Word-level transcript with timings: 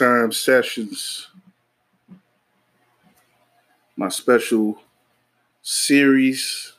Time 0.00 0.32
Sessions, 0.32 1.28
my 3.98 4.08
special 4.08 4.80
series, 5.60 6.72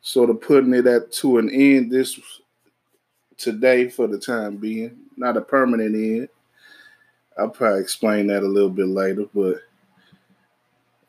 sort 0.00 0.30
of 0.30 0.40
putting 0.40 0.74
it 0.74 0.86
at 0.86 1.10
to 1.10 1.38
an 1.38 1.50
end 1.50 1.90
this 1.90 2.20
today 3.36 3.88
for 3.88 4.06
the 4.06 4.16
time 4.16 4.58
being. 4.58 4.96
Not 5.16 5.38
a 5.38 5.40
permanent 5.40 5.96
end. 5.96 6.28
I'll 7.36 7.48
probably 7.48 7.80
explain 7.80 8.28
that 8.28 8.44
a 8.44 8.46
little 8.46 8.70
bit 8.70 8.86
later, 8.86 9.24
but 9.34 9.56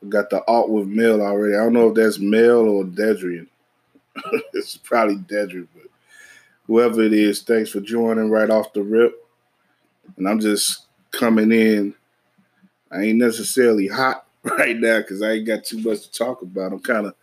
I 0.02 0.08
got 0.08 0.28
the 0.28 0.42
art 0.48 0.70
with 0.70 0.88
Mel 0.88 1.22
already. 1.22 1.54
I 1.54 1.58
don't 1.58 1.72
know 1.72 1.90
if 1.90 1.94
that's 1.94 2.18
Mel 2.18 2.68
or 2.68 2.82
Dedrian. 2.82 3.46
it's 4.54 4.76
probably 4.76 5.18
Dedrian, 5.18 5.68
but 5.72 5.86
whoever 6.66 7.00
it 7.02 7.12
is, 7.12 7.42
thanks 7.42 7.70
for 7.70 7.80
joining 7.80 8.28
right 8.28 8.50
off 8.50 8.72
the 8.72 8.82
rip. 8.82 9.14
And 10.20 10.28
I'm 10.28 10.38
just 10.38 10.84
coming 11.12 11.50
in. 11.50 11.94
I 12.92 13.04
ain't 13.04 13.18
necessarily 13.18 13.88
hot 13.88 14.26
right 14.42 14.76
now 14.76 14.98
because 14.98 15.22
I 15.22 15.32
ain't 15.32 15.46
got 15.46 15.64
too 15.64 15.78
much 15.78 16.02
to 16.02 16.12
talk 16.12 16.42
about. 16.42 16.72
I'm 16.72 16.80
kind 16.80 17.06
of 17.06 17.14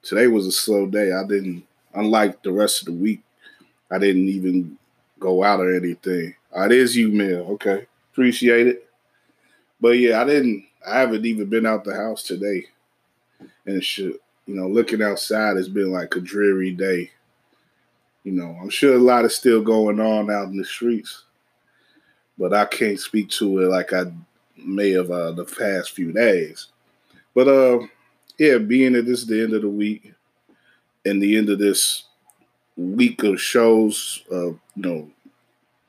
today 0.00 0.28
was 0.28 0.46
a 0.46 0.52
slow 0.52 0.86
day. 0.86 1.12
I 1.12 1.24
didn't, 1.24 1.62
unlike 1.92 2.42
the 2.42 2.50
rest 2.50 2.80
of 2.80 2.86
the 2.86 2.92
week, 2.92 3.20
I 3.90 3.98
didn't 3.98 4.30
even 4.30 4.78
go 5.20 5.44
out 5.44 5.60
or 5.60 5.74
anything. 5.74 6.34
Oh, 6.54 6.64
it 6.64 6.72
is 6.72 6.96
you, 6.96 7.12
Mel. 7.12 7.50
Okay, 7.52 7.86
appreciate 8.12 8.66
it. 8.66 8.88
But 9.78 9.98
yeah, 9.98 10.22
I 10.22 10.24
didn't. 10.24 10.64
I 10.86 11.00
haven't 11.00 11.26
even 11.26 11.50
been 11.50 11.66
out 11.66 11.84
the 11.84 11.94
house 11.94 12.22
today, 12.22 12.64
and 13.66 13.84
shit. 13.84 14.22
You 14.46 14.54
know, 14.54 14.68
looking 14.68 15.02
outside 15.02 15.58
it's 15.58 15.68
been 15.68 15.92
like 15.92 16.16
a 16.16 16.20
dreary 16.20 16.70
day. 16.70 17.10
You 18.24 18.32
know, 18.32 18.56
I'm 18.58 18.70
sure 18.70 18.94
a 18.94 18.98
lot 18.98 19.26
is 19.26 19.36
still 19.36 19.60
going 19.60 20.00
on 20.00 20.30
out 20.30 20.48
in 20.48 20.56
the 20.56 20.64
streets, 20.64 21.24
but 22.38 22.52
I 22.52 22.64
can't 22.64 22.98
speak 22.98 23.28
to 23.30 23.60
it 23.60 23.68
like 23.68 23.92
I 23.92 24.04
may 24.56 24.90
have 24.92 25.10
uh, 25.10 25.32
the 25.32 25.44
past 25.44 25.92
few 25.92 26.12
days. 26.12 26.68
But 27.34 27.48
uh, 27.48 27.86
yeah, 28.38 28.58
being 28.58 28.92
that 28.92 29.06
this 29.06 29.20
is 29.20 29.26
the 29.26 29.42
end 29.42 29.54
of 29.54 29.62
the 29.62 29.68
week 29.68 30.12
and 31.04 31.22
the 31.22 31.36
end 31.36 31.50
of 31.50 31.58
this 31.58 32.04
week 32.76 33.22
of 33.22 33.40
shows, 33.40 34.24
uh, 34.30 34.46
you 34.46 34.60
know, 34.76 35.10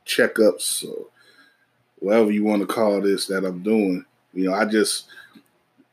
checkups, 0.05 0.87
or 0.87 1.07
whatever 1.99 2.31
you 2.31 2.43
want 2.43 2.61
to 2.61 2.67
call 2.67 3.01
this 3.01 3.27
that 3.27 3.45
I'm 3.45 3.63
doing, 3.63 4.05
you 4.33 4.49
know, 4.49 4.53
I 4.53 4.65
just, 4.65 5.05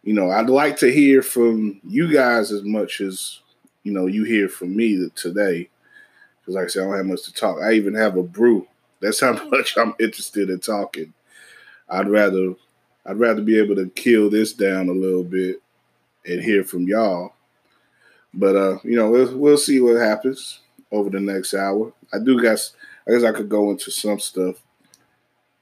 you 0.03 0.15
know, 0.15 0.31
I'd 0.31 0.51
like 0.51 0.77
to 0.79 0.91
hear 0.91 1.23
from 1.23 1.81
you 1.87 2.13
guys 2.13 2.51
as 2.53 2.65
much 2.65 3.01
as, 3.01 3.41
you 3.85 3.93
know, 3.93 4.07
you 4.07 4.25
hear 4.25 4.49
from 4.49 4.75
me 4.75 5.09
today. 5.15 5.69
Because, 6.41 6.55
like 6.55 6.65
I 6.65 6.69
said, 6.69 6.83
I 6.83 6.87
don't 6.87 6.97
have 6.97 7.07
much 7.07 7.23
to 7.25 7.33
talk. 7.33 7.59
I 7.63 7.73
even 7.73 7.95
have 7.95 8.17
a 8.17 8.23
brew. 8.23 8.67
That's 9.01 9.21
how 9.21 9.33
much 9.49 9.77
I'm 9.77 9.95
interested 9.99 10.51
in 10.51 10.61
talking. 10.61 11.13
I'd 11.89 12.09
rather, 12.09 12.55
I'd 13.07 13.19
rather 13.19 13.43
be 13.43 13.59
able 13.59 13.77
to 13.77 13.91
kill 13.91 14.31
this 14.31 14.53
down 14.53 14.89
a 14.89 14.93
little 14.93 15.25
bit 15.25 15.61
and 16.27 16.43
hear 16.43 16.65
from 16.65 16.87
y'all. 16.87 17.35
But 18.33 18.57
uh, 18.57 18.79
you 18.85 18.97
know, 18.97 19.11
we'll, 19.11 19.37
we'll 19.37 19.59
see 19.59 19.81
what 19.81 19.97
happens 19.97 20.61
over 20.93 21.11
the 21.11 21.21
next 21.21 21.55
hour. 21.55 21.93
I 22.13 22.19
do 22.19 22.41
guess 22.41 22.75
I 23.07 23.13
guess 23.13 23.25
I 23.25 23.33
could 23.33 23.49
go 23.49 23.71
into 23.71 23.91
some 23.91 24.21
stuff 24.21 24.57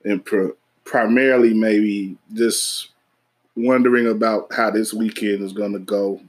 and 0.05 0.25
pr- 0.25 0.51
primarily 0.85 1.55
maybe 1.55 2.17
just 2.35 2.89
wondering 3.57 4.09
about 4.09 4.53
how 4.53 4.71
this 4.71 4.93
weekend 4.93 5.43
is 5.43 5.53
going 5.53 5.73
to 5.73 5.79
go 5.79 6.21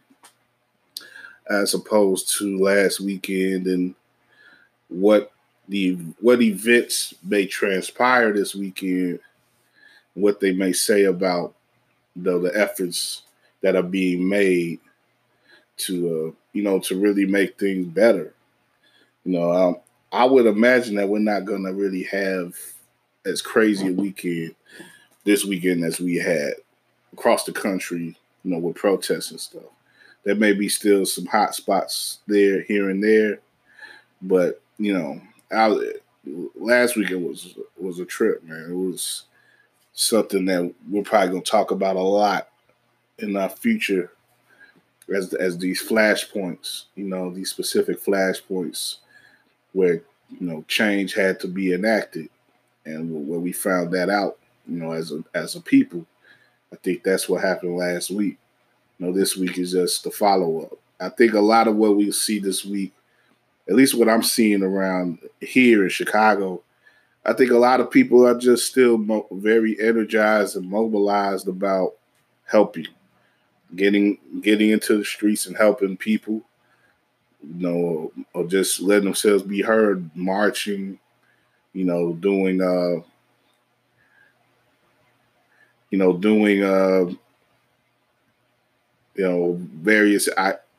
as 1.49 1.73
opposed 1.73 2.37
to 2.37 2.59
last 2.59 2.99
weekend 2.99 3.65
and 3.67 3.95
what 4.87 5.31
the 5.69 5.91
what 6.19 6.41
events 6.41 7.13
may 7.23 7.45
transpire 7.45 8.33
this 8.33 8.55
weekend 8.55 9.19
what 10.15 10.39
they 10.39 10.51
may 10.51 10.73
say 10.73 11.03
about 11.03 11.53
the, 12.15 12.39
the 12.39 12.51
efforts 12.59 13.21
that 13.61 13.75
are 13.75 13.83
being 13.83 14.27
made 14.27 14.79
to 15.77 16.07
uh, 16.07 16.35
you 16.53 16.63
know 16.63 16.79
to 16.79 16.99
really 16.99 17.25
make 17.25 17.57
things 17.57 17.85
better. 17.87 18.33
You 19.23 19.33
know 19.33 19.51
um, 19.51 19.77
i 20.11 20.25
would 20.25 20.47
imagine 20.47 20.95
that 20.95 21.07
we're 21.07 21.19
not 21.19 21.45
going 21.45 21.63
to 21.63 21.73
really 21.73 22.03
have 22.03 22.55
as 23.25 23.41
crazy 23.41 23.89
a 23.89 23.93
weekend 23.93 24.55
this 25.23 25.45
weekend 25.45 25.83
as 25.83 25.99
we 25.99 26.15
had 26.15 26.53
across 27.13 27.43
the 27.43 27.51
country 27.51 28.17
you 28.43 28.51
know 28.51 28.57
with 28.57 28.75
protests 28.75 29.31
and 29.31 29.39
stuff. 29.39 29.63
There 30.23 30.35
may 30.35 30.53
be 30.53 30.67
still 30.67 31.05
some 31.05 31.27
hot 31.27 31.53
spots 31.53 32.19
there 32.27 32.61
here 32.63 32.89
and 32.89 33.03
there 33.03 33.39
but 34.21 34.61
you 34.77 34.93
know 34.93 35.21
Last 36.55 36.95
weekend 36.95 37.25
was 37.25 37.55
was 37.77 37.99
a 37.99 38.05
trip 38.05 38.43
man 38.43 38.69
it 38.69 38.75
was 38.75 39.23
something 39.93 40.45
that 40.45 40.73
we're 40.89 41.03
probably 41.03 41.39
to 41.39 41.51
talk 41.51 41.71
about 41.71 41.95
a 41.95 42.01
lot 42.01 42.49
in 43.17 43.35
our 43.35 43.49
future 43.49 44.11
as 45.13 45.33
as 45.33 45.57
these 45.57 45.81
flashpoints, 45.81 46.85
you 46.95 47.05
know, 47.05 47.31
these 47.31 47.49
specific 47.49 48.01
flashpoints 48.01 48.97
where 49.73 50.01
you 50.29 50.47
know 50.47 50.63
change 50.67 51.13
had 51.13 51.39
to 51.39 51.47
be 51.47 51.73
enacted, 51.73 52.29
and 52.85 53.27
where 53.27 53.39
we 53.39 53.51
found 53.51 53.91
that 53.91 54.09
out, 54.09 54.37
you 54.67 54.77
know, 54.77 54.91
as 54.91 55.11
a 55.11 55.23
as 55.33 55.55
a 55.55 55.61
people, 55.61 56.05
I 56.71 56.75
think 56.77 57.03
that's 57.03 57.27
what 57.27 57.43
happened 57.43 57.75
last 57.75 58.09
week. 58.11 58.37
You 58.97 59.07
know, 59.07 59.13
this 59.13 59.35
week 59.35 59.57
is 59.57 59.71
just 59.71 60.03
the 60.03 60.11
follow 60.11 60.63
up. 60.63 60.77
I 60.99 61.09
think 61.09 61.33
a 61.33 61.39
lot 61.39 61.67
of 61.67 61.75
what 61.75 61.95
we 61.95 62.11
see 62.11 62.39
this 62.39 62.65
week, 62.65 62.93
at 63.69 63.75
least 63.75 63.95
what 63.95 64.09
I'm 64.09 64.23
seeing 64.23 64.63
around 64.63 65.19
here 65.39 65.83
in 65.83 65.89
Chicago, 65.89 66.63
I 67.23 67.33
think 67.33 67.51
a 67.51 67.57
lot 67.57 67.79
of 67.79 67.91
people 67.91 68.25
are 68.25 68.37
just 68.37 68.65
still 68.65 68.97
mo- 68.97 69.27
very 69.31 69.79
energized 69.79 70.55
and 70.55 70.67
mobilized 70.67 71.47
about 71.47 71.93
helping 72.45 72.87
getting 73.75 74.17
getting 74.41 74.71
into 74.71 74.97
the 74.97 75.05
streets 75.05 75.45
and 75.45 75.55
helping 75.55 75.95
people, 75.95 76.41
you 77.43 77.67
know, 77.67 78.11
or 78.33 78.47
just 78.47 78.81
letting 78.81 79.05
themselves 79.05 79.43
be 79.43 79.61
heard, 79.61 80.09
marching, 80.15 80.97
you 81.73 81.85
know, 81.85 82.13
doing 82.13 82.61
uh 82.61 83.03
you 85.91 85.99
know, 85.99 86.13
doing 86.17 86.63
uh 86.63 87.05
you 89.13 89.23
know, 89.25 89.59
various 89.59 90.27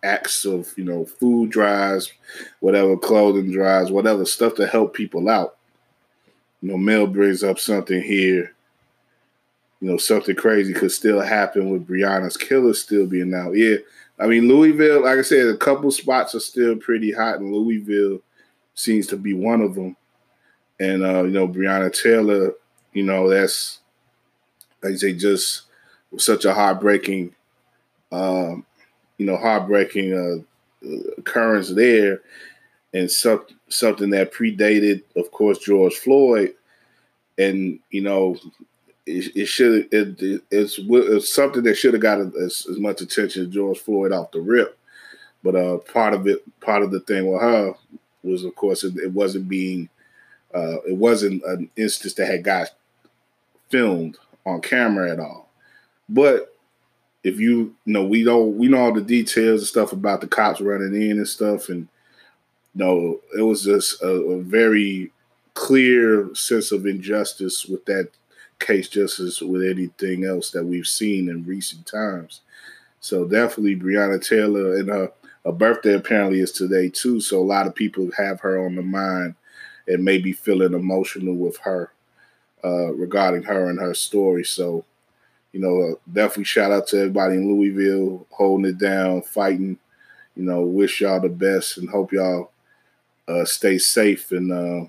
acts 0.02 0.44
of, 0.44 0.72
you 0.76 0.84
know, 0.84 1.04
food 1.04 1.50
drives, 1.50 2.12
whatever, 2.60 2.96
clothing 2.96 3.52
drives, 3.52 3.90
whatever 3.90 4.24
stuff 4.24 4.54
to 4.54 4.66
help 4.66 4.94
people 4.94 5.28
out. 5.28 5.56
You 6.62 6.70
know, 6.70 6.78
Mel 6.78 7.06
brings 7.06 7.42
up 7.42 7.58
something 7.58 8.02
here 8.02 8.54
you 9.80 9.88
know, 9.88 9.96
something 9.96 10.36
crazy 10.36 10.72
could 10.72 10.92
still 10.92 11.20
happen 11.20 11.70
with 11.70 11.88
Breonna's 11.88 12.36
killer 12.36 12.74
still 12.74 13.06
being 13.06 13.34
out. 13.34 13.56
Yeah, 13.56 13.76
I 14.18 14.26
mean 14.26 14.46
Louisville, 14.46 15.04
like 15.04 15.18
I 15.18 15.22
said, 15.22 15.46
a 15.46 15.56
couple 15.56 15.90
spots 15.90 16.34
are 16.34 16.40
still 16.40 16.76
pretty 16.76 17.12
hot, 17.12 17.40
and 17.40 17.52
Louisville 17.52 18.20
seems 18.74 19.06
to 19.08 19.16
be 19.16 19.32
one 19.32 19.62
of 19.62 19.74
them. 19.74 19.96
And 20.78 21.02
uh, 21.02 21.24
you 21.24 21.30
know, 21.30 21.48
Breonna 21.48 21.92
Taylor, 21.92 22.52
you 22.92 23.02
know, 23.02 23.28
that's 23.28 23.80
like 24.82 24.94
I 24.94 24.96
say, 24.96 25.12
just 25.14 25.62
such 26.18 26.44
a 26.44 26.52
heartbreaking, 26.52 27.34
um, 28.12 28.66
you 29.20 29.26
know, 29.26 29.36
heartbreaking 29.36 30.14
uh, 30.14 30.88
occurrence 31.18 31.68
there, 31.74 32.22
and 32.94 33.10
some, 33.10 33.44
something 33.68 34.08
that 34.08 34.32
predated, 34.32 35.02
of 35.14 35.30
course, 35.30 35.58
George 35.58 35.94
Floyd, 35.94 36.54
and 37.36 37.78
you 37.90 38.00
know, 38.00 38.38
it, 39.04 39.36
it 39.36 39.44
should 39.44 39.92
it, 39.92 40.22
it, 40.22 40.42
it's, 40.50 40.80
it's 40.82 41.34
something 41.34 41.62
that 41.64 41.76
should 41.76 41.92
have 41.92 42.00
got 42.00 42.18
as, 42.18 42.66
as, 42.70 42.78
much 42.78 43.02
attention 43.02 43.42
as 43.42 43.52
George 43.52 43.78
Floyd 43.78 44.10
off 44.10 44.30
the 44.30 44.40
rip. 44.40 44.78
But 45.42 45.54
uh, 45.54 45.76
part 45.78 46.14
of 46.14 46.26
it, 46.26 46.42
part 46.62 46.82
of 46.82 46.90
the 46.90 47.00
thing 47.00 47.30
with 47.30 47.42
her 47.42 47.74
was, 48.22 48.44
of 48.44 48.56
course, 48.56 48.84
it, 48.84 48.96
it 48.96 49.12
wasn't 49.12 49.50
being, 49.50 49.90
uh, 50.54 50.80
it 50.88 50.96
wasn't 50.96 51.44
an 51.44 51.68
instance 51.76 52.14
that 52.14 52.26
had 52.26 52.42
got 52.42 52.70
filmed 53.68 54.16
on 54.46 54.62
camera 54.62 55.12
at 55.12 55.20
all. 55.20 55.50
But 56.08 56.56
if 57.22 57.38
you, 57.38 57.74
you 57.84 57.92
know, 57.92 58.04
we 58.04 58.24
don't, 58.24 58.56
we 58.56 58.68
know 58.68 58.78
all 58.78 58.92
the 58.92 59.00
details 59.00 59.60
and 59.60 59.68
stuff 59.68 59.92
about 59.92 60.20
the 60.20 60.26
cops 60.26 60.60
running 60.60 60.94
in 60.94 61.18
and 61.18 61.28
stuff, 61.28 61.68
and 61.68 61.88
you 62.74 62.84
know, 62.84 63.20
it 63.36 63.42
was 63.42 63.64
just 63.64 64.00
a, 64.02 64.08
a 64.08 64.40
very 64.40 65.10
clear 65.54 66.34
sense 66.34 66.72
of 66.72 66.86
injustice 66.86 67.66
with 67.66 67.84
that 67.86 68.10
case 68.60 68.88
just 68.88 69.18
as 69.18 69.40
with 69.40 69.62
anything 69.62 70.24
else 70.24 70.50
that 70.50 70.64
we've 70.64 70.86
seen 70.86 71.28
in 71.28 71.44
recent 71.44 71.86
times. 71.86 72.42
So 73.00 73.24
definitely 73.26 73.76
Breonna 73.76 74.24
Taylor 74.26 74.76
and 74.76 74.88
her, 74.88 75.12
her 75.44 75.52
birthday 75.52 75.94
apparently 75.94 76.40
is 76.40 76.52
today 76.52 76.88
too. 76.88 77.20
So 77.20 77.40
a 77.40 77.42
lot 77.42 77.66
of 77.66 77.74
people 77.74 78.10
have 78.16 78.40
her 78.40 78.64
on 78.64 78.76
the 78.76 78.82
mind 78.82 79.34
and 79.88 80.04
maybe 80.04 80.32
feeling 80.32 80.74
emotional 80.74 81.34
with 81.34 81.56
her 81.58 81.92
uh, 82.62 82.92
regarding 82.92 83.44
her 83.44 83.70
and 83.70 83.80
her 83.80 83.94
story. 83.94 84.44
So, 84.44 84.84
you 85.52 85.60
know, 85.60 85.82
uh, 85.82 85.94
definitely 86.12 86.44
shout 86.44 86.72
out 86.72 86.86
to 86.88 86.98
everybody 86.98 87.34
in 87.34 87.48
Louisville 87.48 88.26
holding 88.30 88.70
it 88.70 88.78
down, 88.78 89.22
fighting. 89.22 89.78
You 90.36 90.44
know, 90.44 90.62
wish 90.62 91.00
y'all 91.00 91.20
the 91.20 91.28
best 91.28 91.78
and 91.78 91.90
hope 91.90 92.12
y'all 92.12 92.52
uh, 93.28 93.44
stay 93.44 93.78
safe 93.78 94.30
and 94.32 94.52
uh, 94.52 94.86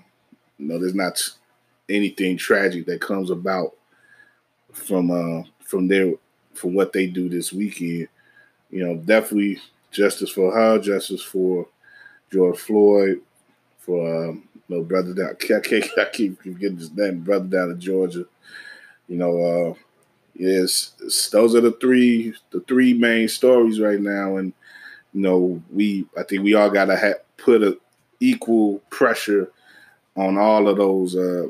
you 0.58 0.68
know 0.68 0.78
there's 0.78 0.94
not 0.94 1.20
anything 1.88 2.36
tragic 2.36 2.86
that 2.86 3.00
comes 3.00 3.30
about 3.30 3.74
from 4.72 5.10
uh 5.10 5.42
from 5.60 5.88
their 5.88 6.14
from 6.54 6.74
what 6.74 6.92
they 6.92 7.06
do 7.06 7.28
this 7.28 7.52
weekend. 7.52 8.08
You 8.70 8.86
know, 8.86 8.96
definitely 8.96 9.58
justice 9.90 10.30
for 10.30 10.52
her, 10.52 10.78
justice 10.78 11.22
for 11.22 11.66
George 12.32 12.58
Floyd, 12.58 13.20
for 13.78 14.28
um, 14.28 14.48
no 14.68 14.82
brother 14.82 15.12
down. 15.12 15.36
I, 15.56 15.60
keep, 15.60 15.84
I 15.98 16.06
keep 16.12 16.42
getting 16.42 16.78
his 16.78 16.92
name, 16.92 17.20
brother 17.20 17.46
down 17.46 17.70
in 17.70 17.80
Georgia. 17.80 18.24
You 19.08 19.16
know, 19.16 19.42
uh, 19.42 19.74
yes, 20.34 20.92
those 21.32 21.54
are 21.54 21.60
the 21.60 21.72
three 21.72 22.34
the 22.50 22.60
three 22.60 22.94
main 22.94 23.28
stories 23.28 23.80
right 23.80 24.00
now, 24.00 24.36
and 24.36 24.52
you 25.12 25.20
know, 25.22 25.62
we 25.72 26.06
I 26.16 26.22
think 26.24 26.42
we 26.42 26.54
all 26.54 26.70
gotta 26.70 26.96
ha- 26.96 27.22
put 27.36 27.62
a 27.62 27.78
equal 28.20 28.78
pressure 28.90 29.50
on 30.16 30.38
all 30.38 30.68
of 30.68 30.76
those, 30.76 31.16
uh, 31.16 31.44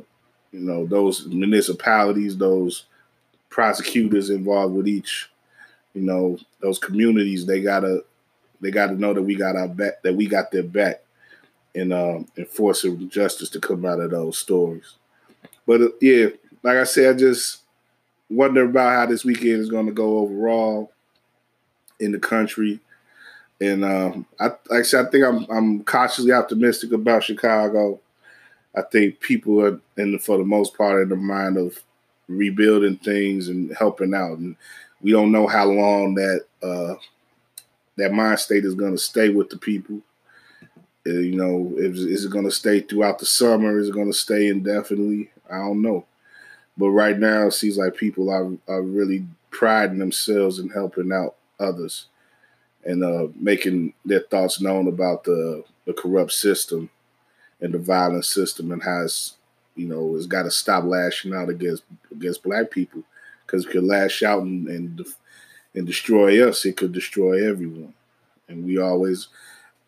you 0.53 0.61
know, 0.61 0.87
those 0.87 1.27
municipalities, 1.27 2.37
those 2.37 2.85
prosecutors 3.51 4.31
involved 4.31 4.75
with 4.75 4.89
each, 4.89 5.31
you 5.95 6.03
know, 6.03 6.39
those 6.61 6.79
communities. 6.79 7.47
They 7.47 7.61
gotta 7.61 8.05
they 8.61 8.71
gotta 8.71 8.95
know 8.95 9.15
that 9.15 9.23
we 9.23 9.35
got 9.35 9.57
our 9.57 9.69
back, 9.69 10.03
that 10.03 10.15
we 10.15 10.27
got 10.27 10.51
their 10.53 10.63
back, 10.63 11.03
and 11.75 11.93
um, 11.93 12.29
enforcing 12.37 13.09
justice 13.09 13.51
to 13.51 13.61
come 13.61 13.85
out 13.85 14.01
of 14.01 14.11
those 14.11 14.39
stories. 14.39 14.95
But 15.67 15.83
uh, 15.83 15.89
yeah, 16.01 16.29
like 16.63 16.77
I 16.79 16.85
said, 16.85 17.15
I 17.17 17.19
just 17.19 17.62
wonder 18.33 18.65
about 18.65 18.95
how 18.95 19.07
this 19.07 19.25
weekend 19.25 19.61
is 19.61 19.71
going 19.71 19.87
to 19.87 19.93
go 19.93 20.19
overall 20.19 20.93
in 22.01 22.13
the 22.13 22.19
country. 22.19 22.81
And 23.61 23.85
um, 23.85 24.27
I, 24.41 24.47
like 24.47 24.81
I 24.81 24.83
said, 24.83 25.07
I 25.07 25.11
think 25.11 25.25
I'm 25.25 25.47
I'm 25.51 25.85
cautiously 25.85 26.33
optimistic 26.33 26.93
about 26.93 27.25
Chicago. 27.25 28.01
I 28.75 28.83
think 28.83 29.21
people 29.21 29.61
are, 29.65 29.81
in 29.97 30.13
the, 30.13 30.19
for 30.19 30.39
the 30.39 30.45
most 30.45 30.77
part, 30.77 31.03
in 31.03 31.11
the 31.11 31.17
mind 31.17 31.59
of 31.59 31.79
rebuilding 32.27 32.97
things 32.97 33.49
and 33.49 33.73
helping 33.77 34.15
out. 34.15 34.39
And 34.39 34.57
we 35.03 35.13
don't 35.13 35.31
know 35.31 35.47
how 35.47 35.67
long 35.67 36.15
that 36.15 36.45
uh, 36.63 36.95
that 37.97 38.13
mind 38.13 38.41
state 38.41 38.65
is 38.65 38.75
going 38.75 38.93
to 38.93 38.99
stay 38.99 39.29
with 39.29 39.51
the 39.51 39.59
people. 39.59 40.01
You 41.05 41.35
know, 41.35 41.73
is, 41.77 42.01
is 42.01 42.25
it 42.25 42.33
going 42.33 42.45
to 42.45 42.51
stay 42.51 42.81
throughout 42.81 43.19
the 43.19 43.27
summer? 43.27 43.79
Is 43.79 43.89
it 43.89 43.95
going 43.95 44.11
to 44.11 44.17
stay 44.17 44.47
indefinitely? 44.49 45.31
I 45.51 45.59
don't 45.59 45.83
know. 45.83 46.07
But 46.77 46.91
right 46.91 47.19
now, 47.19 47.47
it 47.47 47.53
seems 47.53 47.77
like 47.77 47.97
people 47.97 48.31
are, 48.31 48.51
are 48.69 48.83
really 48.83 49.27
priding 49.51 49.99
themselves 49.99 50.59
in 50.59 50.71
helping 50.71 51.13
out 51.13 51.37
others 51.61 52.07
and 52.85 53.05
uh, 53.05 53.29
making 53.37 53.93
their 54.05 54.21
thoughts 54.21 54.61
known 54.61 54.89
about 54.89 55.25
the, 55.25 55.65
the 55.85 55.93
corrupt 55.93 56.33
system 56.33 56.91
and 57.61 57.75
the 57.75 57.79
violent 57.79 58.25
system 58.25 58.73
and 58.73 58.83
how 58.83 59.03
it's 59.03 59.37
you 59.77 59.87
know 59.87 60.17
it's 60.17 60.27
got 60.27 60.43
to 60.43 60.51
stop 60.51 60.85
lashing 60.85 61.33
out 61.33 61.49
against 61.49 61.85
against 62.11 62.43
black 62.43 62.71
people. 62.71 63.03
Because 63.47 63.67
it 63.67 63.71
could 63.71 63.85
lash 63.85 64.23
out 64.23 64.43
and, 64.43 64.69
and 64.69 65.07
and 65.75 65.87
destroy 65.87 66.47
us. 66.47 66.65
It 66.65 66.77
could 66.77 66.93
destroy 66.93 67.49
everyone. 67.49 67.95
And 68.49 68.65
we 68.65 68.79
always 68.79 69.29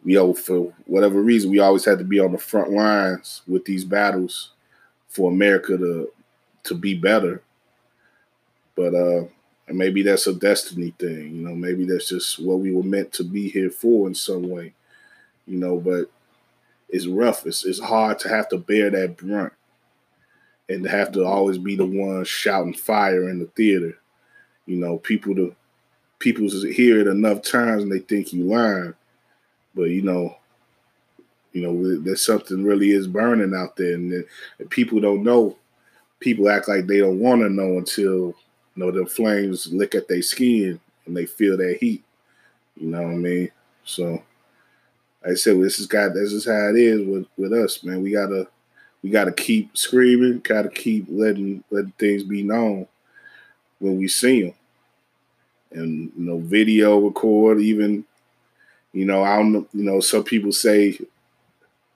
you 0.05 0.17
know 0.17 0.35
for 0.35 0.73
whatever 0.87 1.21
reason 1.21 1.51
we 1.51 1.59
always 1.59 1.85
had 1.85 1.99
to 1.99 2.05
be 2.05 2.21
on 2.21 2.33
the 2.33 2.39
front 2.39 2.71
lines 2.71 3.43
with 3.49 3.65
these 3.65 3.85
battles 3.85 4.51
for 5.09 5.31
america 5.31 5.79
to 5.79 6.13
to 6.65 6.75
be 6.75 6.95
better 6.95 7.43
but 8.75 8.95
uh 8.95 9.25
and 9.67 9.79
maybe 9.79 10.03
that's 10.03 10.27
a 10.27 10.35
destiny 10.35 10.95
thing, 10.99 11.37
you 11.37 11.43
know, 11.43 11.55
maybe 11.55 11.85
that's 11.87 12.09
just 12.09 12.39
what 12.39 12.59
we 12.59 12.71
were 12.71 12.83
meant 12.83 13.13
to 13.15 13.25
be 13.25 13.49
here 13.49 13.71
for 13.71 14.07
in 14.07 14.15
some 14.15 14.49
way, 14.51 14.75
you 15.47 15.59
know, 15.59 15.79
but 15.79 16.11
it's 16.89 17.07
rough. 17.07 17.47
It's, 17.47 17.65
it's 17.65 17.81
hard 17.81 18.19
to 18.21 18.29
have 18.29 18.49
to 18.51 18.59
bear 18.59 18.91
that 18.91 19.17
brunt 19.17 19.53
and 20.69 20.85
to 20.85 20.91
have 20.91 21.13
to 21.13 21.25
always 21.25 21.59
be 21.59 21.77
the 21.77 21.87
one 21.87 22.25
shouting 22.25 22.75
fire 22.75 23.29
in 23.29 23.39
the 23.39 23.47
theater. 23.47 23.99
You 24.67 24.77
know, 24.77 24.99
people 24.99 25.35
to 25.35 25.55
people 26.19 26.49
hear 26.49 27.01
it 27.01 27.07
enough 27.07 27.43
times 27.43 27.83
and 27.83 27.93
they 27.93 27.99
think 27.99 28.33
you 28.33 28.45
lying, 28.45 28.95
but 29.75 29.85
you 29.85 30.03
know, 30.03 30.37
you 31.53 31.63
know, 31.63 32.01
there's 32.01 32.25
something 32.25 32.65
really 32.65 32.91
is 32.91 33.07
burning 33.07 33.55
out 33.55 33.77
there, 33.77 33.95
and, 33.95 34.25
and 34.59 34.71
people 34.71 35.01
don't 35.01 35.23
know. 35.23 35.57
People 36.25 36.49
act 36.49 36.69
like 36.69 36.87
they 36.87 37.01
don't 37.01 37.21
want 37.21 37.43
to 37.43 37.51
know 37.51 37.77
until 37.77 38.09
you 38.09 38.35
know, 38.77 38.91
the 38.91 39.05
flames 39.05 39.71
lick 39.71 39.95
at 39.95 40.09
their 40.09 40.23
skin 40.23 40.81
and 41.05 41.15
they 41.15 41.27
feel 41.27 41.59
that 41.59 41.77
heat. 41.79 42.03
You 42.81 42.89
know 42.89 43.03
what 43.03 43.11
I 43.11 43.17
mean? 43.17 43.51
So, 43.85 44.23
like 45.23 45.33
I 45.33 45.35
said, 45.35 45.61
this 45.61 45.79
is 45.79 45.87
got 45.87 46.15
this 46.15 46.33
is 46.33 46.47
how 46.47 46.71
it 46.71 46.77
is 46.77 47.07
with 47.07 47.27
with 47.37 47.53
us, 47.53 47.85
man. 47.85 48.03
We 48.03 48.11
gotta 48.11 48.49
we 49.03 49.11
gotta 49.11 49.33
keep 49.33 49.77
screaming, 49.77 50.41
gotta 50.41 50.71
keep 50.71 51.05
letting 51.11 51.63
letting 51.71 51.93
things 51.99 52.23
be 52.23 52.43
known 52.43 52.87
when 53.81 53.99
we 53.99 54.09
see 54.09 54.45
them, 54.45 54.55
and 55.73 56.11
you 56.17 56.25
know, 56.25 56.39
video 56.39 56.99
record. 56.99 57.61
Even 57.61 58.07
you 58.95 59.05
know, 59.05 59.23
I 59.23 59.37
don't. 59.37 59.69
You 59.75 59.85
know, 59.85 60.01
some 60.01 60.25
people 60.25 60.53
say, 60.53 60.99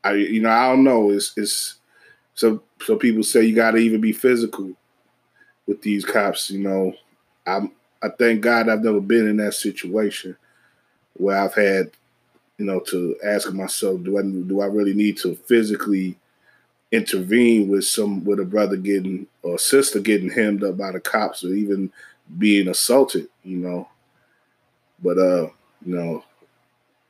I 0.05 0.13
you 0.13 0.43
know, 0.43 0.51
I 0.51 0.69
don't 0.69 0.85
know. 0.85 1.11
It's 1.13 1.33
it's 1.39 1.78
some 2.39 2.63
some 2.81 3.01
people 3.01 3.25
say 3.25 3.43
you 3.43 3.53
gotta 3.53 3.79
even 3.79 4.01
be 4.01 4.13
physical 4.13 4.71
with 5.67 5.83
these 5.83 6.05
cops. 6.05 6.51
You 6.51 6.61
know, 6.61 6.95
I'm 7.45 7.73
I 8.01 8.11
thank 8.11 8.43
God 8.43 8.69
I've 8.69 8.85
never 8.85 9.01
been 9.01 9.27
in 9.27 9.39
that 9.39 9.55
situation 9.55 10.37
where 11.15 11.37
I've 11.37 11.55
had, 11.55 11.91
you 12.57 12.65
know, 12.65 12.79
to 12.79 13.17
ask 13.25 13.53
myself, 13.53 14.05
do 14.05 14.19
I 14.19 14.23
do 14.23 14.61
I 14.61 14.67
really 14.67 14.95
need 14.95 15.17
to 15.19 15.35
physically 15.35 16.17
intervene 16.93 17.67
with 17.67 17.85
some 17.87 18.25
with 18.25 18.39
a 18.39 18.45
brother 18.45 18.77
getting 18.77 19.27
or 19.43 19.59
sister 19.59 19.99
getting 19.99 20.31
hemmed 20.31 20.63
up 20.63 20.77
by 20.77 20.93
the 20.93 21.01
cops 21.01 21.43
or 21.43 21.55
even 21.55 21.91
being 22.39 22.69
assaulted, 22.69 23.27
you 23.43 23.57
know. 23.57 23.89
But 25.03 25.19
uh, 25.19 25.49
you 25.85 25.97
know, 25.97 26.25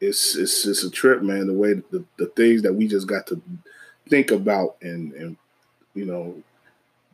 it's 0.01 0.37
it's 0.37 0.65
it's 0.65 0.85
a 0.85 0.91
trip, 0.91 1.21
man. 1.21 1.49
The 1.49 1.53
way 1.53 1.75
the, 1.75 2.03
the 2.17 2.27
things 2.35 2.63
that 2.63 2.73
we 2.73 2.89
just 2.89 3.07
got 3.07 3.27
to 3.27 3.43
think 4.09 4.31
about 4.31 4.77
and 4.83 5.13
and 5.13 5.37
you 5.95 6.05
know 6.05 6.35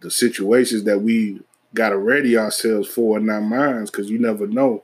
the 0.01 0.11
situations 0.11 0.85
that 0.85 1.01
we 1.01 1.41
got 1.73 1.91
to 1.91 1.99
ready 1.99 2.37
ourselves 2.37 2.89
for 2.89 3.19
in 3.19 3.29
our 3.29 3.41
minds 3.41 3.91
because 3.91 4.11
you 4.11 4.19
never 4.19 4.47
know 4.47 4.83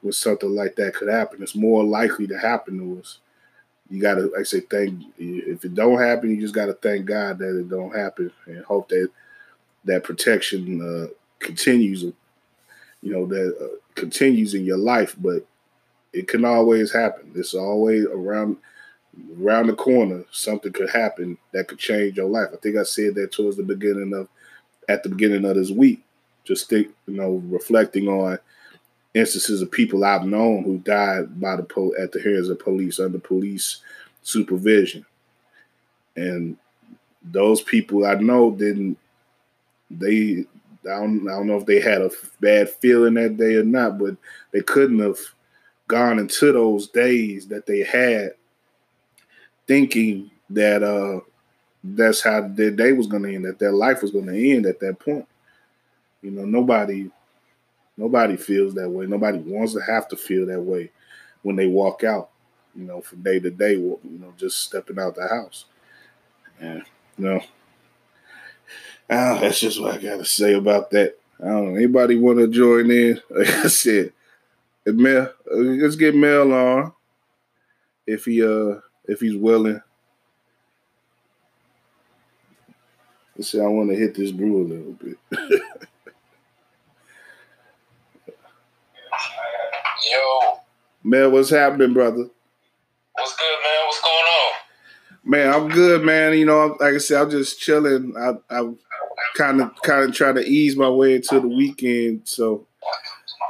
when 0.00 0.12
something 0.12 0.54
like 0.54 0.76
that 0.76 0.94
could 0.94 1.08
happen. 1.08 1.42
It's 1.42 1.54
more 1.54 1.82
likely 1.82 2.26
to 2.28 2.38
happen 2.38 2.78
to 2.78 3.00
us. 3.00 3.18
You 3.90 4.00
got 4.00 4.16
to, 4.16 4.22
like 4.22 4.40
I 4.40 4.42
say, 4.42 4.60
thank. 4.60 5.02
If 5.18 5.64
it 5.64 5.74
don't 5.74 6.00
happen, 6.00 6.30
you 6.30 6.40
just 6.40 6.54
got 6.54 6.66
to 6.66 6.74
thank 6.74 7.06
God 7.06 7.38
that 7.38 7.58
it 7.58 7.68
don't 7.68 7.96
happen 7.96 8.30
and 8.46 8.64
hope 8.64 8.88
that 8.90 9.08
that 9.84 10.04
protection 10.04 10.80
uh, 10.82 11.08
continues. 11.38 12.02
You 12.02 13.12
know 13.12 13.26
that 13.26 13.56
uh, 13.58 13.76
continues 13.94 14.54
in 14.54 14.64
your 14.64 14.76
life, 14.76 15.16
but 15.18 15.46
it 16.12 16.28
can 16.28 16.44
always 16.44 16.92
happen. 16.92 17.32
It's 17.34 17.54
always 17.54 18.04
around 18.04 18.58
around 19.40 19.68
the 19.68 19.74
corner. 19.74 20.24
Something 20.30 20.72
could 20.72 20.90
happen 20.90 21.38
that 21.52 21.68
could 21.68 21.78
change 21.78 22.16
your 22.16 22.28
life. 22.28 22.48
I 22.52 22.56
think 22.56 22.76
I 22.76 22.82
said 22.82 23.14
that 23.16 23.32
towards 23.32 23.56
the 23.56 23.62
beginning 23.62 24.12
of 24.14 24.28
at 24.88 25.02
the 25.02 25.08
beginning 25.08 25.44
of 25.44 25.56
this 25.56 25.70
week. 25.70 26.02
Just 26.44 26.68
think, 26.68 26.88
you 27.06 27.14
know, 27.14 27.42
reflecting 27.48 28.08
on 28.08 28.38
instances 29.14 29.60
of 29.60 29.70
people 29.70 30.04
I've 30.04 30.24
known 30.24 30.64
who 30.64 30.78
died 30.78 31.40
by 31.40 31.56
the 31.56 31.62
po- 31.62 31.94
at 31.98 32.12
the 32.12 32.22
hands 32.22 32.48
of 32.48 32.58
police 32.58 32.98
under 32.98 33.18
police 33.18 33.78
supervision, 34.22 35.04
and 36.16 36.56
those 37.22 37.62
people 37.62 38.06
I 38.06 38.14
know 38.14 38.50
didn't. 38.50 38.98
They 39.90 40.46
I 40.84 41.00
don't 41.00 41.28
I 41.28 41.32
don't 41.32 41.46
know 41.46 41.56
if 41.56 41.66
they 41.66 41.80
had 41.80 42.02
a 42.02 42.10
bad 42.40 42.70
feeling 42.70 43.14
that 43.14 43.36
day 43.36 43.56
or 43.56 43.64
not, 43.64 43.98
but 43.98 44.16
they 44.52 44.60
couldn't 44.60 45.00
have 45.00 45.18
gone 45.86 46.18
into 46.18 46.52
those 46.52 46.88
days 46.88 47.48
that 47.48 47.66
they 47.66 47.80
had 47.80 48.32
thinking 49.68 50.30
that 50.50 50.82
uh 50.82 51.20
that's 51.84 52.22
how 52.22 52.40
their 52.48 52.70
day 52.70 52.92
was 52.92 53.06
going 53.06 53.22
to 53.22 53.34
end, 53.34 53.44
that 53.44 53.58
their 53.58 53.72
life 53.72 54.02
was 54.02 54.10
going 54.10 54.26
to 54.26 54.52
end 54.52 54.66
at 54.66 54.80
that 54.80 54.98
point. 54.98 55.26
You 56.22 56.32
know, 56.32 56.44
nobody, 56.44 57.10
nobody 57.96 58.36
feels 58.36 58.74
that 58.74 58.90
way. 58.90 59.06
Nobody 59.06 59.38
wants 59.38 59.74
to 59.74 59.80
have 59.80 60.08
to 60.08 60.16
feel 60.16 60.46
that 60.46 60.60
way 60.60 60.90
when 61.42 61.56
they 61.56 61.66
walk 61.66 62.02
out. 62.04 62.30
You 62.74 62.84
know, 62.84 63.00
from 63.00 63.22
day 63.22 63.38
to 63.40 63.50
day, 63.50 63.74
you 63.74 63.98
know, 64.04 64.32
just 64.36 64.58
stepping 64.64 64.98
out 64.98 65.14
the 65.14 65.26
house. 65.28 65.64
And 66.60 66.82
you 67.16 67.24
know, 67.24 67.40
ah, 69.10 69.38
that's 69.40 69.60
just 69.60 69.80
what 69.80 69.94
I 69.94 69.98
got 69.98 70.18
to 70.18 70.24
say 70.24 70.54
about 70.54 70.90
that. 70.90 71.16
I 71.40 71.46
don't 71.46 71.72
know. 71.72 71.76
Anybody 71.76 72.18
want 72.18 72.38
to 72.38 72.48
join 72.48 72.90
in? 72.90 73.20
Like 73.30 73.48
I 73.48 73.68
said, 73.68 74.12
Mel, 74.86 75.32
let's 75.50 75.96
get 75.96 76.14
Mel 76.14 76.52
on 76.52 76.92
if 78.06 78.24
he 78.24 78.42
uh 78.42 78.80
if 79.08 79.20
he's 79.20 79.36
willing. 79.36 79.80
Let's 83.36 83.50
see, 83.50 83.60
I 83.60 83.66
want 83.66 83.90
to 83.90 83.96
hit 83.96 84.14
this 84.14 84.30
brew 84.30 84.62
a 84.62 84.66
little 84.66 84.92
bit. 84.92 85.16
Yo. 90.10 90.60
Man, 91.02 91.32
what's 91.32 91.50
happening, 91.50 91.92
brother? 91.92 92.28
What's 93.12 93.36
good, 93.36 93.58
man? 93.64 93.86
What's 93.86 94.00
going 94.00 94.14
on? 94.14 94.52
Man, 95.24 95.54
I'm 95.54 95.68
good, 95.68 96.04
man. 96.04 96.38
You 96.38 96.46
know, 96.46 96.76
like 96.80 96.94
I 96.94 96.98
said, 96.98 97.22
I'm 97.22 97.30
just 97.30 97.60
chilling. 97.60 98.14
I, 98.16 98.34
I'm 98.50 98.78
kind 99.36 99.60
of 99.60 99.70
kind 99.82 100.08
of 100.08 100.14
trying 100.14 100.36
to 100.36 100.44
ease 100.44 100.76
my 100.76 100.88
way 100.88 101.16
into 101.16 101.40
the 101.40 101.48
weekend, 101.48 102.22
so 102.24 102.66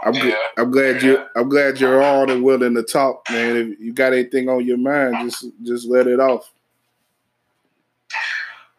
I'm 0.08 0.14
yeah. 0.14 0.40
I'm 0.56 0.70
glad 0.70 1.02
you 1.02 1.20
I'm 1.36 1.48
glad 1.48 1.78
you're 1.80 2.02
on 2.02 2.30
and 2.30 2.42
willing 2.42 2.74
to 2.74 2.82
talk, 2.82 3.28
man. 3.28 3.56
If 3.56 3.80
you 3.80 3.92
got 3.92 4.12
anything 4.16 4.48
on 4.48 4.64
your 4.64 4.80
mind, 4.80 5.28
just 5.28 5.44
just 5.62 5.84
let 5.88 6.08
it 6.08 6.16
off. 6.16 6.48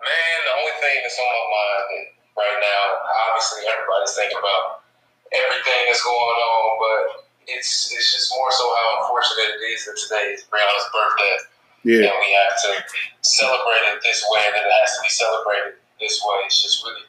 Man, 0.02 0.38
the 0.42 0.54
only 0.58 0.74
thing 0.82 0.98
that's 1.06 1.22
on 1.22 1.30
my 1.30 1.46
mind 1.54 2.10
right 2.34 2.60
now, 2.66 2.82
obviously 3.30 3.62
everybody's 3.70 4.18
thinking 4.18 4.42
about 4.42 4.82
everything 5.30 5.82
that's 5.86 6.02
going 6.02 6.18
on, 6.18 6.66
but 6.82 7.30
it's 7.46 7.94
it's 7.94 8.10
just 8.10 8.34
more 8.34 8.50
so 8.50 8.66
how 8.66 9.06
unfortunate 9.06 9.54
it 9.54 9.64
is 9.70 9.86
that 9.86 10.02
today 10.02 10.34
is 10.34 10.50
Breonna's 10.50 10.90
birthday. 10.90 11.36
Yeah. 11.86 12.10
And 12.10 12.18
we 12.20 12.30
have 12.42 12.58
to 12.66 12.72
celebrate 13.22 13.86
it 13.94 14.02
this 14.02 14.26
way, 14.34 14.42
and 14.50 14.58
it 14.58 14.66
has 14.66 14.98
to 14.98 15.02
be 15.06 15.14
celebrated 15.14 15.78
this 16.02 16.20
way. 16.26 16.42
It's 16.50 16.58
just 16.58 16.84
really, 16.84 17.06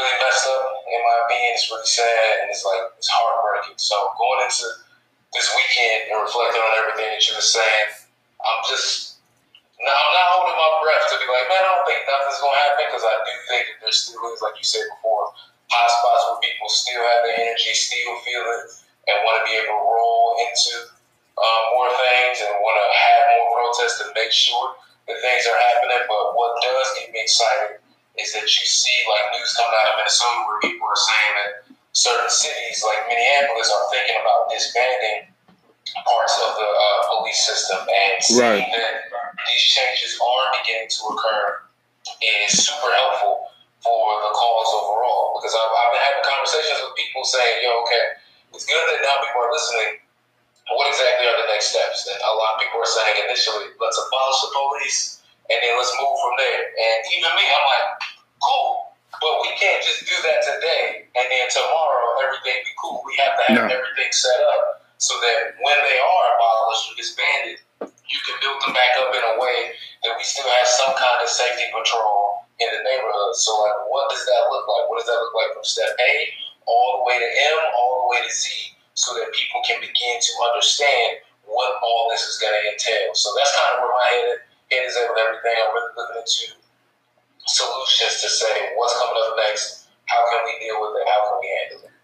really 0.00 0.16
messed 0.24 0.48
up 0.48 0.64
in 0.88 1.00
my 1.04 1.16
opinion. 1.28 1.52
It's 1.52 1.68
really 1.68 1.84
sad, 1.84 2.44
and 2.44 2.48
it's 2.48 2.64
like, 2.64 2.80
it's 2.96 3.12
heartbreaking. 3.12 3.76
So 3.76 3.94
going 4.16 4.48
into 4.48 4.66
this 5.36 5.52
weekend 5.52 6.10
and 6.10 6.24
reflecting 6.24 6.64
on 6.64 6.72
everything 6.80 7.12
that 7.12 7.22
you 7.28 7.36
were 7.36 7.44
saying, 7.44 7.88
I'm 8.40 8.60
just, 8.64 9.20
now 9.76 9.92
I'm 9.92 10.14
not 10.16 10.28
holding 10.40 10.56
my 10.56 10.72
breath 10.80 11.04
to 11.12 11.16
be 11.20 11.28
like, 11.28 11.46
man, 11.52 11.60
I 11.60 11.70
don't 11.76 11.86
think 11.86 12.00
nothing's 12.08 12.40
to 12.40 12.48
happen 12.48 12.84
because 12.88 13.04
I 13.04 13.16
do 13.28 13.34
think 13.52 13.62
that 13.68 13.78
there 13.84 13.94
still 13.94 14.24
is, 14.32 14.40
like 14.40 14.56
you 14.56 14.64
said 14.64 14.88
before, 14.96 15.36
hot 15.68 15.88
spots 15.92 16.24
where 16.32 16.40
people 16.42 16.68
still 16.72 17.04
have 17.04 17.22
the 17.28 17.32
energy, 17.36 17.76
still 17.76 18.16
feel 18.24 18.44
it, 18.58 18.64
and 19.12 19.22
want 19.22 19.44
to 19.44 19.44
be 19.46 19.54
able 19.60 19.79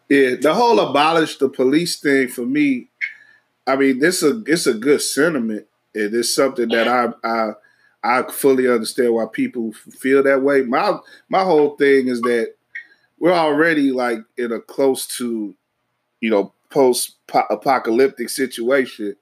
Yeah, 0.08 0.36
the 0.40 0.54
whole 0.54 0.78
abolish 0.78 1.38
the 1.38 1.48
police 1.48 1.98
thing 1.98 2.28
for 2.28 2.46
me, 2.46 2.88
I 3.66 3.76
mean, 3.76 4.00
this 4.00 4.22
a 4.22 4.42
it's 4.46 4.66
a 4.66 4.74
good 4.74 5.02
sentiment. 5.02 5.66
And 5.94 6.04
It 6.06 6.14
is 6.14 6.34
something 6.34 6.68
that 6.70 6.88
I 6.88 7.08
I 7.24 7.52
I 8.04 8.22
fully 8.30 8.68
understand 8.68 9.14
why 9.14 9.26
people 9.32 9.72
feel 9.72 10.22
that 10.24 10.42
way. 10.42 10.62
My 10.62 10.98
my 11.28 11.44
whole 11.44 11.76
thing 11.76 12.08
is 12.08 12.20
that 12.22 12.54
we're 13.18 13.32
already 13.32 13.92
like 13.92 14.20
in 14.38 14.52
a 14.52 14.60
close 14.60 15.06
to, 15.18 15.54
you 16.20 16.30
know, 16.30 16.54
post 16.70 17.16
apocalyptic 17.50 18.30
situation, 18.30 19.16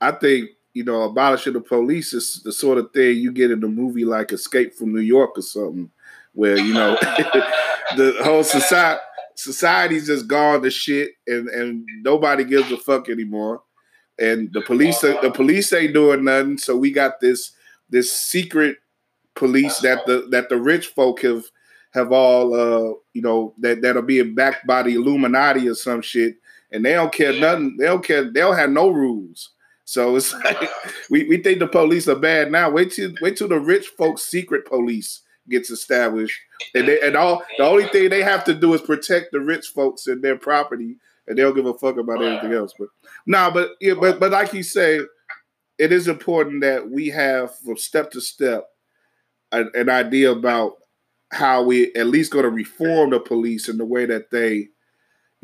I 0.00 0.12
think 0.12 0.50
you 0.74 0.84
know 0.84 1.02
abolishing 1.02 1.52
the 1.54 1.60
police 1.60 2.12
is 2.12 2.42
the 2.44 2.52
sort 2.52 2.78
of 2.78 2.92
thing 2.92 3.18
you 3.18 3.32
get 3.32 3.50
in 3.50 3.62
a 3.64 3.68
movie 3.68 4.04
like 4.04 4.32
Escape 4.32 4.74
from 4.74 4.92
New 4.94 5.00
York 5.00 5.38
or 5.38 5.42
something, 5.42 5.90
where 6.34 6.58
you 6.58 6.74
know 6.74 6.96
the 7.96 8.16
whole 8.22 8.44
society 8.44 9.00
society's 9.44 10.06
just 10.06 10.26
gone 10.26 10.62
to 10.62 10.70
shit 10.70 11.12
and 11.26 11.48
and 11.48 11.86
nobody 12.02 12.44
gives 12.44 12.72
a 12.72 12.76
fuck 12.76 13.08
anymore, 13.08 13.62
and 14.18 14.52
the 14.52 14.60
police 14.62 15.00
the 15.00 15.32
police 15.34 15.72
ain't 15.72 15.94
doing 15.94 16.24
nothing. 16.24 16.58
So 16.58 16.76
we 16.76 16.90
got 16.90 17.20
this 17.20 17.52
this 17.90 18.12
secret 18.12 18.78
police 19.34 19.78
that 19.80 20.06
the 20.06 20.26
that 20.30 20.48
the 20.48 20.56
rich 20.56 20.88
folk 20.88 21.22
have 21.22 21.44
have 21.92 22.12
all 22.12 22.54
uh 22.54 22.94
you 23.12 23.22
know 23.22 23.54
that 23.58 23.82
that 23.82 23.96
are 23.96 24.02
being 24.02 24.34
backed 24.34 24.66
by 24.66 24.82
the 24.82 24.94
Illuminati 24.94 25.68
or 25.68 25.74
some 25.74 26.02
shit 26.02 26.36
and 26.74 26.84
they 26.84 26.92
don't 26.92 27.12
care 27.12 27.32
nothing. 27.32 27.76
They 27.78 27.86
don't 27.86 28.04
care. 28.04 28.24
They 28.24 28.40
don't 28.40 28.56
have 28.56 28.70
no 28.70 28.88
rules. 28.88 29.50
So 29.84 30.16
it's 30.16 30.34
like 30.44 30.68
we, 31.08 31.24
we 31.24 31.38
think 31.38 31.60
the 31.60 31.68
police 31.68 32.08
are 32.08 32.16
bad 32.16 32.50
now. 32.50 32.68
Wait 32.68 32.92
till 32.92 33.12
wait 33.22 33.36
till 33.36 33.48
the 33.48 33.60
rich 33.60 33.86
folks' 33.96 34.22
secret 34.22 34.66
police 34.66 35.22
gets 35.48 35.70
established, 35.70 36.38
and 36.74 36.88
they 36.88 37.00
and 37.00 37.16
all 37.16 37.42
the 37.58 37.64
only 37.64 37.86
thing 37.88 38.08
they 38.08 38.22
have 38.22 38.44
to 38.44 38.54
do 38.54 38.74
is 38.74 38.80
protect 38.80 39.32
the 39.32 39.40
rich 39.40 39.68
folks 39.68 40.06
and 40.06 40.22
their 40.22 40.36
property, 40.36 40.96
and 41.26 41.38
they 41.38 41.42
don't 41.42 41.54
give 41.54 41.66
a 41.66 41.74
fuck 41.74 41.96
about 41.96 42.22
anything 42.22 42.52
else. 42.52 42.74
But 42.78 42.88
no, 43.26 43.38
nah, 43.38 43.50
but 43.50 43.70
yeah, 43.80 43.94
but 43.94 44.20
but 44.20 44.32
like 44.32 44.52
you 44.52 44.62
say, 44.62 45.00
it 45.78 45.92
is 45.92 46.08
important 46.08 46.62
that 46.62 46.90
we 46.90 47.08
have 47.08 47.56
from 47.58 47.76
step 47.76 48.10
to 48.12 48.20
step 48.20 48.64
an, 49.52 49.70
an 49.74 49.88
idea 49.88 50.32
about 50.32 50.74
how 51.30 51.62
we 51.62 51.92
at 51.94 52.06
least 52.06 52.32
going 52.32 52.44
to 52.44 52.50
reform 52.50 53.10
the 53.10 53.20
police 53.20 53.68
in 53.68 53.76
the 53.76 53.84
way 53.84 54.06
that 54.06 54.30
they 54.30 54.68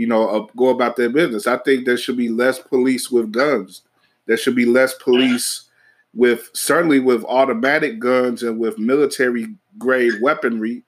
you 0.01 0.07
know, 0.07 0.27
uh, 0.31 0.47
go 0.57 0.71
about 0.71 0.97
their 0.97 1.11
business. 1.11 1.47
I 1.47 1.59
think 1.59 1.85
there 1.85 1.99
should 1.99 2.17
be 2.17 2.31
less 2.31 2.59
police 2.59 3.11
with 3.11 3.33
guns. 3.33 3.83
There 4.25 4.39
should 4.39 4.57
be 4.57 4.65
less 4.65 4.95
police 4.95 5.69
with 6.15 6.51
certainly 6.55 7.01
with 7.01 7.25
automatic 7.25 7.99
guns 7.99 8.43
and 8.43 8.59
with 8.59 8.79
military 8.79 9.49
grade 9.79 10.15
weaponry. 10.21 10.83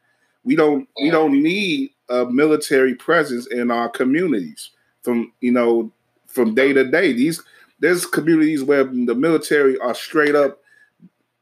We 0.45 0.57
don't 0.57 0.89
we 1.01 1.11
don't 1.11 1.43
need 1.43 1.91
a 2.09 2.27
military 2.27 2.95
presence 2.95 3.47
in 3.47 3.71
our 3.71 3.89
communities 3.89 4.71
from 5.03 5.33
you 5.41 5.53
know 5.53 5.93
from 6.27 6.55
day 6.55 6.73
to 6.73 6.85
day. 6.85 7.13
These 7.13 7.43
there's 7.79 8.07
communities 8.07 8.65
where 8.65 8.85
the 8.85 9.15
military 9.15 9.79
are 9.79 9.95
straight 9.95 10.35
up 10.35 10.59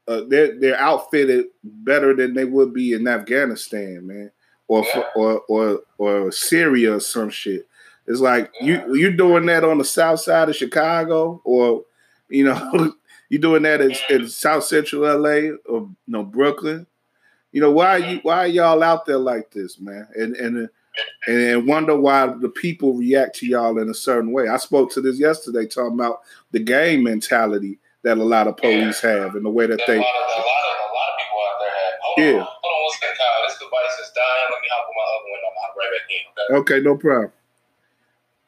uh, 0.07 0.21
they're 0.27 0.59
they're 0.59 0.79
outfitted 0.79 1.45
better 1.63 2.15
than 2.15 2.33
they 2.33 2.45
would 2.45 2.73
be 2.73 2.93
in 2.93 3.07
Afghanistan, 3.07 4.05
man 4.05 4.31
or 4.71 4.85
yeah. 4.95 5.03
or 5.15 5.41
or 5.49 5.81
or 5.97 6.31
Syria 6.31 6.95
or 6.95 6.99
some 7.01 7.29
shit. 7.29 7.67
It's 8.07 8.21
like 8.21 8.51
yeah. 8.61 8.85
you 8.87 8.95
you 8.95 9.11
doing 9.11 9.45
that 9.47 9.65
on 9.65 9.77
the 9.77 9.83
south 9.83 10.21
side 10.21 10.47
of 10.47 10.55
Chicago, 10.55 11.41
or 11.43 11.83
you 12.29 12.45
know, 12.45 12.93
you 13.31 13.39
doing 13.39 13.63
that 13.63 13.79
in, 13.79 13.95
in, 14.09 14.27
South 14.27 14.65
Central 14.65 15.03
LA 15.03 15.55
or 15.65 15.87
you 15.87 15.95
know 16.05 16.21
Brooklyn. 16.21 16.85
You 17.53 17.61
know 17.61 17.71
why 17.71 17.95
you 17.95 18.19
why 18.23 18.39
are 18.39 18.47
y'all 18.47 18.83
out 18.83 19.05
there 19.05 19.17
like 19.17 19.51
this, 19.51 19.79
man? 19.79 20.05
And 20.15 20.35
and 20.35 20.69
and 21.27 21.65
wonder 21.65 21.95
why 21.95 22.27
the 22.27 22.49
people 22.49 22.93
react 22.93 23.37
to 23.37 23.47
y'all 23.47 23.79
in 23.79 23.89
a 23.89 23.93
certain 23.93 24.33
way. 24.33 24.49
I 24.49 24.57
spoke 24.57 24.91
to 24.91 25.01
this 25.01 25.17
yesterday, 25.17 25.65
talking 25.65 25.93
about 25.93 26.19
the 26.51 26.59
gang 26.59 27.05
mentality 27.05 27.79
that 28.03 28.17
a 28.17 28.23
lot 28.23 28.47
of 28.47 28.57
police 28.57 29.01
yeah. 29.01 29.11
have 29.11 29.35
and 29.35 29.45
the 29.45 29.49
way 29.49 29.65
that 29.65 29.79
they. 29.87 29.95
A 29.95 30.01
lot, 30.01 30.05
of, 30.05 30.35
a, 30.35 30.39
lot 30.39 30.43
of, 30.43 30.81
a 30.83 30.91
lot 30.91 31.07
of 31.07 31.17
people 31.23 31.39
out 31.39 31.59
there 31.61 31.71
have. 31.71 31.95
Hold 32.01 32.19
yeah. 32.19 32.41
On, 32.41 32.47
hold 32.59 32.73
on 32.75 32.83
one 32.83 32.91
second, 32.99 33.15
Kyle. 33.15 33.47
This 33.47 33.57
device 33.59 33.99
is 34.03 34.11
dying. 34.11 34.47
Let 34.51 34.61
me 34.61 34.67
hop 34.71 34.89
on 34.89 34.95
my 34.99 35.07
other 35.07 35.29
one. 35.31 35.39
I'm 35.55 35.73
right 35.79 35.91
back 35.95 36.07
in. 36.11 36.55
Okay? 36.57 36.75
okay, 36.75 36.83
no 36.83 36.97
problem. 36.97 37.31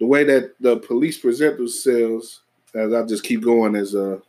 The 0.01 0.07
way 0.07 0.25
that 0.25 0.55
the 0.59 0.75
police 0.75 1.17
present 1.17 1.55
themselves, 1.55 2.41
as 2.75 2.93
I 2.93 3.05
just 3.05 3.23
keep 3.23 3.43
going 3.43 3.77
as 3.77 3.95
uh 3.95 4.19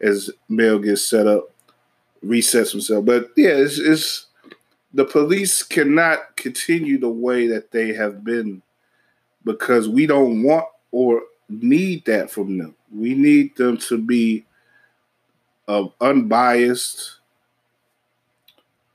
as 0.00 0.30
Mel 0.48 0.78
gets 0.78 1.04
set 1.04 1.26
up, 1.26 1.50
resets 2.24 2.72
himself. 2.72 3.04
But 3.04 3.30
yeah, 3.36 3.50
it's, 3.50 3.78
it's 3.78 4.26
the 4.92 5.04
police 5.04 5.62
cannot 5.62 6.36
continue 6.36 6.98
the 6.98 7.08
way 7.08 7.46
that 7.48 7.70
they 7.70 7.92
have 7.94 8.24
been 8.24 8.62
because 9.44 9.88
we 9.88 10.06
don't 10.06 10.42
want 10.42 10.66
or 10.90 11.22
need 11.48 12.04
that 12.06 12.30
from 12.30 12.58
them. 12.58 12.74
We 12.94 13.14
need 13.14 13.56
them 13.56 13.76
to 13.78 13.98
be 13.98 14.44
uh, 15.68 15.88
unbiased, 16.00 17.18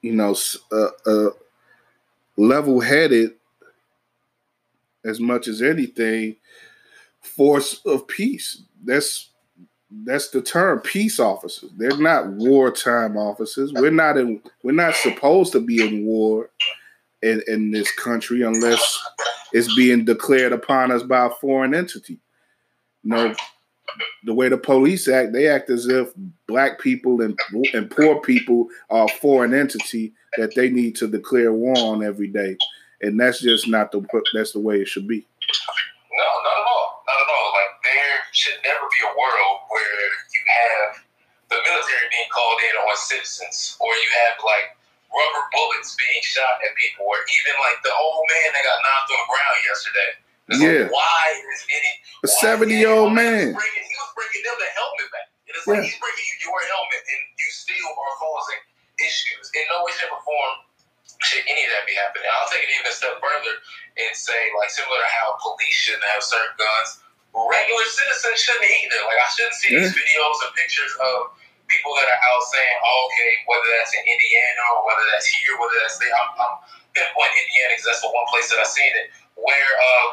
you 0.01 0.13
know, 0.13 0.35
uh, 0.71 0.89
uh, 1.05 1.29
level 2.37 2.79
headed 2.79 3.33
as 5.03 5.19
much 5.19 5.47
as 5.47 5.61
anything 5.61 6.35
force 7.21 7.81
of 7.85 8.07
peace. 8.07 8.63
That's 8.83 9.29
that's 9.91 10.29
the 10.29 10.41
term 10.41 10.79
peace 10.79 11.19
officers. 11.19 11.69
They're 11.77 11.97
not 11.97 12.27
wartime 12.27 13.17
officers. 13.17 13.73
We're 13.73 13.91
not 13.91 14.17
in 14.17 14.41
we're 14.63 14.71
not 14.71 14.95
supposed 14.95 15.51
to 15.53 15.59
be 15.59 15.85
in 15.85 16.05
war 16.05 16.49
in, 17.21 17.41
in 17.47 17.71
this 17.71 17.91
country 17.91 18.41
unless 18.41 18.99
it's 19.53 19.73
being 19.75 20.05
declared 20.05 20.53
upon 20.53 20.91
us 20.91 21.03
by 21.03 21.27
a 21.27 21.29
foreign 21.29 21.75
entity. 21.75 22.19
You 23.03 23.09
know, 23.09 23.35
the 24.23 24.33
way 24.33 24.49
the 24.49 24.57
police 24.57 25.07
act, 25.07 25.33
they 25.33 25.47
act 25.47 25.69
as 25.69 25.87
if 25.87 26.11
black 26.47 26.79
people 26.79 27.21
and 27.21 27.37
and 27.73 27.91
poor 27.91 28.21
people 28.21 28.67
are 28.89 29.05
a 29.05 29.19
foreign 29.19 29.53
entity 29.53 30.13
that 30.37 30.55
they 30.55 30.69
need 30.69 30.95
to 30.95 31.07
declare 31.07 31.51
war 31.51 31.77
on 31.77 32.03
every 32.03 32.27
day, 32.27 32.55
and 33.01 33.19
that's 33.19 33.41
just 33.41 33.67
not 33.67 33.91
the 33.91 34.01
that's 34.33 34.53
the 34.53 34.59
way 34.59 34.79
it 34.81 34.87
should 34.87 35.07
be. 35.07 35.19
No, 35.19 36.23
not 36.43 36.59
at 36.59 36.67
all, 36.67 37.03
not 37.07 37.21
at 37.21 37.33
all. 37.33 37.53
Like 37.53 37.70
should 38.31 38.57
never 38.63 38.87
be 38.87 39.01
a 39.03 39.11
world 39.11 39.55
where 39.67 40.01
you 40.31 40.41
have 40.47 41.03
the 41.51 41.59
military 41.59 42.07
being 42.07 42.31
called 42.31 42.59
in 42.63 42.75
on 42.79 42.95
citizens, 42.95 43.75
or 43.83 43.91
you 43.91 44.09
have 44.27 44.39
like 44.43 44.75
rubber 45.11 45.43
bullets 45.51 45.95
being 45.99 46.23
shot 46.23 46.63
at 46.63 46.71
people, 46.79 47.03
or 47.03 47.19
even 47.19 47.53
like 47.59 47.83
the 47.83 47.91
old 47.91 48.23
man 48.31 48.55
that 48.55 48.63
got 48.63 48.79
knocked 48.79 49.09
on 49.11 49.19
the 49.19 49.27
ground 49.27 49.57
yesterday. 49.67 50.11
It's 50.47 50.59
yeah. 50.63 50.83
Like, 50.87 50.95
why 50.95 51.23
is 51.51 51.61
any 51.67 51.91
a 52.23 52.29
seventy 52.39 52.79
year 52.79 52.95
old 52.95 53.11
man? 53.11 53.51
Bringing, 53.51 53.85
he 53.87 53.95
was 53.99 54.11
bringing 54.15 54.43
them 54.47 54.57
the 54.59 54.69
helmet 54.79 55.09
back. 55.11 55.27
And 55.47 55.53
it's 55.59 55.67
yeah. 55.67 55.73
like 55.75 55.83
he's 55.83 55.99
bringing 55.99 56.27
you 56.31 56.37
your 56.47 56.61
helmet, 56.71 57.03
and 57.03 57.21
you 57.35 57.47
still 57.51 57.91
are 57.91 58.15
causing 58.15 58.61
issues. 59.03 59.51
In 59.51 59.67
no 59.67 59.83
way, 59.83 59.91
shape, 59.99 60.11
or 60.11 60.23
form 60.23 60.71
should 61.27 61.43
any 61.45 61.67
of 61.67 61.71
that 61.75 61.83
be 61.83 61.93
happening. 61.99 62.31
I'll 62.31 62.47
take 62.47 62.63
it 62.63 62.71
even 62.71 62.87
a 62.87 62.95
step 62.95 63.19
further 63.19 63.59
and 63.99 64.11
say, 64.15 64.39
like, 64.55 64.71
similar 64.71 64.97
to 64.97 65.09
how 65.19 65.35
police 65.43 65.75
shouldn't 65.75 66.07
have 66.15 66.23
certain 66.23 66.55
guns, 66.55 67.00
regular 67.35 67.87
citizens 67.87 68.39
shouldn't 68.39 68.67
either. 68.67 68.99
Like, 69.07 69.19
I 69.19 69.27
shouldn't 69.31 69.57
see 69.59 69.71
these 69.71 69.95
videos 69.95 70.37
and 70.43 70.51
pictures 70.55 70.91
of 70.99 71.31
people 71.71 71.95
that 71.95 72.07
are 72.11 72.21
out 72.27 72.43
saying, 72.51 72.77
oh, 72.83 73.07
okay, 73.07 73.31
whether 73.47 73.67
that's 73.79 73.95
in 73.95 74.03
Indiana 74.03 74.63
or 74.75 74.83
whether 74.83 75.05
that's 75.15 75.27
here, 75.31 75.55
whether 75.55 75.79
that's 75.79 75.95
there. 76.03 76.11
I'm, 76.11 76.35
I'm 76.35 76.53
pinpoint 76.91 77.31
Indiana 77.31 77.71
because 77.71 77.87
that's 77.87 78.03
the 78.03 78.11
one 78.11 78.27
place 78.27 78.51
that 78.51 78.59
I've 78.59 78.67
seen 78.67 78.91
it 78.99 79.15
where 79.39 79.71
uh, 79.79 80.07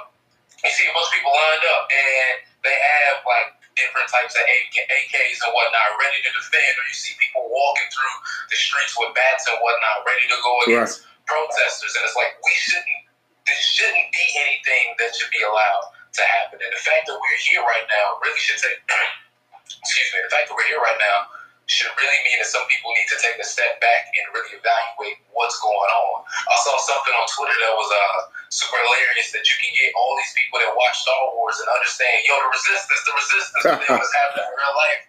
you 0.63 0.71
see 0.71 0.87
a 0.87 0.95
bunch 0.95 1.11
of 1.11 1.15
people 1.19 1.35
lined 1.35 1.67
up 1.75 1.91
and 1.91 2.35
they 2.63 2.75
have 2.75 3.27
like 3.27 3.59
different 3.75 4.11
types 4.11 4.35
of 4.35 4.43
AKs 4.43 5.39
and 5.43 5.51
whatnot 5.55 5.99
ready 6.03 6.19
to 6.23 6.31
defend, 6.35 6.75
or 6.75 6.85
you 6.87 6.97
see 6.99 7.15
people 7.23 7.47
walking 7.47 7.87
through 7.95 8.17
the 8.51 8.59
streets 8.59 8.95
with 8.99 9.15
bats 9.15 9.47
and 9.47 9.59
whatnot 9.63 10.03
ready 10.03 10.27
to 10.27 10.39
go 10.43 10.53
against 10.67 11.07
right. 11.07 11.31
protesters, 11.31 11.95
and 11.95 12.03
it's 12.03 12.19
like 12.19 12.35
we 12.43 12.55
shouldn't. 12.59 13.07
This 13.47 13.65
shouldn't 13.65 14.11
be 14.13 14.27
anything 14.45 14.93
that 15.01 15.15
should 15.17 15.33
be 15.33 15.41
allowed 15.41 15.98
to 16.15 16.23
happen. 16.25 16.59
And 16.62 16.73
the 16.73 16.83
fact 16.83 17.07
that 17.09 17.17
we're 17.17 17.41
here 17.45 17.62
right 17.62 17.87
now 17.88 18.17
really 18.25 18.41
should 18.41 18.61
take. 18.61 18.81
excuse 19.77 20.09
me. 20.17 20.25
The 20.25 20.32
fact 20.32 20.49
that 20.49 20.56
we're 20.56 20.69
here 20.69 20.80
right 20.80 20.97
now 20.97 21.28
should 21.69 21.93
really 22.00 22.17
mean 22.25 22.41
that 22.41 22.49
some 22.49 22.65
people 22.73 22.89
need 22.97 23.09
to 23.13 23.21
take 23.21 23.37
a 23.37 23.45
step 23.45 23.76
back 23.85 24.09
and 24.17 24.25
really 24.32 24.56
evaluate 24.56 25.21
what's 25.37 25.61
going 25.61 25.93
on. 25.93 26.25
I 26.25 26.56
saw 26.65 26.80
something 26.80 27.13
on 27.13 27.28
Twitter 27.28 27.52
that 27.61 27.75
was 27.76 27.91
uh, 27.93 28.19
super 28.49 28.80
hilarious 28.80 29.37
that 29.37 29.45
you 29.45 29.56
can 29.61 29.73
get 29.76 29.93
all 29.93 30.17
these 30.17 30.32
people 30.32 30.65
that 30.65 30.73
watch 30.73 30.97
Star 31.04 31.21
Wars 31.37 31.61
and 31.61 31.69
understand, 31.69 32.25
yo, 32.25 32.41
the 32.41 32.49
resistance, 32.56 33.00
the 33.04 33.13
resistance, 33.13 33.63
what's 33.85 34.15
happening 34.17 34.49
in 34.49 34.56
real 34.56 34.76
life. 34.80 35.02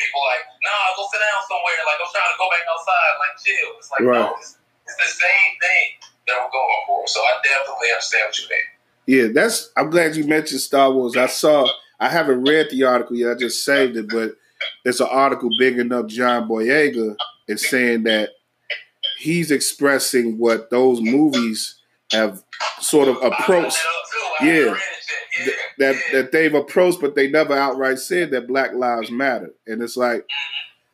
People 0.00 0.20
like, 0.32 0.44
nah, 0.64 0.96
go 0.96 1.04
sit 1.12 1.20
down 1.20 1.40
somewhere. 1.48 1.80
Like, 1.84 2.00
I'm 2.00 2.08
trying 2.08 2.32
to 2.32 2.40
go 2.40 2.48
back 2.48 2.64
outside. 2.64 3.12
Like, 3.20 3.34
chill. 3.40 3.70
It's 3.76 3.88
like, 3.92 4.04
right. 4.04 4.28
no, 4.28 4.36
it's, 4.40 4.56
it's 4.88 4.96
the 4.96 5.12
same 5.20 5.52
thing 5.60 5.86
that 6.32 6.36
we're 6.40 6.52
going 6.52 6.80
for. 6.88 7.04
So 7.08 7.20
I 7.24 7.40
definitely 7.44 7.92
understand 7.92 8.24
what 8.28 8.36
you 8.40 8.48
mean. 8.48 8.68
Yeah, 9.06 9.28
that's. 9.32 9.70
I'm 9.76 9.90
glad 9.90 10.16
you 10.16 10.24
mentioned 10.24 10.60
Star 10.60 10.92
Wars. 10.92 11.16
I 11.16 11.26
saw. 11.26 11.68
I 11.98 12.08
haven't 12.08 12.44
read 12.44 12.68
the 12.70 12.84
article 12.84 13.16
yet. 13.16 13.32
I 13.32 13.34
just 13.34 13.64
saved 13.64 13.96
it, 13.96 14.08
but 14.08 14.36
it's 14.84 15.00
an 15.00 15.08
article 15.10 15.50
big 15.58 15.78
enough 15.78 16.06
John 16.06 16.48
Boyega 16.48 17.16
is 17.48 17.68
saying 17.68 18.04
that 18.04 18.30
he's 19.18 19.50
expressing 19.50 20.38
what 20.38 20.70
those 20.70 21.00
movies 21.00 21.76
have 22.12 22.42
sort 22.80 23.08
of 23.08 23.16
approached. 23.22 23.78
Yeah, 24.42 24.76
that 25.78 25.96
that 26.12 26.32
they've 26.32 26.54
approached, 26.54 27.00
but 27.00 27.14
they 27.14 27.28
never 27.28 27.54
outright 27.56 27.98
said 27.98 28.30
that 28.30 28.48
Black 28.48 28.74
Lives 28.74 29.10
Matter. 29.10 29.52
And 29.66 29.82
it's 29.82 29.96
like, 29.96 30.26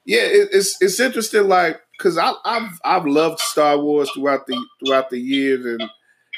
yeah, 0.05 0.23
it, 0.23 0.49
it's 0.53 0.81
it's 0.81 1.01
interesting, 1.01 1.49
like 1.49 1.81
because 1.99 2.19
I, 2.19 2.33
I've 2.45 2.81
I've 2.85 3.07
loved 3.07 3.41
Star 3.41 3.79
Wars 3.79 4.11
throughout 4.15 4.47
the 4.47 4.65
throughout 4.85 5.11
the 5.11 5.19
years, 5.19 5.65
and 5.65 5.83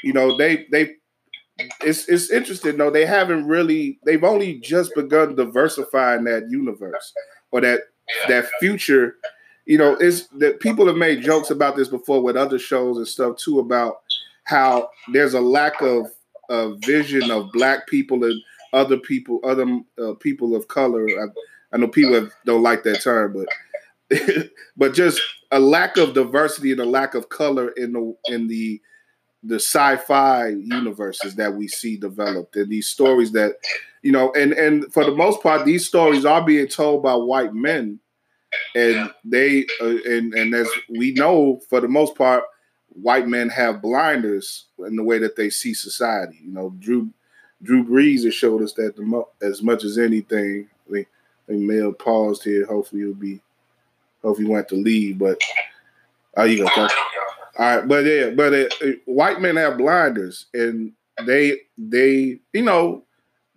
you 0.03 0.13
know 0.13 0.37
they 0.37 0.65
they 0.71 0.95
it's 1.57 2.07
it's 2.09 2.31
interesting 2.31 2.77
though. 2.77 2.89
They 2.89 3.05
haven't 3.05 3.47
really 3.47 3.99
they've 4.05 4.23
only 4.23 4.55
just 4.55 4.93
begun 4.95 5.35
diversifying 5.35 6.25
that 6.25 6.49
universe 6.49 7.13
or 7.51 7.61
that 7.61 7.81
that 8.27 8.45
future. 8.59 9.15
You 9.65 9.77
know 9.77 9.95
is 9.95 10.27
that 10.39 10.59
people 10.59 10.85
have 10.87 10.97
made 10.97 11.23
jokes 11.23 11.49
about 11.49 11.75
this 11.75 11.87
before 11.87 12.21
with 12.21 12.35
other 12.35 12.59
shows 12.59 12.97
and 12.97 13.07
stuff 13.07 13.37
too 13.37 13.59
about 13.59 14.01
how 14.43 14.89
there's 15.11 15.33
a 15.33 15.41
lack 15.41 15.81
of 15.81 16.07
a 16.49 16.75
vision 16.85 17.31
of 17.31 17.51
black 17.51 17.87
people 17.87 18.23
and 18.23 18.39
other 18.73 18.97
people 18.97 19.39
other 19.43 19.65
uh, 20.01 20.13
people 20.19 20.55
of 20.55 20.67
color. 20.67 21.07
I, 21.07 21.25
I 21.73 21.77
know 21.77 21.87
people 21.87 22.13
have, 22.13 22.31
don't 22.45 22.63
like 22.63 22.83
that 22.83 23.01
term 23.01 23.33
but 23.33 23.47
but 24.77 24.93
just 24.93 25.19
a 25.51 25.59
lack 25.59 25.97
of 25.97 26.13
diversity 26.13 26.71
and 26.71 26.81
a 26.81 26.85
lack 26.85 27.15
of 27.15 27.29
color 27.29 27.69
in 27.69 27.93
the 27.93 28.15
in 28.27 28.47
the 28.47 28.79
the 29.47 29.55
sci-fi 29.55 30.47
universes 30.47 31.35
that 31.35 31.53
we 31.53 31.67
see 31.67 31.97
developed 31.97 32.55
and 32.55 32.69
these 32.69 32.87
stories 32.87 33.31
that 33.31 33.53
you 34.01 34.11
know 34.11 34.31
and 34.33 34.53
and 34.53 34.91
for 34.93 35.05
the 35.05 35.15
most 35.15 35.41
part 35.41 35.65
these 35.65 35.87
stories 35.87 36.25
are 36.25 36.43
being 36.43 36.67
told 36.67 37.03
by 37.03 37.13
white 37.13 37.53
men. 37.53 37.99
And 38.73 39.11
they 39.25 39.65
uh, 39.81 39.97
and 40.05 40.33
and 40.33 40.53
as 40.55 40.69
we 40.89 41.11
know 41.11 41.61
for 41.69 41.81
the 41.81 41.89
most 41.89 42.15
part 42.15 42.43
white 42.89 43.27
men 43.27 43.49
have 43.49 43.81
blinders 43.81 44.65
in 44.79 44.95
the 44.95 45.03
way 45.03 45.19
that 45.19 45.35
they 45.35 45.49
see 45.49 45.73
society. 45.73 46.39
You 46.41 46.53
know 46.53 46.73
drew 46.79 47.09
drew 47.63 47.83
brees 47.83 48.23
has 48.23 48.33
showed 48.33 48.61
us 48.61 48.73
that 48.73 48.95
the 48.95 49.01
mo- 49.01 49.29
as 49.41 49.61
much 49.61 49.83
as 49.83 49.97
anything. 49.97 50.69
I 50.89 51.51
think 51.51 51.61
Mel 51.61 51.91
paused 51.91 52.43
here. 52.43 52.65
Hopefully 52.65 53.01
he'll 53.01 53.13
be 53.13 53.41
hopefully 54.21 54.47
he 54.47 54.51
went 54.51 54.67
to 54.69 54.75
leave 54.75 55.19
but 55.19 55.39
oh 56.37 56.43
you 56.43 56.57
go 56.57 56.87
all 57.57 57.77
right, 57.77 57.87
but 57.87 58.05
yeah, 58.05 58.31
but 58.31 58.53
it, 58.53 58.73
it, 58.81 59.01
white 59.05 59.39
men 59.39 59.55
have 59.55 59.77
blinders, 59.77 60.47
and 60.53 60.91
they 61.25 61.61
they 61.77 62.39
you 62.53 62.61
know 62.61 63.03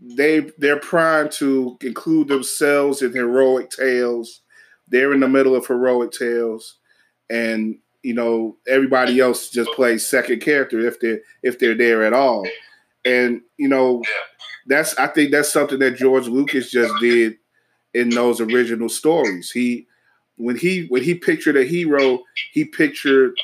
they 0.01 0.41
they're 0.59 0.79
primed 0.79 1.33
to 1.33 1.77
include 1.83 2.29
themselves 2.29 3.03
in 3.03 3.13
heroic 3.13 3.71
tales. 3.71 4.43
They're 4.87 5.13
in 5.13 5.21
the 5.21 5.29
middle 5.29 5.57
of 5.57 5.67
heroic 5.67 6.13
tales, 6.13 6.77
and 7.29 7.79
you 8.03 8.15
know 8.15 8.57
everybody 8.69 9.19
else 9.19 9.51
just 9.51 9.71
plays 9.73 10.07
second 10.07 10.41
character 10.41 10.79
if 10.81 11.01
they're 11.01 11.21
if 11.43 11.59
they're 11.59 11.75
there 11.75 12.05
at 12.05 12.13
all. 12.13 12.47
And 13.05 13.41
you 13.57 13.69
know 13.69 14.03
that's 14.67 14.97
I 14.97 15.09
think 15.09 15.33
that's 15.33 15.53
something 15.53 15.81
that 15.81 15.97
George 15.97 16.29
Lucas 16.29 16.71
just 16.71 16.95
did 17.01 17.37
in 17.95 18.11
those 18.11 18.41
original 18.41 18.89
stories. 18.89 19.51
He 19.51 19.89
when 20.37 20.57
he 20.57 20.87
when 20.87 21.03
he 21.03 21.15
pictured 21.15 21.57
a 21.57 21.65
hero, 21.65 22.23
he 22.53 22.65
pictured 22.65 23.35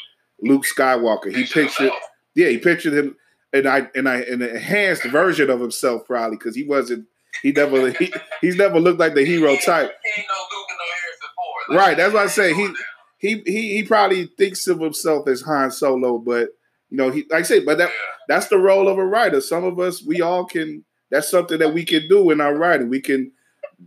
Luke 0.45 0.65
Skywalker. 0.65 1.35
He 1.35 1.45
pictured, 1.45 1.91
yeah, 2.35 2.49
he 2.49 2.59
pictured 2.59 2.95
him, 2.95 3.17
and 3.53 3.67
I 3.67 3.89
and 3.95 4.09
I 4.09 4.17
an 4.23 4.43
enhanced 4.43 5.05
version 5.05 5.51
of 5.51 5.61
himself 5.61 6.07
probably 6.07 6.37
because 6.37 6.55
he 6.55 6.65
wasn't. 6.65 7.07
He 7.43 7.53
never 7.53 7.91
he, 7.99 8.13
he's 8.41 8.57
never 8.57 8.79
looked 8.79 9.01
like 9.01 9.15
the 9.15 9.25
hero 9.25 9.57
type. 9.57 9.93
Right, 11.71 11.97
that's 11.97 12.13
what 12.13 12.25
I 12.25 12.29
say. 12.29 12.55
He 12.55 12.73
he 13.19 13.43
he 13.47 13.77
he 13.77 13.83
probably 13.85 14.27
thinks 14.27 14.67
of 14.67 14.81
himself 14.81 15.27
as 15.29 15.43
Han 15.43 15.71
Solo, 15.71 16.19
but 16.19 16.51
you 16.91 16.99
know, 16.99 17.11
he 17.11 17.25
like 17.31 17.41
I 17.41 17.43
said, 17.43 17.65
but 17.65 17.79
that 17.79 17.91
that's 18.29 18.49
the 18.49 18.59
role 18.59 18.89
of 18.89 18.99
a 18.99 19.05
writer. 19.05 19.41
Some 19.41 19.65
of 19.65 19.79
us, 19.81 20.03
we 20.03 20.21
all 20.21 20.45
can. 20.45 20.85
That's 21.11 21.31
something 21.31 21.59
that 21.59 21.73
we 21.73 21.85
can 21.85 22.09
do 22.09 22.31
in 22.31 22.41
our 22.41 22.55
writing. 22.55 22.89
We 22.89 23.01
can 23.01 23.33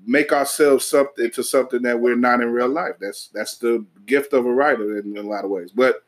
make 0.05 0.31
ourselves 0.31 0.85
something 0.85 1.31
to 1.31 1.43
something 1.43 1.81
that 1.81 1.99
we're 1.99 2.15
not 2.15 2.41
in 2.41 2.51
real 2.51 2.69
life. 2.69 2.95
That's 2.99 3.29
that's 3.33 3.57
the 3.57 3.85
gift 4.05 4.33
of 4.33 4.45
a 4.45 4.53
writer 4.53 4.97
in, 4.97 5.17
in 5.17 5.25
a 5.25 5.27
lot 5.27 5.45
of 5.45 5.51
ways. 5.51 5.71
But 5.71 6.03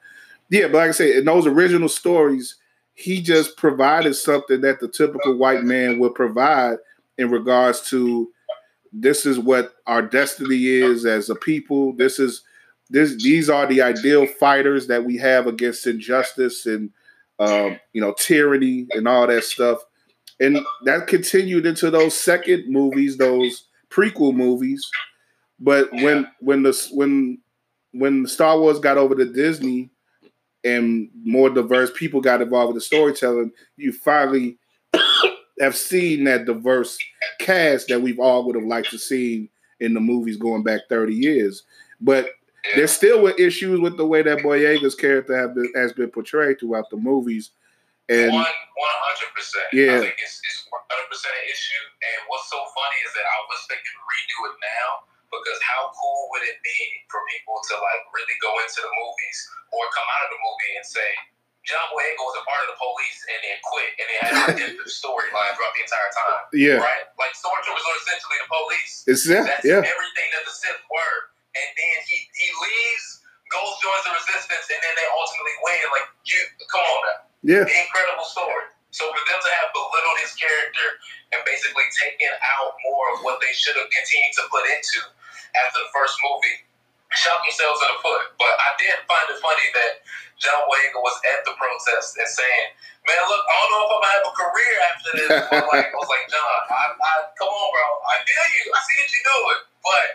yeah, 0.49 0.67
but 0.67 0.75
like 0.75 0.89
I 0.89 0.91
said, 0.91 1.15
in 1.17 1.25
those 1.25 1.45
original 1.45 1.89
stories, 1.89 2.55
he 2.93 3.21
just 3.21 3.55
provided 3.55 4.15
something 4.15 4.61
that 4.61 4.79
the 4.79 4.87
typical 4.87 5.37
white 5.37 5.63
man 5.63 5.99
would 5.99 6.15
provide 6.15 6.77
in 7.17 7.29
regards 7.29 7.81
to 7.89 8.31
this 8.91 9.25
is 9.25 9.39
what 9.39 9.73
our 9.85 10.01
destiny 10.01 10.65
is 10.65 11.05
as 11.05 11.29
a 11.29 11.35
people. 11.35 11.93
This 11.93 12.19
is 12.19 12.43
this 12.89 13.21
these 13.21 13.49
are 13.49 13.67
the 13.67 13.81
ideal 13.81 14.25
fighters 14.25 14.87
that 14.87 15.05
we 15.05 15.17
have 15.17 15.47
against 15.47 15.85
injustice 15.85 16.65
and 16.65 16.89
um, 17.37 17.79
you 17.93 18.01
know 18.01 18.13
tyranny 18.17 18.87
and 18.91 19.07
all 19.07 19.27
that 19.27 19.43
stuff. 19.43 19.79
And 20.39 20.59
that 20.85 21.07
continued 21.07 21.65
into 21.65 21.91
those 21.91 22.15
second 22.15 22.71
movies, 22.71 23.17
those 23.17 23.65
prequel 23.89 24.33
movies. 24.33 24.89
But 25.59 25.91
when 25.91 26.27
when 26.39 26.63
the 26.63 26.89
when 26.91 27.39
when 27.91 28.25
Star 28.25 28.59
Wars 28.59 28.79
got 28.79 28.97
over 28.97 29.15
to 29.15 29.25
Disney, 29.25 29.91
and 30.69 31.09
more 31.23 31.49
diverse 31.49 31.91
people 31.95 32.21
got 32.21 32.41
involved 32.41 32.73
with 32.73 32.81
the 32.81 32.85
storytelling, 32.85 33.51
you 33.77 33.91
finally 33.91 34.57
have 35.59 35.75
seen 35.75 36.23
that 36.25 36.45
diverse 36.45 36.97
cast 37.39 37.87
that 37.87 38.01
we've 38.01 38.19
all 38.19 38.45
would 38.45 38.55
have 38.55 38.65
liked 38.65 38.91
to 38.91 38.99
see 38.99 39.49
in 39.79 39.93
the 39.93 39.99
movies 39.99 40.37
going 40.37 40.63
back 40.63 40.81
30 40.89 41.13
years. 41.13 41.63
But 42.01 42.29
there's 42.75 42.91
still 42.91 43.27
issues 43.39 43.79
with 43.79 43.97
the 43.97 44.05
way 44.05 44.21
that 44.21 44.39
Boyega's 44.39 44.95
character 44.95 45.47
been, 45.47 45.71
has 45.75 45.93
been 45.93 46.11
portrayed 46.11 46.59
throughout 46.59 46.89
the 46.89 46.97
movies. 46.97 47.51
And 48.09 48.33
one 48.33 48.41
hundred 48.41 49.31
percent. 49.37 49.69
Yeah, 49.71 50.01
I 50.01 50.09
think 50.09 50.17
it's 50.17 50.65
one 50.73 50.81
hundred 50.89 51.13
percent 51.13 51.29
an 51.29 51.45
issue. 51.45 51.85
And 52.01 52.19
what's 52.25 52.49
so 52.49 52.57
funny 52.57 52.99
is 53.05 53.13
that 53.13 53.21
I 53.21 53.37
was 53.45 53.59
thinking 53.69 53.95
redo 54.01 54.37
it 54.49 54.57
now 54.65 54.89
because 55.29 55.59
how 55.61 55.93
cool 55.93 56.21
would 56.33 56.45
it 56.45 56.57
be 56.65 56.79
for 57.09 57.21
people 57.29 57.57
to 57.69 57.73
like 57.77 58.03
really 58.13 58.37
go 58.41 58.51
into 58.61 58.81
the 58.81 58.93
movies 58.93 59.37
or 59.73 59.85
come 59.93 60.05
out 60.05 60.23
of 60.25 60.29
the 60.33 60.39
movie 60.41 60.73
and 60.77 60.85
say 60.85 61.09
John 61.67 61.85
Boyega 61.93 62.17
was 62.17 62.37
a 62.39 62.45
part 62.49 62.61
of 62.65 62.69
the 62.73 62.79
police 62.79 63.19
and 63.29 63.39
then 63.45 63.57
quit 63.61 63.91
and 63.99 64.05
they 64.09 64.17
had 64.17 64.31
a 64.33 64.55
different 64.57 64.89
storyline 64.89 65.53
throughout 65.53 65.75
the 65.77 65.83
entire 65.85 66.11
time. 66.17 66.41
Yeah, 66.55 66.81
right. 66.81 67.05
Like 67.19 67.35
Stormtroopers 67.37 67.83
are 67.83 67.97
essentially 68.01 68.37
the 68.41 68.49
police. 68.49 68.93
It's 69.05 69.23
yeah, 69.27 69.45
That's 69.45 69.61
yeah. 69.61 69.83
everything 69.83 70.29
that 70.33 70.43
the 70.49 70.53
Sith 70.55 70.81
were, 70.89 71.17
and 71.53 71.69
then 71.77 71.95
he 72.09 72.17
he 72.33 72.47
leaves, 72.49 73.05
goes 73.53 73.75
joins 73.85 74.03
the 74.07 74.13
Resistance, 74.17 74.65
and 74.71 74.81
then 74.81 74.93
they 74.97 75.07
ultimately 75.13 75.55
win. 75.61 75.83
Like 75.93 76.07
you, 76.25 76.41
come 76.73 76.81
on 76.81 76.99
now. 77.05 77.19
Yeah, 77.45 77.63
the 77.69 77.75
incredible 77.75 78.25
story. 78.25 78.65
So 78.89 79.05
for 79.05 79.21
them 79.29 79.37
to 79.37 79.51
have 79.61 79.69
belittled 79.69 80.17
his 80.25 80.33
character 80.33 80.87
basically 81.49 81.89
taking 81.97 82.29
out 82.29 82.77
more 82.85 83.17
of 83.17 83.25
what 83.25 83.41
they 83.41 83.49
should 83.57 83.73
have 83.73 83.89
continued 83.89 84.33
to 84.37 84.45
put 84.53 84.69
into 84.69 85.01
after 85.57 85.81
the 85.81 85.89
first 85.89 86.13
movie, 86.21 86.61
shot 87.17 87.41
themselves 87.41 87.81
in 87.81 87.89
the 87.89 87.99
foot. 88.05 88.37
But 88.37 88.53
I 88.53 88.69
did 88.77 88.93
find 89.09 89.25
it 89.33 89.41
funny 89.41 89.67
that 89.73 90.05
John 90.37 90.61
Boyega 90.69 91.01
was 91.01 91.17
at 91.33 91.41
the 91.49 91.57
protest 91.57 92.21
and 92.21 92.29
saying, 92.29 92.65
"Man, 93.09 93.21
look, 93.25 93.41
I 93.41 93.53
don't 93.57 93.69
know 93.73 93.81
if 93.81 93.89
I'm 93.89 94.01
gonna 94.05 94.13
have 94.13 94.25
a 94.29 94.33
career 94.37 94.75
after 94.93 95.09
this." 95.17 95.29
But 95.49 95.65
like, 95.73 95.89
I 95.89 95.97
was 95.97 96.09
like, 96.09 96.25
John, 96.29 96.59
I, 96.69 96.93
I, 96.93 97.13
come 97.33 97.49
on, 97.49 97.67
bro, 97.73 97.85
I 98.05 98.21
feel 98.21 98.45
you. 98.53 98.63
I 98.69 98.79
see 98.85 98.95
what 99.01 99.09
you're 99.09 99.27
doing, 99.33 99.59
but 99.81 100.07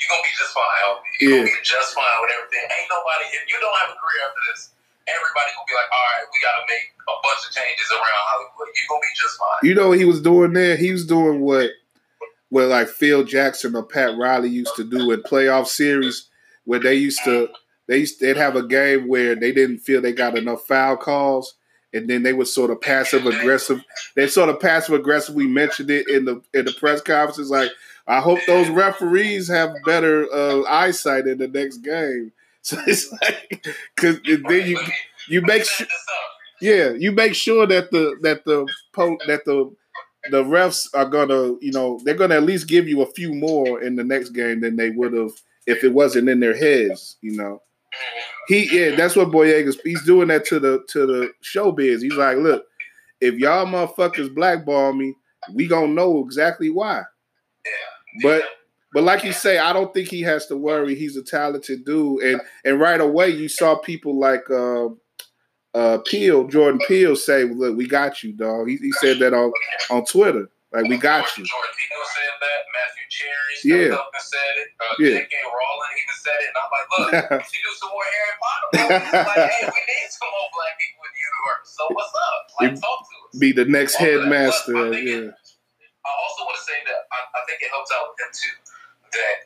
you're 0.00 0.10
gonna 0.16 0.24
be 0.24 0.32
just 0.32 0.52
fine. 0.56 0.80
You're 1.20 1.28
yeah. 1.28 1.36
gonna 1.44 1.52
be 1.52 1.60
just 1.60 1.92
fine 1.92 2.18
with 2.24 2.32
everything. 2.32 2.64
Ain't 2.64 2.88
nobody 2.88 3.24
if 3.36 3.44
you 3.44 3.56
don't 3.60 3.76
have 3.84 3.92
a 3.92 3.98
career 4.00 4.20
after 4.24 4.42
this 4.48 4.79
everybody 5.14 5.50
gonna 5.54 5.68
be 5.68 5.76
like, 5.76 5.90
all 5.90 6.06
right, 6.14 6.26
we 6.30 6.38
gotta 6.40 6.64
make 6.70 6.86
a 7.06 7.16
bunch 7.22 7.42
of 7.46 7.50
changes 7.52 7.88
around 7.90 8.24
Hollywood. 8.30 8.68
You 8.74 8.84
gonna 8.88 9.00
be 9.00 9.14
just 9.16 9.34
fine. 9.38 9.62
You 9.62 9.74
know 9.74 9.88
what 9.90 9.98
he 9.98 10.04
was 10.04 10.20
doing 10.20 10.52
there? 10.52 10.76
He 10.76 10.92
was 10.92 11.06
doing 11.06 11.40
what 11.40 11.70
what 12.48 12.68
like 12.68 12.88
Phil 12.88 13.24
Jackson 13.24 13.76
or 13.76 13.82
Pat 13.82 14.16
Riley 14.16 14.50
used 14.50 14.74
to 14.76 14.84
do 14.84 15.10
in 15.10 15.22
playoff 15.22 15.66
series 15.66 16.28
where 16.64 16.80
they 16.80 16.94
used 16.94 17.20
to 17.24 17.48
they 17.86 17.98
used, 17.98 18.20
they'd 18.20 18.36
have 18.36 18.56
a 18.56 18.66
game 18.66 19.08
where 19.08 19.34
they 19.34 19.52
didn't 19.52 19.78
feel 19.78 20.00
they 20.00 20.12
got 20.12 20.38
enough 20.38 20.66
foul 20.66 20.96
calls 20.96 21.54
and 21.92 22.08
then 22.08 22.22
they 22.22 22.32
would 22.32 22.46
sort 22.46 22.70
of 22.70 22.80
passive 22.80 23.26
aggressive. 23.26 23.82
They 24.14 24.28
sort 24.28 24.48
of 24.48 24.60
passive 24.60 24.94
aggressive. 24.94 25.34
We 25.34 25.46
mentioned 25.46 25.90
it 25.90 26.08
in 26.08 26.24
the 26.24 26.42
in 26.54 26.64
the 26.64 26.72
press 26.72 27.00
conferences. 27.00 27.50
Like, 27.50 27.70
I 28.06 28.20
hope 28.20 28.38
those 28.46 28.68
referees 28.68 29.48
have 29.48 29.74
better 29.84 30.32
uh, 30.32 30.62
eyesight 30.68 31.26
in 31.26 31.38
the 31.38 31.48
next 31.48 31.78
game. 31.78 32.32
So 32.62 32.76
it's 32.86 33.10
like 33.10 33.66
because 33.96 34.20
then 34.24 34.66
you 34.66 34.78
you 35.28 35.40
make 35.40 35.64
sure, 35.64 35.86
yeah, 36.60 36.90
you 36.90 37.10
make 37.10 37.34
sure 37.34 37.66
that 37.66 37.90
the 37.90 38.16
that 38.20 38.44
the 38.44 38.66
that 39.26 39.46
the 39.46 39.74
the 40.30 40.44
refs 40.44 40.86
are 40.92 41.06
gonna 41.06 41.54
you 41.62 41.72
know 41.72 41.98
they're 42.04 42.14
gonna 42.14 42.36
at 42.36 42.42
least 42.42 42.68
give 42.68 42.86
you 42.86 43.00
a 43.00 43.12
few 43.12 43.32
more 43.32 43.82
in 43.82 43.96
the 43.96 44.04
next 44.04 44.30
game 44.30 44.60
than 44.60 44.76
they 44.76 44.90
would 44.90 45.14
have 45.14 45.32
if 45.66 45.82
it 45.84 45.94
wasn't 45.94 46.28
in 46.28 46.40
their 46.40 46.54
heads. 46.54 47.16
You 47.22 47.36
know, 47.36 47.62
he 48.46 48.68
yeah, 48.70 48.94
that's 48.94 49.16
what 49.16 49.30
Boyega's 49.30 49.80
he's 49.82 50.04
doing 50.04 50.28
that 50.28 50.44
to 50.46 50.60
the 50.60 50.84
to 50.88 51.06
the 51.06 51.32
showbiz. 51.42 52.02
He's 52.02 52.12
like, 52.14 52.36
look, 52.36 52.66
if 53.20 53.36
y'all 53.36 53.66
motherfuckers 53.66 54.34
blackball 54.34 54.92
me, 54.92 55.14
we 55.54 55.66
gonna 55.66 55.88
know 55.88 56.22
exactly 56.24 56.70
why. 56.70 57.02
But 58.22 58.42
but 58.92 59.04
like 59.04 59.22
you 59.22 59.32
say, 59.32 59.58
I 59.58 59.72
don't 59.72 59.94
think 59.94 60.08
he 60.08 60.22
has 60.22 60.46
to 60.46 60.56
worry. 60.56 60.94
He's 60.94 61.16
a 61.16 61.22
talented 61.22 61.84
dude, 61.84 62.22
and 62.22 62.40
and 62.64 62.80
right 62.80 63.00
away 63.00 63.28
you 63.30 63.48
saw 63.48 63.76
people 63.76 64.18
like 64.18 64.50
uh, 64.50 64.88
uh, 65.74 65.98
Peele, 65.98 66.48
Jordan 66.48 66.80
Peele, 66.88 67.14
say, 67.14 67.44
"Look, 67.44 67.76
we 67.76 67.86
got 67.86 68.22
you, 68.24 68.32
dog." 68.32 68.68
He, 68.68 68.76
he 68.76 68.92
said 68.92 69.20
that 69.20 69.32
on 69.32 69.52
on 69.90 70.04
Twitter, 70.04 70.50
like 70.72 70.88
we 70.90 70.98
got 70.98 71.22
you. 71.38 71.44
Jordan 71.46 71.74
said 71.78 72.34
that. 72.40 72.60
Matthew 72.74 73.06
Cherry 73.10 73.54
yeah. 73.62 73.94
up 73.94 74.10
and 74.10 74.22
said 74.22 74.54
it. 74.58 74.68
Uh, 74.78 74.94
yeah. 74.98 75.16
J.K. 75.22 75.34
Rowling 75.46 75.94
even 76.02 76.18
said 76.18 76.38
it, 76.42 76.48
and 76.50 76.58
I'm 76.58 76.70
like, 76.74 76.86
"Look, 76.90 77.42
she 77.50 77.58
do 77.62 77.72
some 77.78 77.90
more 77.94 78.06
Harry 78.10 78.36
Potter 78.42 78.68
movies. 78.74 79.14
like, 79.14 79.50
hey, 79.54 79.66
we 79.70 79.80
need 79.90 80.10
some 80.10 80.30
more 80.34 80.50
black 80.50 80.74
people 80.82 81.02
in 81.06 81.12
the 81.14 81.22
universe. 81.30 81.66
So 81.70 81.82
what's 81.94 82.14
up? 82.14 82.40
Like, 82.58 82.74
talk 82.74 82.98
to 83.06 83.14
us." 83.30 83.38
Be 83.38 83.54
the 83.54 83.70
next 83.70 83.94
headmaster. 84.02 84.98
yeah. 84.98 85.30
I 85.30 86.10
also 86.26 86.42
want 86.42 86.56
to 86.58 86.64
say 86.64 86.80
that 86.90 87.06
I, 87.12 87.18
I 87.38 87.40
think 87.46 87.62
it 87.62 87.70
helps 87.70 87.92
out 87.94 88.10
with 88.10 88.18
him 88.18 88.32
too 88.34 88.69
that 89.12 89.36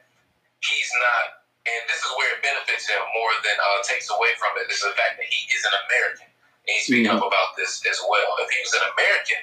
he's 0.60 0.90
not, 1.00 1.44
and 1.64 1.80
this 1.88 2.00
is 2.00 2.10
where 2.16 2.30
it 2.36 2.40
benefits 2.44 2.88
him 2.88 3.00
more 3.16 3.32
than 3.40 3.56
uh, 3.56 3.80
takes 3.84 4.08
away 4.12 4.32
from 4.36 4.56
it. 4.60 4.68
it, 4.68 4.72
is 4.72 4.84
the 4.84 4.92
fact 4.96 5.16
that 5.20 5.28
he 5.28 5.40
is 5.52 5.62
an 5.64 5.74
American. 5.88 6.28
And 6.64 6.72
he's 6.72 6.86
speaking 6.88 7.12
mm-hmm. 7.12 7.20
up 7.20 7.28
about 7.28 7.56
this 7.56 7.84
as 7.84 8.00
well. 8.08 8.40
If 8.40 8.48
he 8.48 8.60
was 8.64 8.74
an 8.76 8.84
American 8.96 9.42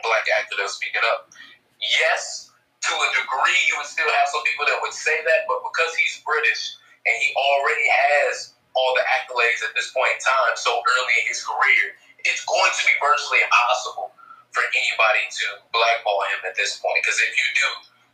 black 0.00 0.24
actor 0.40 0.56
that 0.56 0.64
was 0.64 0.76
speaking 0.76 1.04
up, 1.12 1.32
yes, 1.80 2.52
to 2.88 2.92
a 2.92 3.08
degree, 3.12 3.60
you 3.68 3.74
would 3.80 3.88
still 3.88 4.08
have 4.08 4.26
some 4.32 4.44
people 4.48 4.64
that 4.68 4.78
would 4.80 4.96
say 4.96 5.16
that, 5.24 5.44
but 5.50 5.60
because 5.66 5.92
he's 5.98 6.22
British 6.24 6.76
and 7.04 7.14
he 7.18 7.34
already 7.34 7.86
has 7.88 8.56
all 8.76 8.92
the 8.92 9.04
accolades 9.20 9.64
at 9.64 9.72
this 9.72 9.90
point 9.90 10.12
in 10.16 10.20
time, 10.20 10.54
so 10.54 10.70
early 10.70 11.14
in 11.20 11.26
his 11.28 11.40
career, 11.40 11.96
it's 12.28 12.44
going 12.44 12.72
to 12.72 12.82
be 12.84 12.94
virtually 13.00 13.40
impossible 13.40 14.12
for 14.52 14.64
anybody 14.72 15.24
to 15.28 15.46
blackball 15.72 16.20
him 16.32 16.40
at 16.48 16.54
this 16.56 16.80
point. 16.80 17.00
Because 17.00 17.18
if 17.20 17.32
you 17.32 17.48
do, 17.56 17.68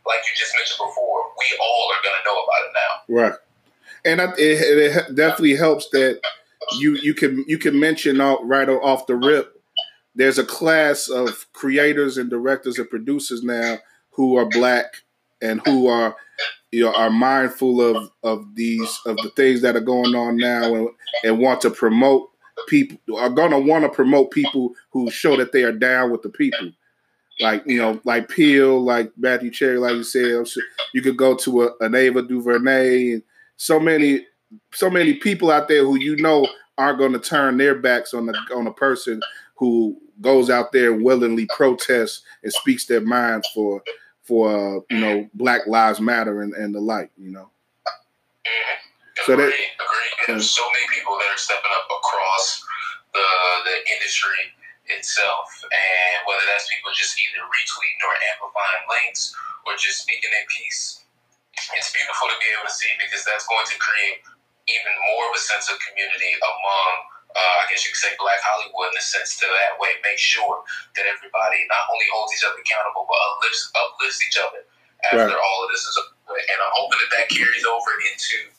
like 0.05 0.19
you 0.19 0.35
just 0.35 0.53
mentioned 0.57 0.77
before, 0.77 1.21
we 1.37 1.45
all 1.61 1.91
are 1.91 2.03
going 2.03 2.15
to 2.17 2.25
know 2.25 2.37
about 2.43 2.61
it 2.65 2.73
now. 2.73 3.21
Right, 3.21 3.39
and 4.05 4.21
I, 4.21 4.25
it, 4.37 4.95
it, 4.95 5.15
definitely 5.15 5.55
helps 5.55 5.89
that 5.89 6.21
you 6.77 6.93
you 6.95 7.13
can 7.13 7.45
you 7.47 7.57
can 7.57 7.79
mention 7.79 8.17
right 8.17 8.69
off 8.69 9.07
the 9.07 9.15
rip. 9.15 9.61
There's 10.15 10.37
a 10.37 10.45
class 10.45 11.09
of 11.09 11.47
creators 11.53 12.17
and 12.17 12.29
directors 12.29 12.77
and 12.77 12.89
producers 12.89 13.43
now 13.43 13.79
who 14.11 14.37
are 14.37 14.45
black 14.45 14.93
and 15.41 15.61
who 15.65 15.87
are 15.87 16.15
you 16.71 16.83
know 16.83 16.93
are 16.93 17.09
mindful 17.09 17.81
of 17.81 18.11
of 18.23 18.55
these 18.55 18.99
of 19.05 19.17
the 19.17 19.29
things 19.35 19.61
that 19.61 19.75
are 19.75 19.81
going 19.81 20.15
on 20.15 20.37
now 20.37 20.73
and, 20.73 20.89
and 21.23 21.39
want 21.39 21.61
to 21.61 21.69
promote 21.69 22.29
people 22.67 22.97
are 23.17 23.29
going 23.29 23.51
to 23.51 23.59
want 23.59 23.83
to 23.83 23.89
promote 23.89 24.31
people 24.31 24.73
who 24.91 25.09
show 25.09 25.35
that 25.35 25.51
they 25.51 25.63
are 25.63 25.71
down 25.71 26.11
with 26.11 26.21
the 26.21 26.29
people 26.29 26.71
like 27.43 27.63
you 27.67 27.77
know, 27.77 27.99
like 28.05 28.29
Peele, 28.29 28.81
like 28.81 29.11
Matthew 29.17 29.51
Cherry, 29.51 29.77
like 29.77 29.95
you 29.95 30.03
said, 30.03 30.45
you 30.93 31.01
could 31.01 31.17
go 31.17 31.35
to 31.35 31.63
a, 31.63 31.71
an 31.81 31.93
Ava 31.93 32.21
DuVernay 32.21 33.11
and 33.11 33.23
so 33.57 33.79
many, 33.79 34.25
so 34.73 34.89
many 34.89 35.15
people 35.15 35.51
out 35.51 35.67
there 35.67 35.83
who 35.83 35.99
you 35.99 36.15
know 36.15 36.47
aren't 36.77 36.99
going 36.99 37.11
to 37.11 37.19
turn 37.19 37.57
their 37.57 37.75
backs 37.75 38.13
on 38.13 38.27
the 38.27 38.33
on 38.55 38.65
a 38.65 38.73
person 38.73 39.21
who 39.57 39.97
goes 40.21 40.49
out 40.49 40.71
there 40.71 40.93
and 40.93 41.03
willingly 41.03 41.45
protests 41.53 42.23
and 42.43 42.53
speaks 42.53 42.85
their 42.85 43.01
mind 43.01 43.43
for 43.53 43.83
for 44.23 44.49
uh, 44.49 44.79
you 44.89 44.99
know 44.99 45.29
Black 45.33 45.67
Lives 45.67 45.99
Matter 45.99 46.41
and, 46.41 46.53
and 46.53 46.73
the 46.73 46.79
like, 46.79 47.11
you 47.17 47.29
know. 47.29 47.49
Mm-hmm. 47.85 49.25
So 49.25 49.35
that 49.35 49.43
agree. 49.43 49.53
There's 50.27 50.49
so 50.49 50.63
many 50.63 50.97
people 50.97 51.17
that 51.17 51.25
are 51.25 51.37
stepping 51.37 51.71
up 51.75 51.87
across 51.87 52.63
the 53.13 53.19
the 53.65 53.93
industry 53.95 54.62
itself. 54.91 55.47
And 55.63 56.17
whether 56.27 56.43
that's 56.47 56.67
people 56.67 56.91
just 56.91 57.15
either 57.15 57.43
retweeting 57.47 58.01
or 58.03 58.13
amplifying 58.35 58.83
links 58.91 59.31
or 59.63 59.79
just 59.79 60.03
speaking 60.03 60.31
a 60.31 60.43
piece, 60.51 61.03
it's 61.77 61.93
beautiful 61.93 62.27
to 62.27 62.37
be 62.41 62.49
able 62.51 62.67
to 62.67 62.75
see 62.75 62.89
because 62.99 63.23
that's 63.23 63.47
going 63.47 63.67
to 63.69 63.77
create 63.79 64.25
even 64.67 64.93
more 65.13 65.29
of 65.31 65.33
a 65.35 65.43
sense 65.43 65.67
of 65.67 65.75
community 65.83 66.33
among, 66.39 66.91
uh, 67.35 67.55
I 67.61 67.67
guess 67.67 67.83
you 67.83 67.91
could 67.91 68.03
say, 68.03 68.15
Black 68.19 68.39
Hollywood 68.43 68.91
in 68.91 68.97
the 68.97 69.05
sense 69.05 69.35
to 69.39 69.45
that 69.47 69.79
way 69.79 69.95
make 70.03 70.19
sure 70.19 70.63
that 70.95 71.05
everybody 71.07 71.63
not 71.67 71.83
only 71.91 72.07
holds 72.11 72.31
each 72.35 72.43
other 72.47 72.59
accountable 72.59 73.07
but 73.07 73.19
uplifts, 73.19 73.71
uplifts 73.75 74.19
each 74.23 74.39
other 74.39 74.63
after 75.11 75.35
right. 75.35 75.43
all 75.43 75.59
of 75.63 75.69
this 75.71 75.83
is 75.83 75.95
over. 75.99 76.35
And 76.39 76.59
I'm 76.63 76.73
hoping 76.79 76.99
that 77.03 77.11
that 77.19 77.27
carries 77.29 77.67
over 77.67 77.91
into 78.07 78.49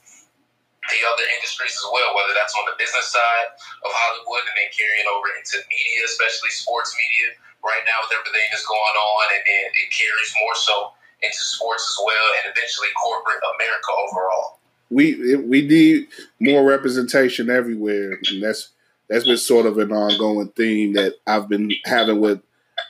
the 0.95 1.03
other 1.03 1.27
industries 1.35 1.75
as 1.75 1.87
well, 1.91 2.15
whether 2.15 2.31
that's 2.39 2.55
on 2.55 2.71
the 2.71 2.79
business 2.79 3.11
side 3.11 3.49
of 3.83 3.91
Hollywood 3.91 4.47
and 4.47 4.55
then 4.55 4.71
carrying 4.71 5.11
over 5.11 5.27
into 5.35 5.59
media, 5.67 6.07
especially 6.07 6.55
sports 6.55 6.95
media. 6.95 7.35
Right 7.65 7.81
now, 7.89 7.97
with 8.05 8.13
everything 8.13 8.45
that's 8.53 8.69
going 8.69 8.97
on, 9.01 9.25
and 9.33 9.41
then 9.41 9.67
it 9.73 9.89
carries 9.89 10.33
more 10.37 10.53
so 10.53 10.93
into 11.25 11.41
sports 11.41 11.81
as 11.81 11.97
well, 12.05 12.29
and 12.37 12.53
eventually 12.53 12.93
corporate 13.01 13.41
America 13.57 13.91
overall. 14.05 14.61
We 14.91 15.37
we 15.37 15.65
need 15.65 16.09
more 16.41 16.63
representation 16.63 17.49
everywhere, 17.49 18.21
and 18.29 18.43
that's 18.43 18.69
that's 19.09 19.25
been 19.25 19.37
sort 19.37 19.67
of 19.67 19.79
an 19.79 19.93
ongoing 19.93 20.49
theme 20.49 20.93
that 20.95 21.15
I've 21.27 21.49
been 21.49 21.73
having 21.85 22.21
with 22.21 22.41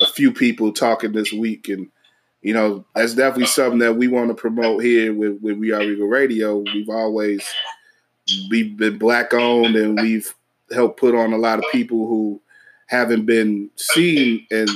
a 0.01 0.07
few 0.07 0.33
people 0.33 0.73
talking 0.73 1.13
this 1.13 1.33
week, 1.33 1.69
and 1.69 1.89
you 2.43 2.55
know 2.55 2.85
that's 2.95 3.15
definitely 3.15 3.47
something 3.47 3.79
that 3.79 3.97
we 3.97 4.09
want 4.09 4.29
to 4.29 4.35
promote 4.35 4.83
here 4.83 5.15
with 5.15 5.41
with 5.41 5.59
We 5.59 5.73
Are 5.73 5.81
Regal 5.81 6.09
Radio. 6.09 6.59
We've 6.59 6.89
always 6.89 7.47
we've 8.51 8.77
been 8.77 8.99
black 8.99 9.35
owned 9.35 9.77
and 9.77 10.01
we've 10.01 10.35
helped 10.73 10.99
put 10.99 11.15
on 11.15 11.33
a 11.33 11.39
lot 11.39 11.59
of 11.59 11.65
people 11.71 12.07
who 12.07 12.41
haven't 12.87 13.27
been 13.27 13.71
seen 13.77 14.47
and 14.51 14.71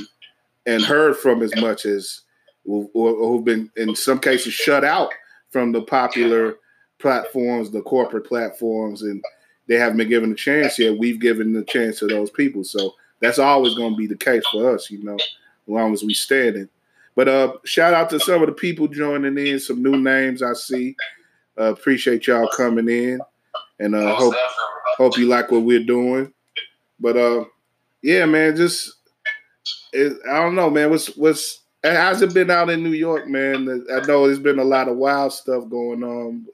and 0.67 0.83
heard 0.83 1.17
from 1.17 1.43
as 1.43 1.55
much 1.57 1.87
as 1.87 2.23
or, 2.65 2.89
or 2.95 3.15
who've 3.15 3.45
been 3.45 3.71
in 3.77 3.95
some 3.95 4.19
cases 4.19 4.53
shut 4.53 4.85
out 4.85 5.11
from 5.51 5.73
the 5.73 5.83
popular 5.83 6.57
platforms, 6.99 7.71
the 7.71 7.81
corporate 7.83 8.27
platforms, 8.27 9.03
and 9.03 9.23
they 9.69 9.77
haven't 9.77 9.99
been 9.99 10.09
given 10.09 10.33
a 10.33 10.35
chance 10.35 10.79
yet. 10.79 10.99
We've 10.99 11.21
given 11.21 11.53
the 11.53 11.65
chance 11.65 11.99
to 12.01 12.07
those 12.07 12.31
people. 12.31 12.65
So 12.65 12.95
that's 13.21 13.39
always 13.39 13.75
going 13.75 13.93
to 13.93 13.97
be 13.97 14.07
the 14.07 14.17
case 14.17 14.45
for 14.51 14.75
us, 14.75 14.91
you 14.91 15.03
know, 15.03 15.15
as 15.15 15.29
long 15.67 15.93
as 15.93 16.03
we 16.03 16.15
standing. 16.15 16.69
But 17.15 17.29
uh, 17.29 17.55
shout 17.65 17.95
out 17.95 18.11
to 18.11 18.21
some 18.21 18.43
of 18.43 18.47
the 18.47 18.53
people 18.53 18.89
joining 18.89 19.39
in, 19.39 19.59
some 19.59 19.83
new 19.83 19.97
names 19.97 20.43
I 20.43 20.53
see. 20.53 20.97
Uh, 21.59 21.73
appreciate 21.73 22.27
y'all 22.27 22.49
coming 22.49 22.89
in, 22.89 23.21
and 23.79 23.95
uh, 23.95 24.15
hope 24.15 24.35
hope 24.97 25.19
you 25.19 25.27
like 25.27 25.51
what 25.51 25.63
we're 25.63 25.85
doing. 25.85 26.33
But 27.01 27.17
uh, 27.17 27.45
yeah, 28.03 28.27
man, 28.27 28.57
just 28.57 28.95
it, 29.93 30.19
I 30.29 30.39
don't 30.39 30.55
know, 30.55 30.71
man. 30.71 30.91
What's 30.91 31.17
what's 31.17 31.63
how's 31.83 32.23
it 32.23 32.35
been 32.35 32.51
out 32.51 32.71
in 32.71 32.83
New 32.83 32.93
York, 32.93 33.29
man? 33.29 33.69
I 33.93 34.01
know 34.07 34.27
there's 34.27 34.39
been 34.39 34.59
a 34.59 34.65
lot 34.65 34.89
of 34.89 34.97
wild 34.97 35.33
stuff 35.33 35.69
going 35.69 36.03
on. 36.03 36.47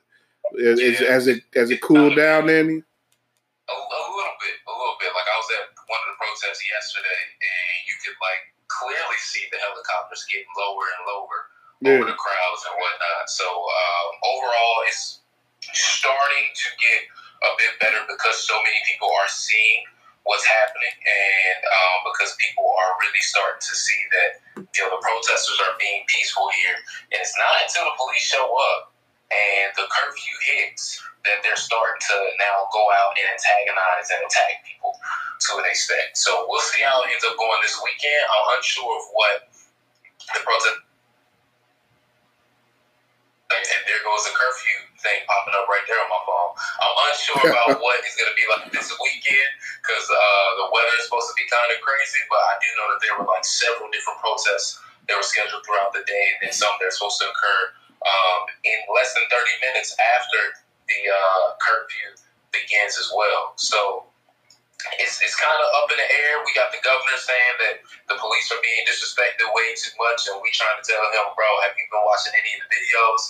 Is, 0.55 1.01
yeah. 1.01 1.11
has 1.11 1.27
it 1.27 1.43
has 1.55 1.71
it 1.71 1.81
cooled 1.81 2.17
down 2.17 2.49
any? 2.49 2.79
A, 2.79 3.75
a 3.75 4.03
little 4.13 4.39
bit, 4.39 4.57
a 4.69 4.75
little 4.77 4.99
bit. 5.01 5.11
Like 5.11 5.27
I 5.27 5.37
was 5.41 5.51
at 5.57 5.67
one 5.89 6.03
of 6.05 6.09
the 6.15 6.19
protests 6.21 6.63
yesterday, 6.69 7.23
and 7.41 7.77
you 7.89 7.97
could 8.05 8.15
like 8.21 8.43
clearly 8.69 9.19
see 9.19 9.43
the 9.51 9.59
helicopters 9.59 10.23
getting 10.29 10.53
lower 10.55 10.85
and 10.85 11.03
lower 11.09 11.39
yeah. 11.81 11.91
over 11.97 12.07
the 12.07 12.19
crowds 12.21 12.63
and 12.71 12.77
whatnot. 12.77 13.25
So 13.33 13.47
um, 13.49 14.09
overall, 14.23 14.79
it's 14.87 15.24
starting 15.77 16.49
to 16.55 16.69
get 16.79 17.01
a 17.45 17.51
bit 17.59 17.73
better 17.83 18.01
because 18.07 18.41
so 18.41 18.57
many 18.63 18.81
people 18.87 19.11
are 19.13 19.29
seeing 19.29 19.85
what's 20.25 20.47
happening, 20.49 20.95
and 21.05 21.61
um, 21.69 22.09
because 22.09 22.33
people 22.41 22.65
are 22.65 22.93
really 23.05 23.21
starting 23.21 23.61
to 23.61 23.75
see 23.77 24.03
that 24.15 24.31
you 24.57 24.81
know 24.81 24.97
the 24.97 25.03
protesters 25.05 25.61
are 25.69 25.77
being 25.77 26.07
peaceful 26.09 26.49
here, 26.65 26.79
and 27.13 27.19
it's 27.21 27.37
not 27.37 27.55
until 27.61 27.85
the 27.85 27.97
police 28.01 28.25
show 28.25 28.49
up 28.49 28.95
and 29.33 29.73
the 29.75 29.87
curfew 29.89 30.37
hits 30.55 31.01
that 31.25 31.41
they're 31.41 31.59
starting 31.59 32.01
to 32.01 32.17
now 32.37 32.69
go 32.71 32.85
out 32.93 33.17
and 33.17 33.25
antagonize 33.33 34.13
and 34.13 34.21
attack 34.23 34.61
people 34.63 34.93
to 35.49 35.51
an 35.59 35.67
extent. 35.67 36.13
So 36.15 36.45
we'll 36.47 36.63
see 36.63 36.85
how 36.85 37.01
it 37.03 37.11
ends 37.11 37.25
up 37.25 37.37
going 37.41 37.61
this 37.65 37.81
weekend. 37.81 38.23
I'm 38.29 38.61
unsure 38.61 38.93
of 38.93 39.05
what 39.17 39.37
the 40.33 40.41
protest. 40.45 40.85
And 43.55 43.83
there 43.87 44.03
goes 44.05 44.25
the 44.27 44.35
curfew 44.35 44.79
thing 45.05 45.21
popping 45.29 45.55
up 45.55 45.69
right 45.69 45.85
there 45.85 46.01
on 46.01 46.09
my 46.09 46.23
phone. 46.25 46.53
I'm 46.81 46.97
unsure 47.13 47.45
about 47.53 47.79
what 47.79 48.01
is 48.03 48.17
going 48.17 48.33
to 48.33 48.39
be 48.41 48.49
like 48.49 48.73
this 48.73 48.89
weekend 48.97 49.51
because 49.85 50.09
uh, 50.09 50.49
the 50.65 50.67
weather 50.73 50.97
is 50.97 51.07
supposed 51.07 51.29
to 51.31 51.37
be 51.37 51.45
kind 51.47 51.69
of 51.69 51.79
crazy, 51.85 52.25
but 52.33 52.41
I 52.41 52.55
do 52.59 52.69
know 52.81 52.87
that 52.97 53.01
there 53.05 53.15
were 53.21 53.29
like 53.29 53.45
several 53.45 53.93
different 53.93 54.19
protests 54.25 54.81
that 55.07 55.15
were 55.15 55.27
scheduled 55.27 55.61
throughout 55.69 55.93
the 55.93 56.03
day, 56.09 56.25
and 56.35 56.49
then 56.49 56.53
some 56.57 56.73
that 56.81 56.89
are 56.89 56.97
supposed 56.97 57.21
to 57.21 57.29
occur 57.29 57.61
um, 58.01 58.41
in 58.65 58.79
less 58.93 59.13
than 59.13 59.25
30 59.29 59.69
minutes 59.69 59.93
after 60.01 60.41
the 60.89 61.01
uh, 61.13 61.45
curfew 61.61 62.17
begins 62.53 62.97
as 62.97 63.13
well. 63.13 63.53
So 63.61 64.09
it's, 65.01 65.21
it's 65.21 65.37
kind 65.37 65.57
of 65.57 65.69
up 65.81 65.89
in 65.93 65.97
the 66.01 66.09
air. 66.09 66.45
We 66.45 66.53
got 66.53 66.73
the 66.73 66.81
governor 66.85 67.17
saying 67.21 67.57
that 67.69 67.75
the 68.09 68.17
police 68.21 68.49
are 68.53 68.61
being 68.61 68.85
disrespected 68.85 69.49
way 69.53 69.73
too 69.77 69.93
much, 69.97 70.29
and 70.29 70.41
we 70.41 70.53
trying 70.53 70.77
to 70.81 70.85
tell 70.85 71.05
him, 71.13 71.33
bro, 71.37 71.49
have 71.65 71.77
you 71.77 71.85
been 71.89 72.05
watching 72.05 72.37
any 72.37 72.53
of 72.57 72.65
the 72.65 72.71
videos 72.73 73.23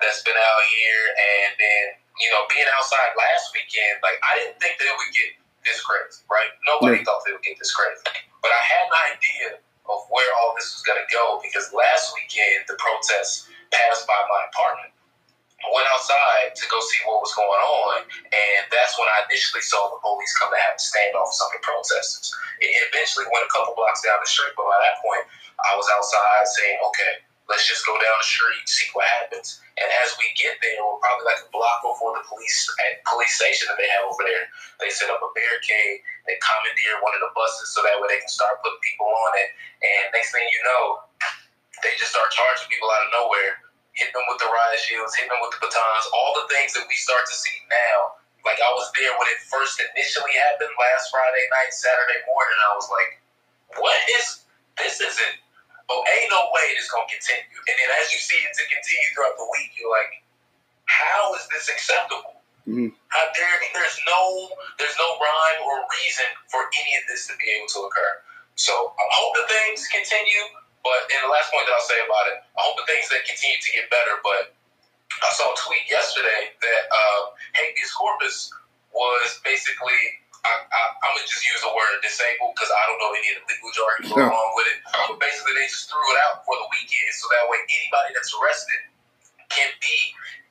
that's 0.00 0.24
been 0.24 0.36
out 0.36 0.62
here? 0.74 1.04
And 1.14 1.50
then, 1.60 1.84
you 2.20 2.28
know, 2.32 2.44
being 2.48 2.66
outside 2.76 3.14
last 3.16 3.52
weekend, 3.54 4.00
like, 4.02 4.18
I 4.20 4.40
didn't 4.40 4.58
think 4.58 4.80
that 4.80 4.88
it 4.88 4.96
would 4.96 5.12
get 5.12 5.30
this 5.64 5.80
crazy, 5.84 6.24
right? 6.28 6.50
Nobody 6.64 7.04
thought 7.04 7.22
they 7.24 7.32
would 7.32 7.44
get 7.44 7.60
this 7.60 7.72
crazy. 7.72 8.02
But 8.40 8.52
I 8.52 8.62
had 8.64 8.84
an 8.88 8.96
idea 9.14 9.48
of 9.88 9.98
where 10.08 10.30
all 10.40 10.56
this 10.56 10.72
was 10.72 10.82
going 10.82 11.00
to 11.00 11.08
go 11.12 11.40
because 11.44 11.72
last 11.76 12.16
weekend 12.16 12.64
the 12.68 12.78
protests 12.80 13.48
passed 13.68 14.08
by 14.08 14.16
my 14.16 14.48
apartment 14.48 14.90
I 15.60 15.68
went 15.76 15.84
outside 15.92 16.56
to 16.56 16.64
go 16.72 16.80
see 16.80 17.00
what 17.04 17.20
was 17.20 17.36
going 17.36 17.60
on, 17.60 18.08
and 18.08 18.62
that's 18.72 18.96
when 18.96 19.08
I 19.12 19.28
initially 19.28 19.60
saw 19.60 19.92
the 19.92 20.00
police 20.00 20.32
come 20.40 20.48
to 20.48 20.56
have 20.56 20.76
a 20.76 20.80
standoff 20.80 21.28
with 21.28 21.36
some 21.36 21.52
of 21.52 21.60
the 21.60 21.64
protesters. 21.64 22.32
It 22.64 22.72
eventually 22.88 23.28
went 23.28 23.44
a 23.44 23.50
couple 23.52 23.76
blocks 23.76 24.00
down 24.00 24.16
the 24.24 24.28
street, 24.28 24.56
but 24.56 24.64
by 24.64 24.78
that 24.80 25.04
point, 25.04 25.28
I 25.60 25.76
was 25.76 25.84
outside 25.92 26.48
saying, 26.48 26.80
okay, 26.80 27.12
let's 27.50 27.66
just 27.66 27.82
go 27.82 27.98
down 27.98 28.16
the 28.16 28.30
street, 28.30 28.64
see 28.70 28.86
what 28.94 29.04
happens. 29.20 29.58
And 29.74 29.90
as 30.06 30.14
we 30.16 30.30
get 30.38 30.54
there, 30.62 30.78
we're 30.80 31.02
probably 31.02 31.26
like 31.26 31.42
a 31.42 31.50
block 31.50 31.82
before 31.82 32.14
the 32.14 32.22
police 32.30 32.70
at 32.86 33.02
police 33.04 33.34
station 33.34 33.66
that 33.66 33.76
they 33.76 33.90
have 33.90 34.06
over 34.06 34.22
there. 34.22 34.46
They 34.78 34.88
set 34.88 35.10
up 35.10 35.18
a 35.18 35.30
barricade, 35.34 36.00
they 36.30 36.38
commandeer 36.38 37.02
one 37.02 37.12
of 37.18 37.22
the 37.26 37.34
buses 37.34 37.74
so 37.74 37.82
that 37.82 37.98
way 37.98 38.06
they 38.06 38.22
can 38.22 38.30
start 38.30 38.62
putting 38.62 38.80
people 38.86 39.10
on 39.10 39.32
it. 39.42 39.50
And 39.82 40.14
next 40.14 40.30
thing 40.30 40.46
you 40.46 40.62
know, 40.62 41.10
they 41.82 41.92
just 41.98 42.14
start 42.14 42.30
charging 42.30 42.70
people 42.70 42.86
out 42.88 43.04
of 43.04 43.10
nowhere 43.10 43.60
hitting 43.98 44.14
them 44.14 44.24
with 44.30 44.40
the 44.40 44.48
riot 44.48 44.80
shields, 44.80 45.12
hitting 45.12 45.28
them 45.28 45.42
with 45.42 45.52
the 45.52 45.60
batons, 45.60 46.06
all 46.14 46.32
the 46.38 46.46
things 46.48 46.72
that 46.72 46.86
we 46.86 46.96
start 46.96 47.26
to 47.26 47.36
see 47.36 47.52
now. 47.68 48.16
Like 48.46 48.56
I 48.56 48.72
was 48.72 48.88
there 48.96 49.12
when 49.20 49.28
it 49.28 49.44
first 49.52 49.76
initially 49.76 50.32
happened 50.48 50.72
last 50.80 51.12
Friday 51.12 51.44
night, 51.60 51.76
Saturday 51.76 52.24
morning. 52.24 52.58
I 52.64 52.72
was 52.72 52.88
like, 52.88 53.10
"What 53.76 53.98
is 54.16 54.48
this? 54.80 54.96
Isn't 55.04 55.36
oh, 55.90 56.00
ain't 56.06 56.30
no 56.30 56.48
way 56.54 56.72
this 56.78 56.88
gonna 56.90 57.10
continue." 57.10 57.58
And 57.66 57.74
then 57.74 57.90
as 57.98 58.14
you 58.14 58.18
see 58.22 58.38
it 58.38 58.54
to 58.54 58.64
continue 58.70 59.08
throughout 59.12 59.36
the 59.36 59.48
week, 59.50 59.74
you're 59.74 59.90
like, 59.90 60.22
"How 60.86 61.34
is 61.34 61.44
this 61.50 61.68
acceptable?" 61.68 62.40
Mm-hmm. 62.68 62.94
How 63.08 63.24
dare 63.34 63.56
there's 63.74 63.98
no 64.06 64.54
there's 64.78 64.94
no 65.00 65.18
rhyme 65.18 65.60
or 65.66 65.82
reason 65.90 66.28
for 66.46 66.68
any 66.70 66.92
of 67.00 67.04
this 67.10 67.26
to 67.26 67.34
be 67.40 67.50
able 67.56 67.66
to 67.74 67.90
occur. 67.90 68.12
So 68.54 68.94
I 68.94 69.04
hope 69.10 69.34
the 69.34 69.46
things 69.48 69.88
continue. 69.88 70.44
But 70.86 71.10
and 71.10 71.26
the 71.26 71.32
last 71.32 71.50
point 71.50 71.66
that 71.66 71.74
I'll 71.74 71.90
say 71.90 71.98
about 72.00 72.30
it, 72.30 72.38
I 72.56 72.60
hope 72.62 72.78
the 72.78 72.86
things 72.86 73.10
that 73.10 73.26
continue 73.26 73.58
to 73.58 73.70
get 73.74 73.90
better. 73.90 74.22
But 74.22 74.54
I 75.18 75.28
saw 75.34 75.50
a 75.50 75.56
tweet 75.56 75.88
yesterday 75.90 76.54
that 76.62 76.82
uh, 76.92 77.20
habeas 77.56 77.92
corpus 77.92 78.52
was 78.92 79.40
basically. 79.42 80.19
I, 80.44 80.52
am 81.04 81.12
gonna 81.12 81.28
just 81.28 81.44
use 81.44 81.60
the 81.60 81.72
word 81.72 82.00
disabled 82.00 82.56
because 82.56 82.72
I 82.72 82.82
don't 82.88 82.96
know 82.96 83.12
any 83.12 83.28
of 83.36 83.44
the 83.44 83.46
legal 83.52 83.70
jargon 83.76 84.08
going 84.08 84.28
along 84.32 84.52
with 84.56 84.68
it. 84.72 84.78
But 84.88 85.20
basically, 85.20 85.52
they 85.52 85.68
just 85.68 85.92
threw 85.92 86.00
it 86.00 86.18
out 86.24 86.42
for 86.48 86.56
the 86.56 86.68
weekend, 86.72 87.12
so 87.12 87.28
that 87.28 87.44
way 87.52 87.60
anybody 87.60 88.16
that's 88.16 88.32
arrested 88.40 88.80
can 89.52 89.68
be 89.82 89.98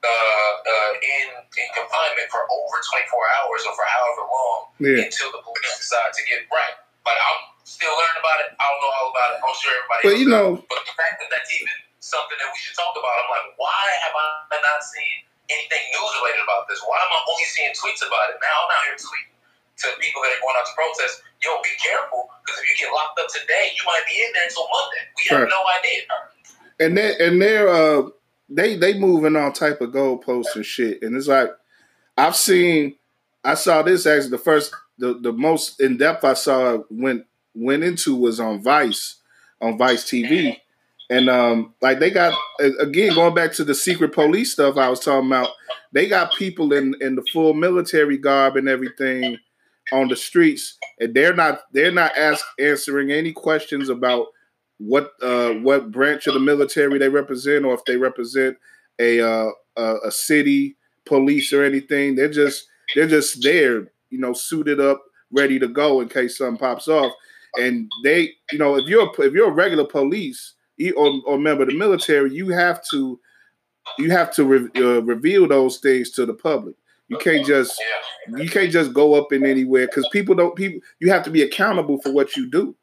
uh, 0.05 0.53
uh, 0.61 0.91
in 0.99 1.25
in 1.41 1.67
confinement 1.73 2.27
for 2.29 2.45
over 2.45 2.77
24 2.79 3.37
hours 3.41 3.61
or 3.65 3.73
for 3.73 3.87
however 3.87 4.23
long 4.29 4.59
yeah. 4.77 5.03
until 5.07 5.33
the 5.33 5.41
police 5.41 5.73
decide 5.81 6.13
to 6.13 6.21
get 6.29 6.45
right. 6.53 6.77
But 7.01 7.17
I'm 7.17 7.39
still 7.65 7.91
learning 7.91 8.21
about 8.21 8.39
it. 8.45 8.49
I 8.59 8.63
don't 8.69 8.81
know 8.83 8.93
all 8.93 9.09
about 9.09 9.29
it. 9.33 9.37
I'm 9.41 9.55
sure 9.57 9.73
everybody. 9.73 10.01
But 10.05 10.15
you 10.21 10.27
know, 10.29 10.47
but 10.69 10.81
the 10.85 10.93
fact 10.93 11.17
that 11.23 11.33
that's 11.33 11.49
even 11.49 11.73
something 12.03 12.37
that 12.37 12.49
we 12.53 12.57
should 12.61 12.77
talk 12.77 12.93
about, 12.93 13.11
I'm 13.25 13.29
like, 13.31 13.47
why 13.57 13.81
have 14.05 14.13
I 14.13 14.57
not 14.61 14.85
seen 14.85 15.25
anything 15.49 15.83
news 15.97 16.13
related 16.21 16.45
about 16.45 16.69
this? 16.69 16.79
Why 16.85 16.99
am 17.01 17.11
I 17.11 17.19
only 17.25 17.47
seeing 17.49 17.73
tweets 17.73 18.05
about 18.05 18.31
it? 18.31 18.37
Now 18.37 18.55
I'm 18.67 18.71
out 18.71 18.83
here 18.93 18.99
tweeting 18.99 19.38
to 19.79 19.87
people 19.99 20.21
that 20.23 20.35
are 20.35 20.41
going 20.43 20.55
out 20.59 20.67
to 20.67 20.75
protest. 20.75 21.23
Yo, 21.43 21.49
be 21.63 21.69
careful 21.79 22.29
because 22.43 22.61
if 22.61 22.65
you 22.69 22.85
get 22.85 22.93
locked 22.93 23.19
up 23.19 23.27
today, 23.27 23.71
you 23.75 23.83
might 23.85 24.03
be 24.07 24.19
in 24.19 24.31
there 24.33 24.43
until 24.43 24.67
Monday. 24.67 25.03
We 25.15 25.23
have 25.29 25.41
right. 25.41 25.49
no 25.49 25.61
idea. 25.79 26.01
And 26.79 26.97
they 26.97 27.25
and 27.25 27.41
they're 27.41 27.69
uh 27.69 28.09
they 28.49 28.75
they 28.75 28.97
moving 28.97 29.35
all 29.35 29.51
type 29.51 29.81
of 29.81 29.91
goalposts 29.91 30.55
and 30.55 30.65
shit, 30.65 31.01
and 31.01 31.15
it's 31.15 31.27
like 31.27 31.49
I've 32.17 32.35
seen. 32.35 32.95
I 33.41 33.53
saw 33.53 33.81
this 33.83 34.05
actually 34.05 34.31
the 34.31 34.37
first 34.37 34.73
the, 34.97 35.13
the 35.13 35.31
most 35.31 35.79
in 35.79 35.97
depth 35.97 36.25
I 36.25 36.33
saw 36.33 36.79
went 36.89 37.25
went 37.55 37.83
into 37.83 38.15
was 38.15 38.39
on 38.39 38.61
Vice, 38.61 39.15
on 39.61 39.77
Vice 39.77 40.03
TV. 40.03 40.57
And 41.09 41.29
um, 41.29 41.73
like 41.81 41.99
they 41.99 42.11
got 42.11 42.37
again 42.59 43.15
going 43.15 43.33
back 43.33 43.53
to 43.53 43.63
the 43.63 43.73
secret 43.73 44.13
police 44.13 44.53
stuff 44.53 44.77
I 44.77 44.89
was 44.89 44.99
talking 44.99 45.27
about, 45.27 45.49
they 45.91 46.07
got 46.07 46.35
people 46.35 46.71
in 46.73 46.93
in 47.01 47.15
the 47.15 47.25
full 47.33 47.53
military 47.53 48.17
garb 48.17 48.57
and 48.57 48.69
everything 48.69 49.37
on 49.91 50.07
the 50.07 50.15
streets, 50.15 50.77
and 50.99 51.13
they're 51.13 51.35
not 51.35 51.61
they're 51.73 51.91
not 51.91 52.17
ask, 52.17 52.45
answering 52.59 53.11
any 53.11 53.31
questions 53.31 53.89
about 53.89 54.27
what 54.77 55.11
uh, 55.21 55.51
what 55.53 55.91
branch 55.91 56.27
of 56.27 56.33
the 56.33 56.39
military 56.39 56.97
they 56.97 57.09
represent 57.09 57.65
or 57.65 57.73
if 57.73 57.83
they 57.85 57.97
represent 57.97 58.57
a 58.99 59.21
uh, 59.21 59.49
a, 59.77 59.95
a 60.05 60.11
city 60.11 60.75
police 61.05 61.51
or 61.53 61.63
anything. 61.63 62.15
They're 62.15 62.29
just 62.29 62.65
they're 62.95 63.07
just 63.07 63.41
there, 63.43 63.91
you 64.09 64.19
know, 64.19 64.33
suited 64.33 64.79
up, 64.79 65.01
ready 65.31 65.59
to 65.59 65.67
go 65.67 66.01
in 66.01 66.09
case 66.09 66.37
something 66.37 66.57
pops 66.57 66.87
off 66.87 67.13
and 67.57 67.91
they, 68.03 68.33
you 68.51 68.57
know, 68.57 68.75
if 68.75 68.87
you're 68.87 69.09
if 69.19 69.33
you're 69.33 69.49
a 69.49 69.53
regular 69.53 69.85
police 69.85 70.53
or, 70.95 71.21
or 71.25 71.37
member 71.37 71.63
of 71.63 71.69
the 71.69 71.77
military, 71.77 72.33
you 72.33 72.49
have 72.49 72.83
to 72.91 73.19
you 73.97 74.11
have 74.11 74.33
to 74.35 74.45
re, 74.45 74.69
uh, 74.75 75.01
reveal 75.01 75.47
those 75.47 75.77
things 75.77 76.11
to 76.11 76.25
the 76.25 76.33
public. 76.33 76.75
You 77.09 77.17
can't 77.17 77.45
just 77.45 77.81
you 78.37 78.49
can't 78.49 78.71
just 78.71 78.93
go 78.93 79.15
up 79.15 79.33
in 79.33 79.45
anywhere 79.45 79.87
because 79.87 80.07
people 80.11 80.35
don't 80.35 80.55
people. 80.55 80.79
You 80.99 81.11
have 81.11 81.23
to 81.23 81.31
be 81.31 81.41
accountable 81.41 81.99
for 82.01 82.11
what 82.11 82.35
you 82.35 82.49
do. 82.49 82.75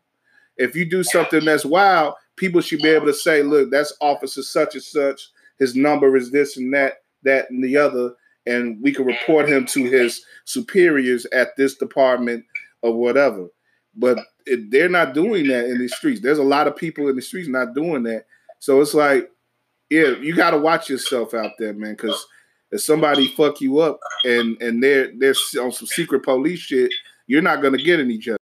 If 0.57 0.75
you 0.75 0.85
do 0.89 1.03
something 1.03 1.45
that's 1.45 1.65
wild, 1.65 2.15
people 2.37 2.61
should 2.61 2.83
be 2.83 2.89
able 2.89 3.07
to 3.07 3.15
say, 3.15 3.43
"Look, 3.43 3.71
that's 3.71 3.97
officer 4.01 4.43
such 4.43 4.75
and 4.75 4.83
such. 4.83 5.29
His 5.59 5.75
number 5.75 6.17
is 6.17 6.31
this 6.31 6.57
and 6.57 6.75
that, 6.75 7.03
that 7.23 7.51
and 7.51 7.63
the 7.63 7.77
other." 7.77 8.15
and 8.47 8.81
we 8.81 8.93
can 8.93 9.05
report 9.05 9.49
him 9.49 9.67
to 9.67 9.85
his 9.85 10.25
superiors 10.45 11.27
at 11.27 11.57
this 11.57 11.75
department 11.75 12.45
or 12.83 12.95
whatever. 12.95 13.49
But 13.95 14.19
they're 14.69 14.89
not 14.89 15.15
doing 15.15 15.49
that 15.49 15.67
in 15.67 15.79
the 15.79 15.89
streets. 15.89 16.21
There's 16.21 16.39
a 16.39 16.45
lot 16.45 16.69
of 16.69 16.77
people 16.77 17.09
in 17.09 17.17
the 17.17 17.23
streets 17.23 17.49
not 17.49 17.75
doing 17.75 18.05
that. 18.05 18.27
So 18.61 18.81
it's 18.81 18.95
like, 18.95 19.31
yeah, 19.91 20.11
you 20.21 20.35
got 20.35 20.51
to 20.51 20.59
watch 20.59 20.89
yourself 20.89 21.35
out 21.35 21.53
there, 21.59 21.73
man, 21.73 21.93
because 21.93 22.27
if 22.77 22.85
somebody 22.85 23.33
fuck 23.33 23.65
you 23.65 23.81
up 23.81 23.99
and 24.29 24.61
and 24.61 24.85
they're 24.85 25.09
they're 25.17 25.35
on 25.65 25.73
some 25.73 25.89
secret 25.89 26.21
police 26.21 26.61
shit, 26.61 26.93
you're 27.25 27.41
not 27.41 27.65
gonna 27.65 27.81
get 27.81 27.99
any 27.99 28.21
justice. 28.21 28.37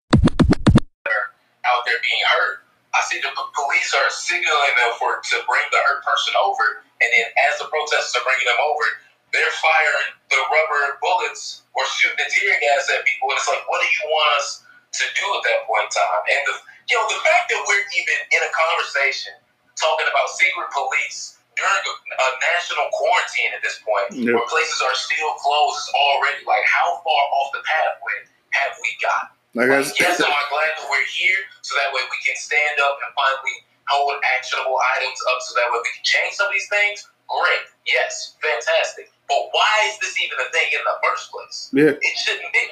Out 1.67 1.83
there 1.83 1.99
being 1.99 2.25
hurt, 2.31 2.63
I 2.95 3.03
see 3.11 3.19
the 3.19 3.27
police 3.27 3.91
are 3.91 4.07
signaling 4.07 4.75
them 4.79 4.95
for 4.95 5.19
to 5.19 5.35
bring 5.43 5.67
the 5.75 5.83
hurt 5.83 5.99
person 6.07 6.31
over, 6.39 6.79
and 7.03 7.09
then 7.11 7.27
as 7.51 7.59
the 7.59 7.67
protesters 7.67 8.15
are 8.15 8.23
bringing 8.23 8.47
them 8.47 8.61
over, 8.63 8.87
they're 9.35 9.55
firing 9.59 10.15
the 10.31 10.39
rubber 10.47 10.95
bullets 11.03 11.67
or 11.75 11.83
shooting 11.99 12.15
the 12.15 12.31
tear 12.31 12.55
gas 12.63 12.87
at 12.87 13.03
people, 13.03 13.35
and 13.35 13.37
it's 13.37 13.51
like, 13.51 13.67
what 13.67 13.83
do 13.83 13.87
you 13.91 14.03
want 14.07 14.31
us 14.39 14.63
to 14.95 15.03
do 15.11 15.27
at 15.35 15.43
that 15.43 15.67
point 15.67 15.91
in 15.91 15.91
time? 15.91 16.23
And 16.31 16.41
the 16.47 16.55
you 16.87 16.95
know 16.95 17.03
the 17.11 17.19
fact 17.19 17.51
that 17.51 17.59
we're 17.67 17.83
even 17.83 18.17
in 18.31 18.41
a 18.47 18.51
conversation 18.55 19.35
talking 19.75 20.07
about 20.07 20.31
secret 20.31 20.71
police 20.71 21.40
during 21.59 21.83
a, 21.83 21.93
a 21.93 22.27
uh, 22.27 22.33
national 22.55 22.87
quarantine 22.95 23.51
at 23.51 23.61
this 23.61 23.79
point, 23.83 24.15
where 24.23 24.47
places 24.47 24.79
are 24.79 24.95
still 24.95 25.35
closed 25.39 25.83
already. 25.93 26.41
Like, 26.47 26.63
how 26.67 26.99
far 27.03 27.23
off 27.37 27.51
the 27.51 27.63
pathway 27.63 28.17
have 28.55 28.73
we 28.79 28.89
got? 29.03 29.35
Like, 29.51 29.67
like 29.67 29.91
yes, 29.99 30.23
I'm 30.23 30.31
I 30.31 30.43
glad 30.47 30.71
that 30.79 30.87
we're 30.87 31.09
here 31.11 31.43
so 31.59 31.75
that 31.75 31.91
way 31.91 31.99
we 32.07 32.19
can 32.23 32.39
stand 32.39 32.79
up 32.79 32.95
and 33.03 33.11
finally 33.11 33.57
hold 33.91 34.15
actionable 34.37 34.79
items 34.95 35.19
up 35.27 35.43
so 35.43 35.55
that 35.59 35.67
way 35.71 35.79
we 35.83 35.91
can 35.91 36.05
change 36.07 36.33
some 36.39 36.47
of 36.47 36.53
these 36.53 36.69
things? 36.69 37.03
Great. 37.27 37.67
Yes, 37.87 38.35
fantastic. 38.41 39.11
But 39.27 39.49
why 39.51 39.91
is 39.91 39.99
this 39.99 40.15
even 40.21 40.37
a 40.39 40.51
thing 40.51 40.67
in 40.71 40.79
the 40.83 40.95
first 41.03 41.31
place? 41.31 41.69
Yeah. 41.73 41.95
It 41.99 42.17
shouldn't 42.17 42.53
be. 42.53 42.63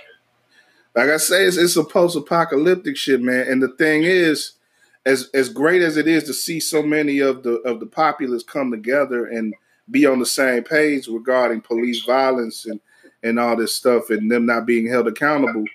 Like 0.96 1.10
I 1.10 1.18
say, 1.18 1.46
it's, 1.46 1.58
it's 1.58 1.76
a 1.76 1.84
post-apocalyptic 1.84 2.98
shit, 2.98 3.22
man. 3.22 3.48
And 3.48 3.62
the 3.62 3.70
thing 3.70 4.04
is, 4.04 4.54
as 5.10 5.30
as 5.34 5.50
great 5.50 5.82
as 5.82 5.98
it 5.98 6.08
is 6.08 6.24
to 6.26 6.34
see 6.34 6.60
so 6.60 6.84
many 6.84 7.20
of 7.20 7.42
the 7.44 7.56
of 7.62 7.80
the 7.80 7.86
populace 7.86 8.44
come 8.44 8.70
together 8.70 9.26
and 9.26 9.56
be 9.90 10.06
on 10.06 10.20
the 10.20 10.26
same 10.26 10.64
page 10.64 11.08
regarding 11.08 11.62
police 11.62 12.06
violence 12.06 12.66
and 12.66 12.80
and 13.24 13.40
all 13.40 13.56
this 13.56 13.74
stuff 13.74 14.12
and 14.12 14.32
them 14.32 14.46
not 14.46 14.66
being 14.66 14.88
held 14.88 15.08
accountable, 15.08 15.66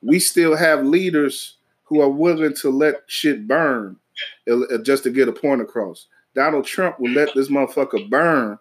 we 0.00 0.18
still 0.18 0.56
have 0.56 0.86
leaders 0.86 1.58
who 1.82 2.00
are 2.00 2.08
willing 2.08 2.54
to 2.54 2.70
let 2.70 3.02
shit 3.08 3.46
burn 3.46 3.94
uh, 4.50 4.78
just 4.78 5.02
to 5.02 5.10
get 5.10 5.28
a 5.28 5.32
point 5.32 5.60
across. 5.60 6.06
Donald 6.34 6.64
Trump 6.64 6.98
will 6.98 7.10
let 7.10 7.34
this 7.34 7.50
motherfucker 7.50 8.08
burn 8.08 8.58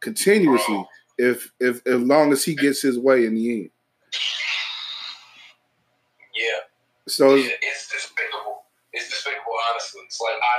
continuously 0.00 0.86
if 1.18 1.50
if 1.58 1.84
as 1.86 2.00
long 2.00 2.32
as 2.32 2.44
he 2.44 2.54
gets 2.54 2.82
his 2.82 2.98
way 2.98 3.24
in 3.24 3.34
the 3.34 3.62
end. 3.62 3.70
Yeah. 6.34 6.60
So 7.08 7.34
it's, 7.34 7.48
it's 7.62 7.92
despicable 7.92 8.59
it's 9.00 9.08
despicable, 9.08 9.56
honestly. 9.72 10.04
It's 10.04 10.20
like 10.20 10.36
I 10.36 10.56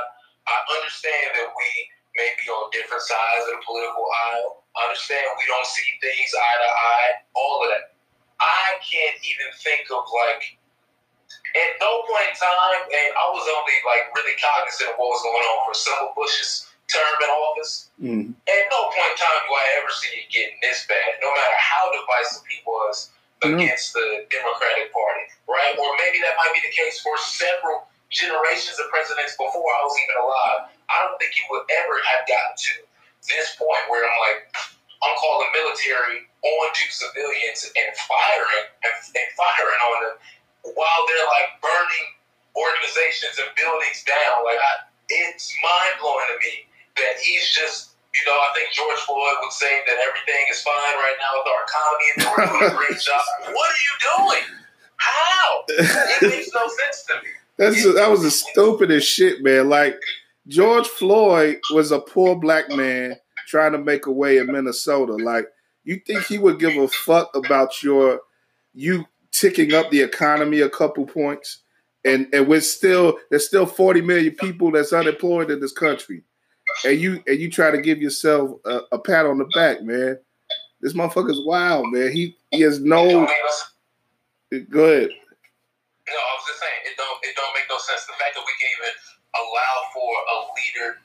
I 0.49 0.55
understand 0.81 1.37
that 1.37 1.49
we 1.53 1.69
may 2.17 2.33
be 2.41 2.49
on 2.49 2.73
different 2.73 3.05
sides 3.05 3.45
of 3.45 3.55
the 3.55 3.63
political 3.63 4.03
aisle. 4.33 4.65
I 4.73 4.89
understand 4.89 5.21
we 5.37 5.45
don't 5.45 5.69
see 5.69 5.85
things 6.01 6.33
eye 6.33 6.57
to 6.57 6.69
eye, 6.69 7.11
all 7.37 7.61
of 7.61 7.69
that. 7.69 7.93
I 8.41 8.81
can't 8.81 9.21
even 9.21 9.49
think 9.61 9.85
of 9.93 10.01
like 10.09 10.57
at 11.53 11.71
no 11.77 12.01
point 12.09 12.31
in 12.31 12.35
time, 12.35 12.81
and 12.89 13.09
I 13.13 13.25
was 13.31 13.45
only 13.45 13.77
like 13.85 14.09
really 14.17 14.35
cognizant 14.39 14.91
of 14.91 14.97
what 14.97 15.13
was 15.13 15.23
going 15.23 15.45
on 15.45 15.59
for 15.67 15.75
of 15.77 16.15
Bush's 16.17 16.71
term 16.91 17.15
in 17.23 17.29
office. 17.31 17.91
Mm. 18.01 18.25
At 18.49 18.63
no 18.67 18.91
point 18.91 19.15
in 19.15 19.19
time 19.19 19.41
do 19.47 19.51
I 19.55 19.65
ever 19.79 19.91
see 19.93 20.11
it 20.19 20.27
getting 20.31 20.59
this 20.59 20.83
bad, 20.87 21.21
no 21.23 21.31
matter 21.31 21.59
how 21.59 21.83
divisive 21.93 22.43
he 22.49 22.59
was 22.67 23.11
against 23.43 23.95
mm. 23.95 23.99
the 23.99 24.07
Democratic 24.27 24.91
Party, 24.91 25.25
right? 25.47 25.75
Or 25.79 25.89
maybe 26.01 26.19
that 26.23 26.35
might 26.35 26.51
be 26.55 26.63
the 26.65 26.73
case 26.75 26.99
for 26.99 27.15
several 27.19 27.80
generations 28.11 28.75
of 28.77 28.91
presidents 28.91 29.39
before 29.39 29.71
I 29.71 29.81
was 29.87 29.95
even 29.95 30.17
alive. 30.19 30.61
I 30.91 30.95
don't 31.07 31.15
think 31.17 31.33
you 31.39 31.47
would 31.55 31.65
ever 31.71 31.95
have 32.03 32.27
gotten 32.27 32.53
to 32.55 32.73
this 33.25 33.55
point 33.55 33.83
where 33.87 34.03
I'm 34.03 34.19
like, 34.27 34.51
I'm 35.01 35.15
calling 35.17 35.49
military 35.55 36.27
onto 36.43 36.85
civilians 36.91 37.65
and 37.73 37.89
firing 37.95 38.65
and, 38.83 38.95
and 39.15 39.29
firing 39.33 39.81
on 39.81 39.97
them 40.05 40.15
while 40.77 41.01
they're 41.09 41.29
like 41.31 41.57
burning 41.63 42.07
organizations 42.53 43.39
and 43.39 43.49
buildings 43.57 44.03
down. 44.05 44.45
Like, 44.45 44.59
I, 44.59 44.73
it's 45.09 45.55
mind 45.63 45.95
blowing 46.03 46.27
to 46.29 46.37
me 46.43 46.67
that 46.99 47.17
he's 47.23 47.49
just, 47.49 47.95
you 48.13 48.23
know, 48.27 48.35
I 48.35 48.51
think 48.53 48.75
George 48.75 49.01
Floyd 49.07 49.39
would 49.41 49.55
say 49.55 49.71
that 49.87 49.97
everything 50.03 50.43
is 50.51 50.61
fine 50.61 50.95
right 50.99 51.17
now 51.17 51.31
with 51.39 51.47
our 51.47 51.61
economy 51.63 52.07
and 52.11 52.19
we're 52.27 52.43
doing 52.45 52.65
a 52.67 52.75
great 52.75 52.99
job. 52.99 53.23
What 53.55 53.67
are 53.71 53.81
you 53.81 53.95
doing? 54.03 54.45
How? 54.99 55.65
It 55.67 56.29
makes 56.29 56.53
no 56.53 56.67
sense 56.67 57.07
to 57.09 57.15
me. 57.25 57.31
That's 57.57 57.83
that 57.83 58.09
was 58.09 58.23
the 58.23 58.31
stupidest 58.31 59.07
shit, 59.07 59.43
man. 59.43 59.69
Like 59.69 59.99
George 60.47 60.87
Floyd 60.87 61.59
was 61.71 61.91
a 61.91 61.99
poor 61.99 62.35
black 62.35 62.69
man 62.69 63.15
trying 63.47 63.71
to 63.73 63.77
make 63.77 64.05
a 64.05 64.11
way 64.11 64.37
in 64.37 64.51
Minnesota. 64.51 65.13
Like 65.13 65.45
you 65.83 65.99
think 66.05 66.25
he 66.25 66.37
would 66.37 66.59
give 66.59 66.75
a 66.75 66.87
fuck 66.87 67.35
about 67.35 67.83
your 67.83 68.21
you 68.73 69.05
ticking 69.31 69.73
up 69.73 69.89
the 69.91 70.01
economy 70.01 70.61
a 70.61 70.69
couple 70.69 71.05
points? 71.05 71.59
And 72.03 72.27
and 72.33 72.47
we're 72.47 72.61
still 72.61 73.19
there's 73.29 73.47
still 73.47 73.65
40 73.65 74.01
million 74.01 74.33
people 74.35 74.71
that's 74.71 74.93
unemployed 74.93 75.51
in 75.51 75.59
this 75.59 75.73
country. 75.73 76.23
And 76.85 76.99
you 76.99 77.21
and 77.27 77.39
you 77.39 77.51
try 77.51 77.69
to 77.69 77.81
give 77.81 78.01
yourself 78.01 78.59
a, 78.65 78.81
a 78.93 78.99
pat 78.99 79.25
on 79.25 79.37
the 79.37 79.45
back, 79.53 79.83
man. 79.83 80.17
This 80.81 80.93
motherfucker's 80.93 81.45
wild, 81.45 81.91
man. 81.91 82.11
He 82.11 82.37
he 82.49 82.61
has 82.61 82.79
no 82.79 83.27
go 84.69 84.85
ahead. 84.85 85.09
No, 86.11 86.19
I 86.19 86.31
was 86.35 86.45
just 86.45 86.59
saying 86.59 86.79
it 86.85 86.95
don't 86.99 87.17
it 87.23 87.33
don't 87.39 87.53
make 87.55 87.67
no 87.71 87.79
sense. 87.79 88.03
The 88.05 88.15
fact 88.19 88.35
that 88.35 88.43
we 88.43 88.53
can 88.59 88.69
even 88.79 88.93
allow 89.35 89.75
for 89.95 90.11
a 90.11 90.37
leader. 90.59 90.99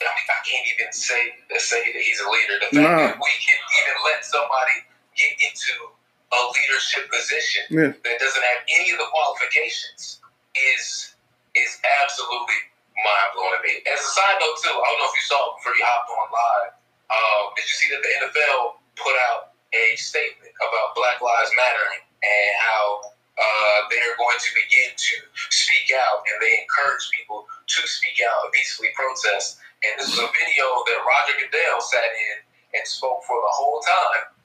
I 0.00 0.08
mean, 0.16 0.28
I 0.32 0.40
can't 0.48 0.66
even 0.72 0.88
say 0.96 1.36
say 1.60 1.82
that 1.84 2.00
he's 2.00 2.20
a 2.24 2.28
leader. 2.30 2.56
The 2.62 2.70
fact 2.72 2.88
nah. 2.88 3.06
that 3.12 3.18
we 3.20 3.32
can 3.42 3.58
even 3.58 3.96
let 4.08 4.24
somebody 4.24 4.86
get 5.12 5.34
into 5.44 5.92
a 6.30 6.40
leadership 6.54 7.10
position 7.10 7.66
yeah. 7.68 7.90
that 7.90 8.16
doesn't 8.22 8.46
have 8.54 8.62
any 8.70 8.94
of 8.94 8.98
the 9.02 9.08
qualifications 9.10 10.22
is 10.54 11.14
is 11.58 11.82
absolutely 12.06 12.70
mind 13.02 13.30
blowing 13.34 13.54
to 13.58 13.60
me. 13.66 13.82
As 13.90 13.98
a 13.98 14.10
side 14.14 14.38
note, 14.38 14.56
too, 14.62 14.70
I 14.70 14.86
don't 14.94 15.00
know 15.02 15.10
if 15.10 15.16
you 15.18 15.26
saw 15.26 15.40
it 15.50 15.52
before 15.58 15.74
you 15.74 15.84
hopped 15.84 16.08
on 16.14 16.28
live. 16.30 16.72
Um, 17.10 17.42
did 17.58 17.66
you 17.66 17.76
see 17.76 17.88
that 17.90 18.00
the 18.06 18.12
NFL 18.22 18.78
put 18.94 19.16
out 19.30 19.58
a 19.74 19.98
statement 19.98 20.54
about 20.62 20.94
Black 20.94 21.18
Lives 21.18 21.50
Matter 21.58 21.86
and 22.22 22.50
how 22.62 23.10
uh, 23.40 23.78
they 23.88 23.96
are 24.04 24.16
going 24.20 24.36
to 24.36 24.50
begin 24.52 24.92
to 24.92 25.16
speak 25.48 25.88
out, 25.96 26.20
and 26.28 26.36
they 26.44 26.52
encourage 26.60 27.08
people 27.08 27.48
to 27.48 27.80
speak 27.88 28.20
out 28.20 28.44
and 28.44 28.52
peacefully 28.52 28.92
protest. 28.92 29.56
And 29.80 29.96
this 29.96 30.12
was 30.12 30.20
a 30.20 30.30
video 30.36 30.68
that 30.84 30.98
Roger 31.00 31.40
Goodell 31.40 31.80
sat 31.80 32.04
in 32.04 32.36
and 32.76 32.84
spoke 32.84 33.24
for 33.24 33.40
the 33.40 33.52
whole 33.56 33.80
time. 33.80 34.36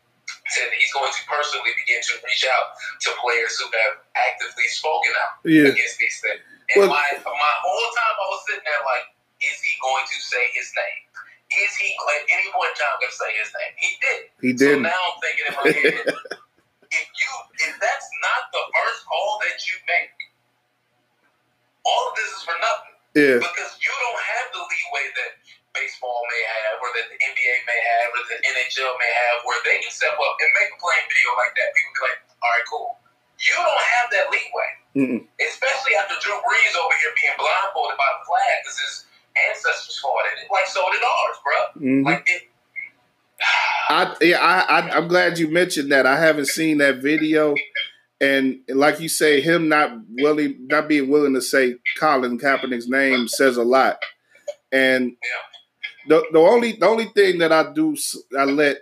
Said 0.55 0.69
he's 0.77 0.93
going 0.93 1.09
to 1.09 1.21
personally 1.25 1.73
begin 1.75 1.99
to 1.99 2.13
reach 2.21 2.45
out 2.47 2.77
to 3.03 3.09
players 3.19 3.57
who 3.57 3.65
have 3.65 3.97
actively 4.13 4.69
spoken 4.69 5.11
out 5.25 5.41
yeah. 5.41 5.73
against 5.73 5.97
these 5.97 6.17
things. 6.21 6.41
And 6.73 6.85
well, 6.85 6.93
my 6.93 7.05
my 7.19 7.53
whole 7.61 7.89
time 7.93 8.15
I 8.15 8.25
was 8.29 8.41
sitting 8.45 8.65
there 8.65 8.83
like, 8.85 9.05
is 9.41 9.57
he 9.59 9.73
going 9.81 10.05
to 10.05 10.17
say 10.21 10.43
his 10.53 10.69
name? 10.73 11.01
Is 11.49 11.71
he 11.77 11.93
at 11.93 12.23
any 12.29 12.47
point 12.53 12.73
in 12.73 12.77
time 12.77 12.97
going 13.01 13.13
to 13.13 13.19
say 13.19 13.31
his 13.37 13.51
name? 13.53 13.73
He 13.77 13.89
did. 14.01 14.21
He 14.41 14.51
did. 14.53 14.73
So 14.77 14.85
now 14.85 14.97
I'm 14.97 15.17
thinking 15.21 15.45
in 15.45 15.53
my 15.57 15.65
head, 15.73 16.05
not 18.25 18.49
the 18.49 18.63
first 18.73 19.05
call 19.05 19.37
that 19.45 19.57
you 19.69 19.77
make, 19.85 20.17
all 21.85 22.09
of 22.09 22.13
this 22.17 22.29
is 22.33 22.41
for 22.41 22.57
nothing. 22.57 22.95
Yeah. 23.13 23.37
Because 23.39 23.71
you 23.79 23.93
don't 23.93 24.23
have 24.35 24.47
the 24.51 24.63
leeway 24.65 25.05
that 25.13 25.31
baseball 25.77 26.19
may 26.27 26.43
have, 26.43 26.75
or 26.81 26.89
that 26.97 27.07
the 27.13 27.17
NBA 27.19 27.55
may 27.69 27.79
have, 27.95 28.07
or 28.11 28.21
the 28.27 28.39
NHL 28.41 28.91
may 28.97 29.11
have, 29.11 29.45
where 29.45 29.59
they 29.63 29.77
can 29.79 29.93
step 29.93 30.17
up 30.17 30.35
and 30.41 30.49
make 30.57 30.71
a 30.73 30.79
playing 30.81 31.07
video 31.07 31.29
like 31.37 31.53
that. 31.55 31.71
People 31.77 31.93
be 31.93 32.01
like, 32.09 32.19
all 32.41 32.51
right, 32.51 32.67
cool. 32.67 32.91
You 33.39 33.55
don't 33.55 33.85
have 33.99 34.07
that 34.15 34.25
leeway. 34.31 34.71
Mm-mm. 34.95 35.21
Especially 35.43 35.93
after 35.99 36.15
Drew 36.23 36.39
Brees 36.39 36.73
over 36.79 36.95
here 37.03 37.11
being 37.19 37.35
blindfolded 37.35 37.99
by 37.99 38.09
the 38.15 38.23
flag 38.23 38.55
because 38.63 38.79
his 38.79 38.93
ancestors 39.35 39.99
fought 39.99 40.23
in 40.31 40.43
it. 40.43 40.47
Like, 40.47 40.67
so 40.71 40.83
did 40.87 41.03
ours, 41.03 41.37
bro. 41.43 41.59
Mm-hmm. 41.75 42.03
Like, 42.07 42.23
it, 42.31 42.47
I 43.89 44.15
yeah, 44.21 44.39
I, 44.39 44.79
I 44.79 44.97
am 44.97 45.07
glad 45.07 45.37
you 45.37 45.49
mentioned 45.49 45.91
that. 45.91 46.05
I 46.05 46.17
haven't 46.17 46.47
seen 46.47 46.79
that 46.79 46.97
video, 46.97 47.55
and 48.21 48.59
like 48.69 48.99
you 48.99 49.09
say, 49.09 49.41
him 49.41 49.67
not 49.67 49.91
willing, 50.09 50.67
not 50.67 50.87
being 50.87 51.09
willing 51.09 51.33
to 51.33 51.41
say 51.41 51.75
Colin 51.97 52.39
Kaepernick's 52.39 52.87
name 52.87 53.27
says 53.27 53.57
a 53.57 53.63
lot. 53.63 53.99
And 54.71 55.15
the 56.07 56.25
the 56.31 56.39
only 56.39 56.73
the 56.73 56.87
only 56.87 57.05
thing 57.05 57.39
that 57.39 57.51
I 57.51 57.73
do 57.73 57.95
I 58.37 58.45
let 58.45 58.77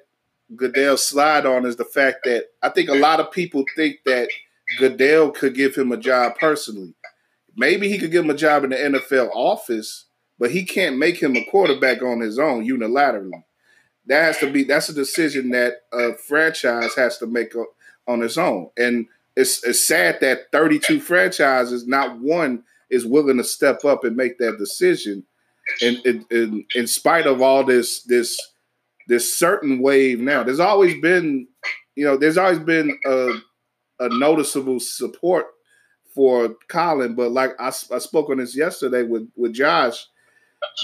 Goodell 0.55 0.97
slide 0.97 1.45
on 1.45 1.65
is 1.65 1.77
the 1.77 1.85
fact 1.85 2.19
that 2.25 2.45
I 2.61 2.69
think 2.69 2.89
a 2.89 2.95
lot 2.95 3.19
of 3.19 3.31
people 3.31 3.65
think 3.75 3.97
that 4.05 4.29
Goodell 4.79 5.31
could 5.31 5.55
give 5.55 5.75
him 5.75 5.91
a 5.91 5.97
job 5.97 6.37
personally. 6.39 6.93
Maybe 7.55 7.89
he 7.89 7.97
could 7.97 8.11
give 8.11 8.25
him 8.25 8.31
a 8.31 8.35
job 8.35 8.63
in 8.63 8.71
the 8.71 8.75
NFL 8.75 9.29
office, 9.33 10.05
but 10.39 10.51
he 10.51 10.63
can't 10.63 10.97
make 10.97 11.21
him 11.21 11.35
a 11.35 11.45
quarterback 11.45 12.01
on 12.01 12.19
his 12.19 12.39
own 12.39 12.65
unilaterally 12.65 13.43
that 14.05 14.23
has 14.23 14.37
to 14.39 14.51
be 14.51 14.63
that's 14.63 14.89
a 14.89 14.93
decision 14.93 15.49
that 15.51 15.83
a 15.91 16.13
franchise 16.15 16.95
has 16.95 17.17
to 17.17 17.27
make 17.27 17.53
on 18.07 18.21
its 18.21 18.37
own. 18.37 18.69
And 18.77 19.07
it's 19.35 19.63
it's 19.63 19.87
sad 19.87 20.19
that 20.21 20.51
32 20.51 20.99
franchises, 20.99 21.87
not 21.87 22.19
one 22.19 22.63
is 22.89 23.05
willing 23.05 23.37
to 23.37 23.43
step 23.43 23.83
up 23.85 24.03
and 24.03 24.15
make 24.15 24.37
that 24.37 24.57
decision. 24.57 25.23
in, 25.81 26.65
in 26.75 26.87
spite 26.87 27.25
of 27.25 27.41
all 27.41 27.63
this 27.63 28.03
this 28.03 28.39
this 29.07 29.37
certain 29.37 29.81
wave 29.81 30.19
now, 30.19 30.43
there's 30.43 30.59
always 30.59 30.99
been, 31.01 31.47
you 31.95 32.05
know, 32.05 32.17
there's 32.17 32.37
always 32.37 32.59
been 32.59 32.97
a, 33.05 33.33
a 33.99 34.09
noticeable 34.09 34.79
support 34.79 35.47
for 36.13 36.55
Colin. 36.69 37.15
But 37.15 37.31
like 37.31 37.51
I, 37.59 37.67
I 37.67 37.99
spoke 37.99 38.29
on 38.29 38.37
this 38.37 38.55
yesterday 38.55 39.03
with 39.03 39.29
with 39.35 39.53
Josh, 39.53 40.05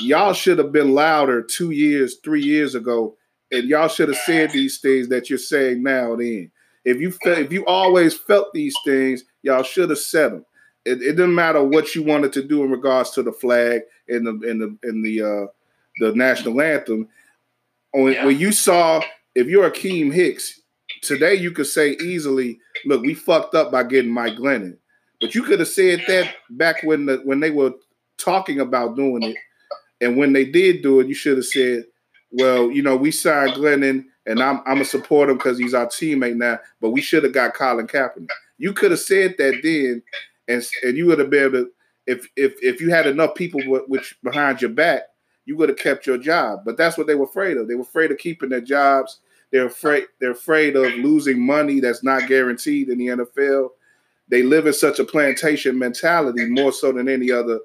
y'all 0.02 0.34
should 0.34 0.58
have 0.58 0.72
been 0.72 0.94
louder 0.94 1.42
two 1.42 1.72
years, 1.72 2.18
three 2.24 2.42
years 2.42 2.76
ago, 2.76 3.16
and 3.52 3.66
y'all 3.66 3.88
should 3.88 4.10
have 4.10 4.18
said 4.18 4.52
these 4.52 4.80
things 4.80 5.10
that 5.10 5.30
you're 5.30 5.40
saying 5.40 5.84
now. 5.84 6.16
Then, 6.16 6.52
if 6.86 7.00
you 7.00 7.12
felt, 7.12 7.40
if 7.40 7.52
you 7.52 7.66
always 7.66 8.18
felt 8.18 8.54
these 8.54 8.76
things, 8.86 9.24
y'all 9.42 9.64
should 9.64 9.90
have 9.90 10.00
said 10.00 10.32
them. 10.32 10.46
It, 10.86 11.02
it 11.02 11.16
didn't 11.16 11.36
matter 11.36 11.64
what 11.64 11.94
you 11.94 12.04
wanted 12.04 12.34
to 12.34 12.44
do 12.44 12.64
in 12.64 12.72
regards 12.72 13.12
to 13.12 13.24
the 13.24 13.32
flag 13.32 13.82
and 14.08 14.26
the 14.26 14.50
in 14.50 14.60
the 14.60 14.78
in 14.88 15.02
the 15.02 15.22
uh, 15.22 15.48
the 16.00 16.16
national 16.16 16.62
anthem. 16.62 17.08
When, 17.92 18.14
yeah. 18.14 18.26
when 18.26 18.40
you 18.40 18.52
saw, 18.52 19.02
if 19.36 19.48
you're 19.48 19.70
Akiem 19.70 20.14
Hicks, 20.14 20.62
today 21.02 21.36
you 21.36 21.52
could 21.52 21.68
say 21.68 21.92
easily, 22.02 22.60
"Look, 22.86 23.02
we 23.02 23.14
fucked 23.14 23.56
up 23.56 23.72
by 23.72 23.84
getting 23.84 24.12
Mike 24.12 24.36
Glennon." 24.36 24.78
But 25.20 25.36
you 25.36 25.44
could 25.44 25.60
have 25.60 25.68
said 25.68 26.04
that 26.08 26.36
back 26.52 26.82
when 26.84 27.06
the 27.06 27.18
when 27.26 27.40
they 27.40 27.52
were 27.52 27.74
talking 28.18 28.62
about 28.62 28.96
doing 28.96 29.24
it, 29.24 29.38
and 30.02 30.18
when 30.18 30.34
they 30.34 30.46
did 30.46 30.82
do 30.82 31.02
it, 31.02 31.08
you 31.08 31.14
should 31.14 31.38
have 31.38 31.46
said, 31.46 31.86
"Well, 32.32 32.72
you 32.72 32.82
know, 32.82 32.96
we 32.96 33.12
signed 33.12 33.52
Glennon, 33.52 34.06
and 34.30 34.42
I'm 34.42 34.60
I'm 34.60 34.76
gonna 34.76 34.86
support 34.86 35.30
him 35.30 35.38
because 35.38 35.58
he's 35.58 35.74
our 35.74 35.88
teammate 35.88 36.36
now, 36.36 36.60
but 36.80 36.92
we 36.92 37.02
should 37.02 37.24
have 37.24 37.34
got 37.34 37.56
Colin 37.56 37.88
Kaepernick." 37.88 38.30
You 38.60 38.74
could 38.74 38.92
have 38.92 39.00
said 39.00 39.36
that 39.40 39.60
then, 39.64 40.04
and 40.48 40.64
and 40.84 40.96
you 40.96 41.08
would 41.08 41.20
have 41.20 41.32
been 41.32 41.46
able 41.46 41.64
to, 41.66 41.72
if 42.06 42.28
if 42.36 42.54
if 42.62 42.80
you 42.80 42.92
had 42.92 43.08
enough 43.08 43.34
people 43.34 43.60
which 43.88 44.16
behind 44.24 44.62
your 44.62 44.70
back, 44.70 45.04
you 45.46 45.58
would 45.58 45.70
have 45.70 45.80
kept 45.80 46.06
your 46.06 46.20
job. 46.20 46.60
But 46.64 46.78
that's 46.78 46.96
what 46.96 47.08
they 47.08 47.16
were 47.16 47.26
afraid 47.26 47.58
of. 47.58 47.68
They 47.68 47.74
were 47.74 47.82
afraid 47.82 48.12
of 48.12 48.20
keeping 48.20 48.50
their 48.50 48.62
jobs. 48.62 49.20
They're 49.52 49.66
afraid 49.66 50.06
they're 50.22 50.32
afraid 50.32 50.76
of 50.76 50.94
losing 50.94 51.44
money 51.44 51.80
that's 51.80 52.04
not 52.04 52.28
guaranteed 52.28 52.90
in 52.90 53.00
the 53.00 53.08
NFL. 53.08 53.70
They 54.28 54.44
live 54.44 54.68
in 54.68 54.74
such 54.74 55.00
a 55.00 55.04
plantation 55.04 55.80
mentality 55.80 56.46
more 56.46 56.72
so 56.72 56.92
than 56.92 57.10
any 57.10 57.32
other 57.32 57.60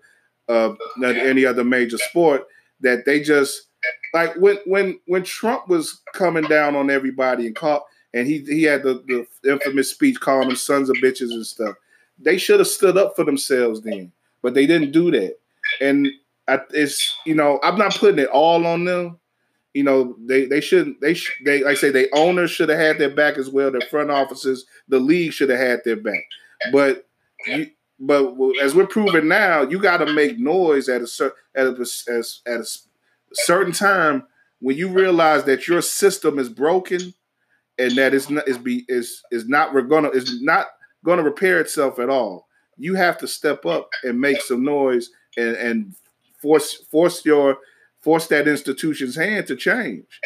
uh, 0.49 0.73
than 0.99 1.17
any 1.17 1.45
other 1.45 1.63
major 1.63 1.99
sport 1.99 2.47
that 2.81 3.05
they 3.05 3.21
just 3.21 3.69
like 4.13 4.35
when 4.37 4.59
when 4.67 4.99
when 5.07 5.25
Trump 5.25 5.69
was 5.69 6.01
coming 6.13 6.45
down 6.45 6.77
on 6.77 6.91
everybody 6.91 7.47
and 7.47 7.57
caught 7.57 7.85
and 8.15 8.27
he 8.27 8.39
he 8.47 8.63
had 8.63 8.83
the, 8.83 9.27
the 9.43 9.51
infamous 9.51 9.91
speech 9.91 10.21
calling 10.21 10.49
them 10.49 10.57
sons 10.57 10.89
of 10.89 10.97
bitches 10.97 11.31
and 11.33 11.45
stuff. 11.45 11.77
They 12.19 12.39
should 12.39 12.61
have 12.61 12.69
stood 12.69 12.97
up 12.97 13.17
for 13.17 13.25
themselves 13.25 13.81
then, 13.83 14.13
but 14.41 14.55
they 14.55 14.67
didn't 14.67 14.93
do 14.93 15.11
that. 15.11 15.37
And 15.81 16.09
I, 16.47 16.61
it's 16.71 17.17
you 17.27 17.35
know 17.35 17.59
I'm 17.63 17.77
not 17.77 17.97
putting 17.97 18.21
it 18.21 18.29
all 18.29 18.67
on 18.67 18.85
them. 18.85 19.19
You 19.75 19.83
know 19.83 20.17
they 20.27 20.47
they 20.47 20.61
shouldn't 20.61 21.01
they 21.01 21.15
sh- 21.15 21.33
they 21.45 21.65
like 21.65 21.73
I 21.73 21.75
say 21.75 21.91
they 21.91 22.09
owners 22.13 22.53
should 22.53 22.69
have 22.69 22.79
had 22.79 22.99
their 22.99 23.11
back 23.11 23.37
as 23.37 23.51
well. 23.51 23.73
Their 23.73 23.89
front 23.91 24.11
offices, 24.11 24.65
the 24.89 25.01
league 25.01 25.33
should 25.33 25.51
have 25.51 25.59
had 25.59 25.81
their 25.85 25.97
back. 25.97 26.25
But 26.73 27.09
you, 27.47 27.71
but 27.99 28.35
as 28.63 28.75
we're 28.75 28.87
proving 28.87 29.29
now, 29.29 29.63
you 29.63 29.81
got 29.81 29.99
to 29.99 30.13
make 30.13 30.39
noise 30.39 30.89
at 30.89 31.03
a 31.03 31.07
certain 31.07 31.37
at 31.57 31.67
a, 31.67 31.87
at 32.47 32.61
a 32.61 32.65
certain 33.35 33.73
time 33.73 34.27
when 34.61 34.77
you 34.77 34.89
realize 34.89 35.45
that 35.45 35.69
your 35.69 35.83
system 35.83 36.39
is 36.39 36.49
broken 36.49 37.15
and 37.79 37.97
that 37.97 38.15
it's 38.15 38.31
not 38.31 38.47
is 38.49 38.59
be 38.59 38.85
is 38.89 39.23
is 39.31 39.49
not 39.49 39.75
we're 39.75 39.83
gonna 39.83 40.09
is 40.11 40.43
not 40.43 40.69
gonna 41.05 41.23
repair 41.23 41.61
itself 41.61 41.99
at 41.99 42.09
all. 42.09 42.49
You 42.77 42.95
have 42.95 43.19
to 43.19 43.29
step 43.29 43.67
up 43.67 43.91
and 44.03 44.21
make 44.21 44.41
some 44.41 44.65
noise 44.65 45.11
and 45.37 45.57
and 45.57 45.95
force 46.41 46.75
force 46.91 47.25
your 47.25 47.59
force 48.01 48.27
that 48.29 48.49
institution's 48.49 49.17
hand 49.17 49.47
to 49.47 49.57
change. 49.57 50.21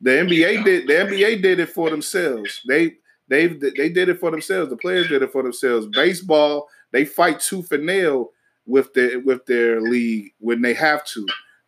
The 0.00 0.10
NBA 0.10 0.64
did 0.64 0.86
the 0.86 0.94
NBA 0.94 1.42
did 1.42 1.60
it 1.60 1.70
for 1.70 1.90
themselves. 1.90 2.60
They 2.66 2.96
they 3.28 3.46
they 3.46 3.88
did 3.88 4.08
it 4.08 4.20
for 4.20 4.30
themselves. 4.30 4.70
The 4.70 4.76
players 4.76 5.08
did 5.08 5.22
it 5.22 5.32
for 5.32 5.42
themselves. 5.42 5.86
Baseball, 5.86 6.68
they 6.92 7.04
fight 7.04 7.40
tooth 7.40 7.72
and 7.72 7.86
nail 7.86 8.30
with 8.66 8.92
their 8.94 9.20
with 9.20 9.44
their 9.46 9.80
league 9.80 10.32
when 10.38 10.62
they 10.62 10.74
have 10.74 11.04
to. 11.06 11.26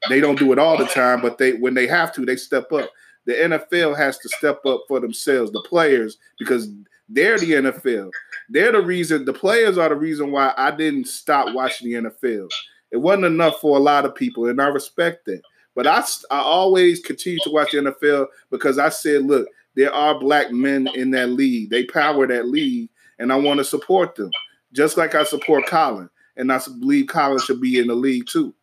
They 0.08 0.20
don't 0.20 0.38
do 0.38 0.52
it 0.52 0.58
all 0.58 0.78
the 0.78 0.86
time, 0.86 1.20
but 1.20 1.38
they 1.38 1.52
when 1.54 1.74
they 1.74 1.86
have 1.86 2.12
to, 2.14 2.24
they 2.24 2.36
step 2.36 2.72
up. 2.72 2.90
The 3.26 3.34
NFL 3.34 3.96
has 3.96 4.18
to 4.18 4.28
step 4.30 4.64
up 4.64 4.84
for 4.88 4.98
themselves, 4.98 5.52
the 5.52 5.62
players, 5.68 6.16
because 6.38 6.70
they're 7.08 7.38
the 7.38 7.52
NFL. 7.52 8.10
They're 8.48 8.72
the 8.72 8.80
reason. 8.80 9.24
The 9.24 9.32
players 9.32 9.76
are 9.76 9.88
the 9.88 9.96
reason 9.96 10.30
why 10.32 10.54
I 10.56 10.70
didn't 10.70 11.06
stop 11.06 11.54
watching 11.54 11.90
the 11.90 12.10
NFL. 12.10 12.48
It 12.90 12.96
wasn't 12.96 13.26
enough 13.26 13.60
for 13.60 13.76
a 13.76 13.80
lot 13.80 14.04
of 14.04 14.14
people, 14.14 14.48
and 14.48 14.60
I 14.60 14.68
respect 14.68 15.26
that. 15.26 15.42
But 15.74 15.86
I, 15.86 16.02
I 16.30 16.40
always 16.40 17.00
continue 17.00 17.38
to 17.44 17.50
watch 17.50 17.72
the 17.72 17.78
NFL 17.78 18.26
because 18.50 18.78
I 18.78 18.88
said, 18.88 19.22
look, 19.24 19.48
there 19.76 19.92
are 19.92 20.18
black 20.18 20.50
men 20.50 20.88
in 20.94 21.10
that 21.12 21.30
league. 21.30 21.70
They 21.70 21.84
power 21.84 22.26
that 22.26 22.48
league, 22.48 22.88
and 23.18 23.32
I 23.32 23.36
want 23.36 23.58
to 23.58 23.64
support 23.64 24.14
them, 24.14 24.30
just 24.72 24.96
like 24.96 25.14
I 25.14 25.24
support 25.24 25.66
Colin, 25.66 26.10
and 26.36 26.52
I 26.52 26.60
believe 26.80 27.08
Colin 27.08 27.38
should 27.38 27.60
be 27.60 27.78
in 27.78 27.86
the 27.86 27.94
league 27.94 28.26
too. 28.26 28.54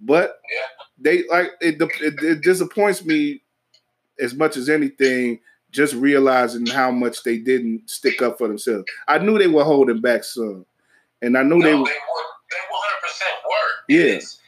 But 0.00 0.38
they 0.98 1.26
like 1.28 1.50
it, 1.60 1.80
it, 1.80 2.22
it 2.22 2.42
disappoints 2.42 3.04
me 3.04 3.42
as 4.20 4.34
much 4.34 4.56
as 4.56 4.68
anything. 4.68 5.40
Just 5.70 5.94
realizing 5.94 6.66
how 6.66 6.92
much 6.92 7.24
they 7.24 7.36
didn't 7.36 7.90
stick 7.90 8.22
up 8.22 8.38
for 8.38 8.46
themselves. 8.46 8.84
I 9.08 9.18
knew 9.18 9.38
they 9.38 9.48
were 9.48 9.64
holding 9.64 10.00
back 10.00 10.22
some, 10.22 10.66
and 11.20 11.36
I 11.36 11.42
knew 11.42 11.58
no, 11.58 11.66
they 11.66 11.74
were. 11.74 11.84
They 11.84 11.98
were. 11.98 12.28
They 12.46 12.62
100 12.70 13.02
percent 13.02 13.36
were. 13.42 13.70
Yeah. 13.90 14.14
It's 14.22 14.38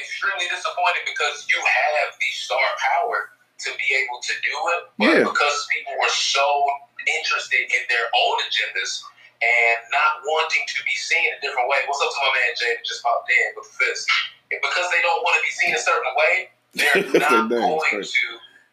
extremely 0.00 0.48
disappointing 0.48 1.04
because 1.04 1.44
you 1.52 1.60
have 1.60 2.16
the 2.16 2.30
star 2.32 2.68
power 2.80 3.36
to 3.62 3.70
be 3.76 3.88
able 3.94 4.18
to 4.24 4.34
do 4.40 4.54
it, 4.74 4.82
but 4.96 5.12
yeah. 5.12 5.24
because 5.28 5.68
people 5.70 5.92
were 6.00 6.10
so 6.10 6.46
interested 7.20 7.62
in 7.62 7.82
their 7.92 8.06
own 8.10 8.36
agendas 8.48 9.02
and 9.42 9.78
not 9.90 10.22
wanting 10.22 10.62
to 10.66 10.78
be 10.86 10.94
seen 10.94 11.26
a 11.34 11.38
different 11.42 11.66
way. 11.66 11.82
What's 11.86 12.02
up 12.02 12.10
to 12.10 12.20
my 12.22 12.30
man 12.38 12.52
Jay 12.54 12.74
just 12.86 13.02
popped 13.02 13.30
in 13.30 13.46
with 13.58 13.66
the 13.66 13.74
fist? 13.82 14.06
And 14.52 14.60
because 14.60 14.86
they 14.92 15.00
don't 15.00 15.24
want 15.24 15.40
to 15.40 15.42
be 15.42 15.52
seen 15.56 15.72
a 15.72 15.80
certain 15.80 16.12
way, 16.12 16.34
they're 16.76 17.20
not 17.24 17.48
going 17.48 18.04
to. 18.04 18.26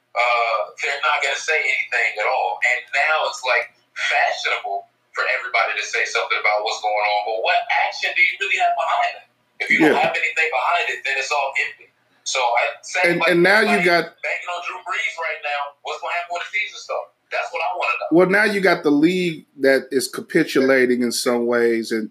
Uh, 0.10 0.60
they're 0.84 1.00
not 1.06 1.24
going 1.24 1.38
to 1.38 1.40
say 1.40 1.56
anything 1.56 2.12
at 2.20 2.28
all. 2.28 2.60
And 2.60 2.80
now 2.92 3.30
it's 3.32 3.40
like 3.46 3.72
fashionable 3.96 4.90
for 5.16 5.24
everybody 5.40 5.80
to 5.80 5.86
say 5.86 6.04
something 6.04 6.36
about 6.36 6.66
what's 6.66 6.82
going 6.84 7.06
on. 7.16 7.20
But 7.30 7.38
what 7.46 7.60
action 7.88 8.12
do 8.18 8.22
you 8.22 8.36
really 8.42 8.60
have 8.60 8.76
behind 8.76 9.14
it? 9.24 9.26
If 9.64 9.68
you 9.72 9.80
yeah. 9.80 9.96
don't 9.96 10.02
have 10.04 10.16
anything 10.16 10.50
behind 10.52 10.86
it, 10.92 11.00
then 11.08 11.16
it's 11.16 11.32
all 11.32 11.54
empty. 11.56 11.88
So 12.24 12.40
I 12.40 12.64
and, 13.10 13.20
like, 13.20 13.30
and 13.32 13.44
now 13.44 13.62
you 13.62 13.80
got 13.84 14.06
banking 14.22 14.50
on 14.54 14.62
Drew 14.68 14.78
Brees 14.86 15.16
right 15.18 15.42
now. 15.44 15.74
What's 15.82 16.00
going 16.02 16.12
to 16.12 16.18
happen 16.20 16.32
when 16.36 16.42
the 16.46 16.52
season 16.52 16.80
starts? 16.80 17.12
That's 17.32 17.50
what 17.54 17.62
I 17.62 17.70
want 17.78 17.90
to 17.90 17.96
know. 18.00 18.10
Well, 18.18 18.30
now 18.30 18.44
you 18.46 18.62
got 18.62 18.84
the 18.84 18.92
league 18.92 19.46
that 19.62 19.88
is 19.92 20.08
capitulating 20.08 21.02
in 21.02 21.12
some 21.12 21.48
ways, 21.48 21.92
and 21.92 22.10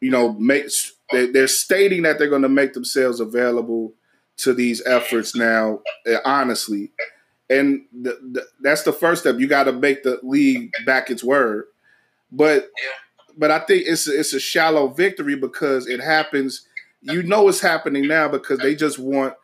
you 0.00 0.10
know, 0.10 0.32
makes 0.34 0.92
they're 1.32 1.46
stating 1.46 2.02
that 2.02 2.18
they're 2.18 2.28
going 2.28 2.42
to 2.42 2.48
make 2.48 2.72
themselves 2.72 3.20
available 3.20 3.94
to 4.38 4.52
these 4.52 4.82
efforts 4.86 5.34
now. 5.34 5.80
Eh, 6.06 6.18
honestly, 6.24 6.92
and 7.50 7.84
the, 7.92 8.18
the, 8.32 8.46
that's 8.60 8.82
the 8.82 8.92
first 8.92 9.22
step. 9.22 9.38
You 9.38 9.46
got 9.46 9.64
to 9.64 9.72
make 9.72 10.02
the 10.02 10.18
league 10.22 10.72
back 10.86 11.10
its 11.10 11.24
word, 11.24 11.64
but 12.32 12.68
but 13.36 13.50
I 13.50 13.60
think 13.60 13.84
it's 13.86 14.08
it's 14.08 14.32
a 14.32 14.40
shallow 14.40 14.88
victory 14.88 15.36
because 15.36 15.86
it 15.86 16.00
happens. 16.00 16.66
You 17.00 17.22
know 17.22 17.48
it's 17.48 17.60
happening 17.60 18.08
now 18.08 18.28
because 18.28 18.60
they 18.60 18.74
just 18.74 18.98
want 18.98 19.34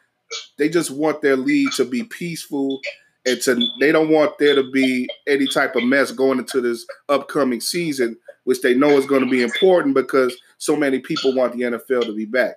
they 0.59 0.69
just 0.69 0.91
want 0.91 1.23
their 1.23 1.37
league 1.37 1.73
to 1.73 1.85
be 1.85 2.05
peaceful 2.05 2.81
and 3.27 3.41
to 3.43 3.61
they 3.81 3.93
don't 3.93 4.11
want 4.11 4.39
there 4.39 4.55
to 4.55 4.71
be 4.71 5.09
any 5.27 5.47
type 5.47 5.77
of 5.77 5.85
mess 5.85 6.13
going 6.13 6.39
into 6.39 6.61
this 6.61 6.87
upcoming 7.09 7.61
season, 7.61 8.17
which 8.45 8.63
they 8.63 8.75
know 8.75 8.91
is 8.91 9.07
going 9.07 9.23
to 9.25 9.31
be 9.31 9.43
important 9.43 9.95
because 9.95 10.37
so 10.61 10.77
many 10.77 11.01
people 11.01 11.35
want 11.35 11.53
the 11.53 11.63
NFL 11.63 12.07
to 12.07 12.15
be 12.15 12.27
back. 12.27 12.55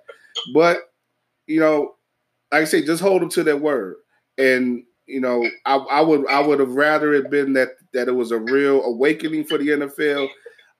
But 0.54 0.78
you 1.46 1.60
know, 1.60 1.94
like 2.52 2.62
I 2.62 2.64
say, 2.64 2.84
just 2.84 3.02
hold 3.02 3.22
them 3.22 3.28
to 3.30 3.42
their 3.42 3.56
word. 3.56 3.96
And 4.38 4.84
you 5.06 5.20
know, 5.20 5.44
I, 5.66 5.76
I 5.76 6.00
would 6.00 6.26
I 6.28 6.40
would 6.40 6.60
have 6.60 6.72
rather 6.72 7.12
it 7.12 7.30
been 7.30 7.54
that 7.54 7.70
that 7.92 8.08
it 8.08 8.14
was 8.14 8.30
a 8.30 8.38
real 8.38 8.82
awakening 8.84 9.44
for 9.44 9.58
the 9.58 9.68
NFL. 9.68 10.28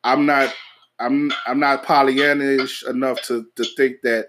I'm 0.05 0.27
not 0.27 0.55
I'm 1.01 1.33
I'm 1.47 1.59
not 1.59 1.85
Pollyannish 1.85 2.89
enough 2.89 3.21
to 3.23 3.47
to 3.57 3.65
think 3.77 3.97
that 4.05 4.29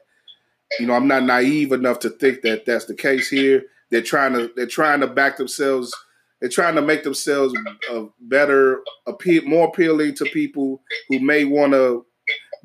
you 0.80 0.88
know, 0.88 0.94
I'm 0.94 1.08
not 1.08 1.24
naive 1.24 1.72
enough 1.72 2.00
to 2.00 2.10
think 2.10 2.42
that 2.42 2.66
that's 2.66 2.86
the 2.86 2.96
case 2.96 3.30
here. 3.30 3.64
They're 3.92 4.02
trying 4.02 4.34
to 4.34 4.52
they're 4.56 4.66
trying 4.66 5.02
to 5.02 5.08
back 5.08 5.38
themselves. 5.38 5.96
They're 6.42 6.50
trying 6.50 6.76
to 6.76 6.82
make 6.82 7.04
themselves 7.04 7.54
a 7.90 8.06
better, 8.20 8.82
appeal, 9.08 9.44
more 9.44 9.70
appealing 9.70 10.16
to 10.16 10.26
people 10.26 10.82
who 11.08 11.20
may 11.20 11.46
want 11.46 11.74
to. 11.74 12.06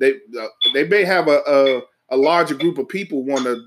They 0.01 0.15
uh, 0.39 0.47
they 0.73 0.89
may 0.89 1.05
have 1.05 1.29
a, 1.29 1.43
a, 1.47 1.83
a 2.11 2.17
larger 2.17 2.55
group 2.55 2.79
of 2.79 2.89
people 2.89 3.25
want 3.25 3.45
to 3.45 3.63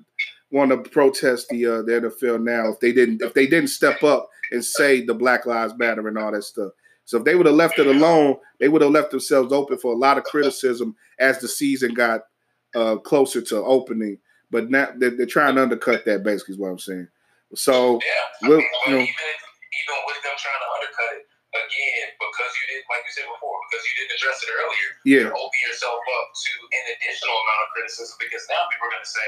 want 0.51 0.71
to 0.71 0.89
protest 0.89 1.47
the 1.49 1.65
uh, 1.65 1.81
the 1.83 2.09
NFL 2.09 2.43
now 2.43 2.69
if 2.69 2.79
they 2.79 2.91
didn't 2.91 3.21
if 3.21 3.33
they 3.33 3.47
didn't 3.47 3.69
step 3.69 4.03
up 4.03 4.27
and 4.51 4.65
say 4.65 5.05
the 5.05 5.13
Black 5.13 5.45
Lives 5.45 5.75
Matter 5.77 6.07
and 6.07 6.17
all 6.17 6.31
that 6.31 6.43
stuff. 6.43 6.71
So 7.05 7.17
if 7.17 7.23
they 7.23 7.35
would 7.35 7.45
have 7.45 7.55
left 7.55 7.79
it 7.79 7.87
alone, 7.87 8.37
they 8.59 8.69
would 8.69 8.81
have 8.81 8.91
left 8.91 9.11
themselves 9.11 9.51
open 9.53 9.77
for 9.77 9.93
a 9.93 9.97
lot 9.97 10.17
of 10.17 10.23
criticism 10.23 10.95
as 11.19 11.39
the 11.39 11.47
season 11.47 11.93
got 11.93 12.21
uh, 12.75 12.95
closer 12.97 13.41
to 13.41 13.57
opening. 13.57 14.17
but 14.51 14.69
now 14.69 14.89
they're, 14.97 15.15
they're 15.15 15.25
trying 15.25 15.55
to 15.55 15.63
undercut 15.63 16.05
that. 16.05 16.23
Basically, 16.23 16.53
is 16.53 16.59
what 16.59 16.69
I'm 16.69 16.79
saying. 16.79 17.07
So 17.55 17.99
yeah, 18.01 18.47
we'll, 18.49 18.57
I 18.57 18.61
mean, 18.61 18.69
but 18.85 18.89
you 18.89 18.95
know, 18.95 19.01
even 19.01 19.05
even 19.05 19.97
with 20.07 20.23
them 20.23 20.33
trying 20.37 20.61
to 20.61 20.69
undercut 20.81 21.17
it 21.17 21.25
again, 21.53 22.07
because 22.17 22.51
you 22.57 22.63
didn't, 22.73 22.85
like 22.89 23.05
you 23.05 23.13
said 23.13 23.27
before, 23.29 23.57
because 23.69 23.83
you 23.85 23.93
didn't 24.01 24.13
address 24.17 24.37
it 24.41 24.49
earlier, 24.51 24.89
yeah, 25.05 25.21
you're 25.29 25.37
opening 25.37 25.63
yourself 25.69 26.01
up 26.21 26.27
to 26.33 26.51
an 26.73 26.83
additional 26.97 27.33
amount 27.37 27.59
of 27.63 27.67
criticism 27.77 28.15
because 28.17 28.43
now 28.49 28.61
people 28.73 28.89
are 28.89 28.93
going 28.97 29.05
to 29.05 29.13
say, 29.13 29.27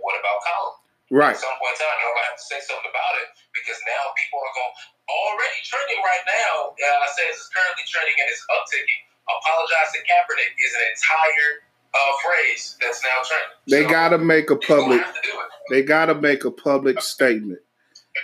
"What 0.00 0.16
about 0.16 0.38
Colin?" 0.44 0.74
right, 1.12 1.36
At 1.36 1.40
some 1.40 1.54
point 1.60 1.76
in 1.76 1.84
time, 1.84 1.96
you're 2.02 2.10
going 2.16 2.26
to 2.26 2.30
have 2.34 2.40
to 2.40 2.48
say 2.50 2.60
something 2.64 2.88
about 2.90 3.14
it 3.22 3.28
because 3.54 3.78
now 3.86 4.02
people 4.18 4.40
are 4.42 4.54
going 4.56 4.74
already 5.06 5.58
trending 5.62 6.00
right 6.02 6.24
now. 6.26 6.74
Uh, 6.74 7.04
I 7.04 7.08
say 7.14 7.22
it's 7.30 7.46
currently 7.54 7.86
trending 7.86 8.16
and 8.18 8.26
it's 8.32 8.42
upticking. 8.50 9.00
Apologize 9.26 9.90
to 9.94 10.00
Kaepernick 10.06 10.52
is 10.58 10.72
an 10.74 10.84
entire 10.90 11.50
uh, 11.94 12.12
phrase 12.22 12.76
that's 12.82 13.02
now 13.02 13.18
trending. 13.22 13.56
they 13.70 13.82
So, 13.86 13.90
got 13.90 14.08
to 14.14 14.18
make 14.18 14.50
a 14.50 14.56
public. 14.58 15.02
to 15.02 15.20
do 15.22 15.34
it. 15.34 15.48
They 15.70 15.82
got 15.82 16.06
to 16.06 16.14
make 16.14 16.44
a 16.44 16.50
public 16.50 17.00
statement, 17.02 17.58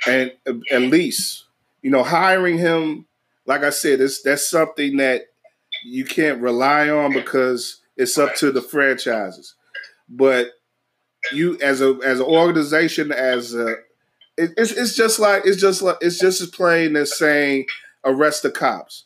and 0.07 0.32
at 0.70 0.82
least 0.82 1.44
you 1.82 1.90
know 1.90 2.03
hiring 2.03 2.59
him. 2.59 3.07
Like 3.47 3.62
I 3.64 3.70
said, 3.70 4.01
it's 4.01 4.22
that's 4.22 4.49
something 4.49 4.97
that 4.99 5.22
you 5.84 6.05
can't 6.05 6.40
rely 6.40 6.88
on 6.88 7.12
because 7.12 7.80
it's 7.97 8.18
up 8.18 8.34
to 8.36 8.53
the 8.53 8.62
franchises. 8.62 9.55
But 10.09 10.51
you, 11.32 11.59
as 11.61 11.80
a 11.80 11.99
as 12.05 12.20
an 12.20 12.26
organization, 12.26 13.12
as 13.12 13.55
a 13.55 13.76
it, 14.36 14.53
it's 14.57 14.72
it's 14.72 14.97
just 14.97 15.18
like 15.18 15.43
it's 15.45 15.61
just 15.61 15.82
like 15.82 15.99
it's 16.01 16.18
just 16.18 16.40
as 16.40 16.51
plain 16.51 16.97
as 16.97 17.16
saying 17.16 17.66
arrest 18.05 18.43
the 18.43 18.51
cops. 18.51 19.05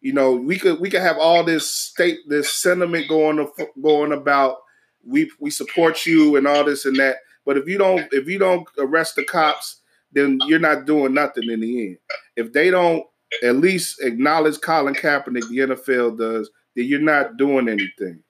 You 0.00 0.12
know, 0.12 0.32
we 0.32 0.58
could 0.58 0.80
we 0.80 0.90
could 0.90 1.00
have 1.02 1.18
all 1.18 1.44
this 1.44 1.70
state 1.70 2.18
this 2.28 2.52
sentiment 2.52 3.08
going 3.08 3.46
going 3.82 4.12
about 4.12 4.58
we 5.04 5.30
we 5.40 5.50
support 5.50 6.06
you 6.06 6.36
and 6.36 6.46
all 6.46 6.64
this 6.64 6.84
and 6.84 6.96
that. 6.96 7.16
But 7.44 7.56
if 7.56 7.66
you 7.66 7.78
don't 7.78 8.06
if 8.12 8.28
you 8.28 8.38
don't 8.38 8.68
arrest 8.78 9.16
the 9.16 9.24
cops, 9.24 9.80
then 10.12 10.38
you're 10.46 10.58
not 10.58 10.86
doing 10.86 11.14
nothing 11.14 11.50
in 11.50 11.60
the 11.60 11.86
end. 11.88 11.98
If 12.36 12.52
they 12.52 12.70
don't 12.70 13.04
at 13.42 13.56
least 13.56 14.02
acknowledge 14.02 14.60
Colin 14.60 14.94
Kaepernick, 14.94 15.48
the 15.48 15.58
NFL 15.58 16.18
does, 16.18 16.50
that 16.76 16.84
you're 16.84 17.00
not 17.00 17.36
doing 17.36 17.68
anything. 17.68 18.22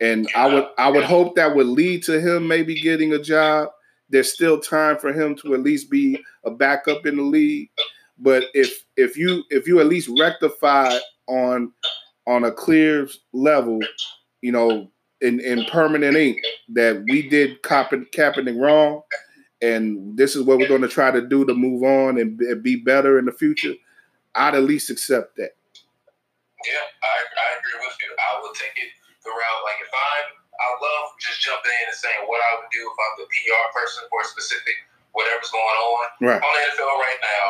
And 0.00 0.28
I 0.34 0.52
would 0.52 0.66
I 0.78 0.90
would 0.90 1.04
hope 1.04 1.36
that 1.36 1.54
would 1.54 1.66
lead 1.66 2.02
to 2.04 2.20
him 2.20 2.48
maybe 2.48 2.80
getting 2.80 3.12
a 3.12 3.22
job. 3.22 3.68
There's 4.08 4.32
still 4.32 4.58
time 4.58 4.98
for 4.98 5.12
him 5.12 5.36
to 5.36 5.54
at 5.54 5.60
least 5.60 5.90
be 5.90 6.22
a 6.44 6.50
backup 6.50 7.06
in 7.06 7.16
the 7.16 7.22
league. 7.22 7.70
But 8.18 8.44
if 8.52 8.84
if 8.96 9.16
you 9.16 9.44
if 9.50 9.68
you 9.68 9.78
at 9.80 9.86
least 9.86 10.10
rectify 10.18 10.98
on 11.28 11.72
on 12.26 12.44
a 12.44 12.52
clear 12.52 13.08
level, 13.32 13.80
you 14.40 14.52
know, 14.52 14.90
in, 15.20 15.40
in 15.40 15.64
permanent 15.66 16.16
ink 16.16 16.38
that 16.70 17.04
we 17.08 17.28
did 17.28 17.62
Kaep- 17.62 18.12
Kaepernick 18.12 18.60
wrong, 18.60 19.02
and 19.60 20.16
this 20.16 20.34
is 20.34 20.42
what 20.42 20.58
we're 20.58 20.68
going 20.68 20.82
to 20.82 20.88
try 20.88 21.10
to 21.10 21.26
do 21.26 21.44
to 21.44 21.54
move 21.54 21.84
on 21.84 22.18
and 22.18 22.40
be 22.62 22.76
better 22.76 23.18
in 23.18 23.24
the 23.24 23.32
future, 23.32 23.74
I'd 24.34 24.56
at 24.56 24.64
least 24.64 24.88
accept 24.88 25.36
that. 25.36 25.52
Yeah, 26.64 26.84
I, 27.02 27.14
I 27.26 27.46
agree 27.58 27.78
with 27.82 27.96
you. 28.00 28.10
I 28.16 28.30
would 28.40 28.54
take 28.54 28.72
it 28.78 28.90
the 29.26 29.30
route 29.30 29.62
like 29.66 29.78
if 29.82 29.90
I'm, 29.92 30.26
I 30.38 30.68
love 30.78 31.14
just 31.18 31.42
jumping 31.42 31.70
in 31.82 31.84
and 31.90 31.98
saying 31.98 32.22
what 32.30 32.38
I 32.38 32.58
would 32.62 32.70
do 32.70 32.82
if 32.86 32.96
I'm 32.96 33.14
the 33.22 33.28
PR 33.28 33.66
person 33.74 34.06
for 34.10 34.22
a 34.22 34.26
specific 34.26 34.76
whatever's 35.12 35.50
going 35.52 35.78
on 35.78 36.04
Right. 36.22 36.40
on 36.40 36.52
the 36.54 36.62
NFL 36.72 36.96
right 37.02 37.20
now. 37.22 37.46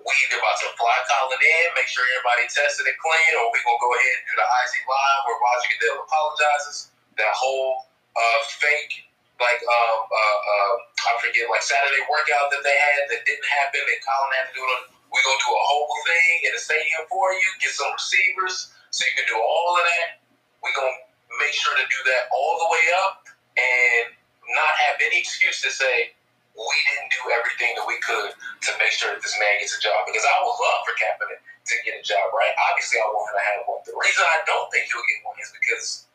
We 0.00 0.12
either 0.26 0.40
about 0.40 0.56
to 0.64 0.68
fly 0.80 0.96
Colin 1.12 1.38
in, 1.44 1.66
make 1.76 1.86
sure 1.86 2.02
everybody 2.16 2.48
tested 2.48 2.88
and 2.88 2.96
clean, 2.98 3.30
or 3.36 3.52
we 3.52 3.60
gonna 3.62 3.78
go 3.84 3.92
ahead 3.94 4.16
and 4.16 4.24
do 4.32 4.34
the 4.40 4.48
Isaac 4.64 4.84
Live 4.88 5.20
where 5.28 5.38
Roger 5.44 5.68
Goodell 5.76 5.98
apologizes. 6.08 6.76
That 7.20 7.36
whole 7.36 7.84
uh, 8.16 8.40
fake, 8.48 9.04
like 9.36 9.60
um, 9.60 9.98
uh, 10.08 10.38
uh, 10.40 10.74
I 11.04 11.10
forget, 11.20 11.52
like 11.52 11.60
Saturday 11.60 12.00
workout 12.08 12.48
that 12.48 12.64
they 12.64 12.72
had 12.72 13.12
that 13.12 13.28
didn't 13.28 13.44
happen, 13.60 13.84
and 13.84 14.00
Colin 14.00 14.32
had 14.40 14.46
to 14.48 14.54
do 14.56 14.64
it. 14.64 14.82
We 15.10 15.18
gonna 15.26 15.42
do 15.42 15.52
a 15.52 15.64
whole 15.66 15.90
thing 16.06 16.32
in 16.46 16.50
the 16.54 16.62
stadium 16.62 17.02
for 17.10 17.34
you, 17.34 17.48
get 17.58 17.74
some 17.74 17.90
receivers, 17.92 18.70
so 18.94 19.04
you 19.06 19.14
can 19.18 19.26
do 19.26 19.38
all 19.38 19.74
of 19.74 19.82
that. 19.84 20.22
We 20.62 20.70
gonna 20.72 20.94
make 21.42 21.54
sure 21.54 21.74
to 21.74 21.86
do 21.86 22.00
that 22.14 22.30
all 22.30 22.54
the 22.62 22.68
way 22.70 22.84
up, 23.06 23.26
and 23.58 24.14
not 24.54 24.72
have 24.88 24.98
any 25.02 25.18
excuse 25.18 25.62
to 25.62 25.70
say 25.70 26.14
we 26.54 26.76
didn't 26.90 27.10
do 27.14 27.22
everything 27.30 27.74
that 27.78 27.86
we 27.86 27.98
could 28.02 28.34
to 28.34 28.70
make 28.82 28.90
sure 28.94 29.14
that 29.14 29.22
this 29.22 29.34
man 29.38 29.54
gets 29.62 29.74
a 29.78 29.80
job. 29.82 30.02
Because 30.06 30.26
I 30.26 30.36
would 30.42 30.58
love 30.58 30.80
for 30.86 30.94
Kaepernick 30.98 31.40
to 31.42 31.74
get 31.86 31.98
a 31.98 32.02
job, 32.02 32.30
right? 32.34 32.50
Obviously, 32.70 32.98
I 32.98 33.06
want 33.10 33.30
him 33.30 33.36
to 33.38 33.44
have 33.46 33.60
one. 33.66 33.80
The 33.86 33.94
reason 33.94 34.22
I 34.26 34.42
don't 34.46 34.66
think 34.74 34.90
he'll 34.90 35.06
get 35.06 35.22
one 35.26 35.38
is 35.38 35.50
because 35.54 36.06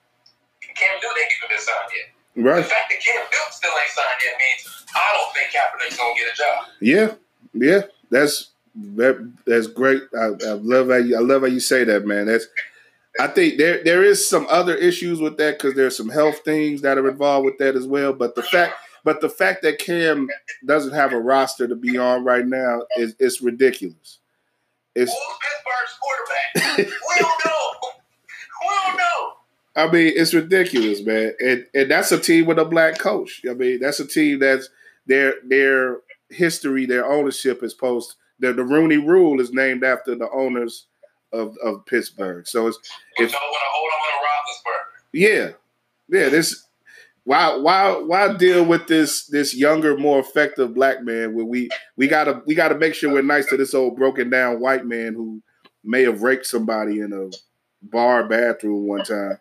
Cam 0.75 0.91
Newton 0.99 1.15
ain't 1.15 1.31
even 1.39 1.49
been 1.55 1.63
signed 1.63 1.91
yet. 1.95 2.07
The 2.35 2.43
Right. 2.43 2.65
fact 2.67 2.91
that 2.91 2.99
Cam 2.99 3.15
Newton 3.23 3.51
still 3.55 3.71
ain't 3.71 3.91
signed 3.95 4.19
yet 4.19 4.35
means 4.35 4.61
I 4.91 5.07
don't 5.15 5.31
think 5.31 5.47
Kaepernick's 5.55 5.95
gonna 5.95 6.15
get 6.19 6.27
a 6.27 6.35
job. 6.35 6.57
Yeah. 6.83 7.07
Yeah. 7.55 7.81
That's 8.11 8.51
that, 8.75 9.33
that's 9.45 9.67
great. 9.67 10.01
I, 10.17 10.31
I 10.47 10.51
love 10.53 10.89
how 10.89 10.95
you, 10.95 11.15
I 11.15 11.21
love 11.21 11.41
how 11.41 11.47
you 11.47 11.59
say 11.59 11.83
that, 11.85 12.05
man. 12.05 12.25
That's 12.27 12.47
I 13.19 13.27
think 13.27 13.57
there 13.57 13.83
there 13.83 14.03
is 14.03 14.27
some 14.27 14.45
other 14.49 14.75
issues 14.75 15.21
with 15.21 15.37
that 15.37 15.57
because 15.57 15.75
there's 15.75 15.95
some 15.95 16.09
health 16.09 16.39
things 16.43 16.81
that 16.81 16.97
are 16.97 17.09
involved 17.09 17.45
with 17.45 17.57
that 17.59 17.75
as 17.75 17.87
well. 17.87 18.11
But 18.11 18.35
the 18.35 18.43
fact 18.43 18.73
but 19.03 19.21
the 19.21 19.29
fact 19.29 19.61
that 19.61 19.79
Cam 19.79 20.27
doesn't 20.65 20.93
have 20.93 21.13
a 21.13 21.19
roster 21.19 21.67
to 21.67 21.75
be 21.75 21.97
on 21.97 22.25
right 22.25 22.45
now 22.45 22.81
is 22.97 23.15
it's 23.19 23.41
ridiculous. 23.41 24.19
It's 24.95 25.11
Who's 25.11 25.37
Pittsburgh's 25.41 25.97
quarterback? 26.01 26.93
we 27.07 27.15
don't 27.19 27.45
know. 27.45 27.71
We 28.61 28.75
don't 28.87 28.97
know. 28.97 29.33
I 29.77 29.91
mean, 29.91 30.13
it's 30.15 30.33
ridiculous, 30.33 31.01
man. 31.01 31.33
And 31.39 31.65
and 31.73 31.91
that's 31.91 32.11
a 32.11 32.19
team 32.19 32.45
with 32.45 32.59
a 32.59 32.65
black 32.65 32.97
coach. 32.97 33.41
I 33.49 33.53
mean, 33.53 33.79
that's 33.79 34.01
a 34.01 34.07
team 34.07 34.39
that's 34.39 34.69
their 35.05 35.35
their 35.45 35.99
history, 36.29 36.85
their 36.85 37.05
ownership 37.05 37.63
is 37.63 37.73
post 37.73 38.15
the, 38.39 38.53
the 38.53 38.63
Rooney 38.63 38.97
rule 38.97 39.39
is 39.39 39.51
named 39.53 39.83
after 39.83 40.15
the 40.15 40.29
owners 40.31 40.87
of, 41.33 41.55
of 41.63 41.85
Pittsburgh. 41.85 42.47
So 42.47 42.67
it's 42.67 42.77
If- 43.17 43.31
don't 43.31 43.41
want 43.41 43.53
to 43.61 43.71
hold 43.73 43.91
on 43.93 43.99
to 44.11 44.25
Roethlisberger. 44.71 44.91
yeah. 45.13 45.49
Yeah, 46.07 46.29
this 46.29 46.67
why 47.23 47.55
why 47.55 47.93
why 47.97 48.33
deal 48.37 48.63
with 48.63 48.85
this 48.87 49.25
this 49.25 49.55
younger, 49.55 49.97
more 49.97 50.19
effective 50.19 50.75
black 50.75 51.03
man 51.03 51.33
where 51.33 51.45
we 51.45 51.67
we 51.97 52.07
gotta 52.07 52.43
we 52.45 52.53
gotta 52.53 52.75
make 52.77 52.93
sure 52.93 53.11
we're 53.11 53.23
nice 53.23 53.47
to 53.47 53.57
this 53.57 53.73
old 53.73 53.95
broken 53.95 54.29
down 54.29 54.59
white 54.59 54.85
man 54.85 55.15
who 55.15 55.41
may 55.83 56.03
have 56.03 56.21
raped 56.21 56.45
somebody 56.45 56.99
in 56.99 57.11
a 57.11 57.29
bar 57.81 58.27
bathroom 58.29 58.85
one 58.87 59.03
time. 59.03 59.39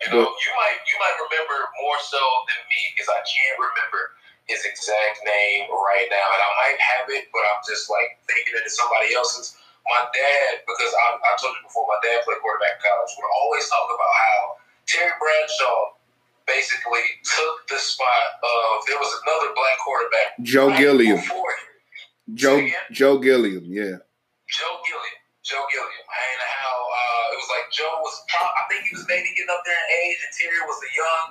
You 0.00 0.08
know, 0.08 0.24
But- 0.24 0.32
you 0.40 0.52
might 0.56 0.78
you 0.88 0.96
might 0.98 1.16
remember 1.28 1.68
more 1.82 1.96
so 2.00 2.16
than 2.48 2.56
me 2.70 2.80
because 2.96 3.08
I 3.10 3.20
can't 3.20 3.58
remember 3.58 4.00
his 4.50 4.66
exact 4.66 5.22
name 5.22 5.70
right 5.70 6.10
now, 6.10 6.26
and 6.34 6.42
I 6.42 6.50
might 6.66 6.78
have 6.82 7.06
it, 7.14 7.30
but 7.30 7.46
I'm 7.46 7.62
just 7.62 7.86
like 7.86 8.18
thinking 8.26 8.58
that 8.58 8.66
it's 8.66 8.74
somebody 8.74 9.14
else's. 9.14 9.54
My 9.88 10.04
dad, 10.12 10.60
because 10.68 10.92
I, 10.92 11.06
I 11.16 11.30
told 11.40 11.56
you 11.56 11.64
before, 11.64 11.88
my 11.88 11.96
dad 12.04 12.20
played 12.26 12.36
quarterback 12.44 12.78
in 12.78 12.84
college. 12.84 13.10
Would 13.16 13.32
always 13.40 13.64
talk 13.70 13.88
about 13.88 14.12
how 14.12 14.36
Terry 14.84 15.14
Bradshaw 15.16 15.96
basically 16.44 17.06
took 17.24 17.64
the 17.70 17.78
spot 17.80 18.42
of 18.44 18.84
there 18.90 19.00
was 19.00 19.08
another 19.24 19.54
black 19.56 19.78
quarterback 19.80 20.28
Joe 20.44 20.68
right 20.68 20.78
Gilliam. 20.78 21.16
before 21.16 21.48
him. 21.48 21.70
Joe 22.34 22.58
Joe 22.92 23.18
Gilliam, 23.18 23.64
yeah. 23.66 24.04
Joe 24.50 24.74
Gilliam. 24.84 25.18
Joe 25.42 25.64
Gilliam. 25.72 26.04
And 26.06 26.38
how 26.44 26.74
uh, 26.76 27.32
it 27.34 27.36
was 27.40 27.50
like 27.50 27.66
Joe 27.72 27.90
was, 28.04 28.14
pro- 28.28 28.52
I 28.54 28.62
think 28.68 28.86
he 28.86 28.94
was 28.94 29.06
maybe 29.08 29.32
getting 29.34 29.50
up 29.50 29.64
there 29.64 29.74
in 29.74 29.88
age, 30.06 30.20
and 30.22 30.30
Terry 30.36 30.60
was 30.68 30.78
the 30.78 30.92
young, 30.94 31.26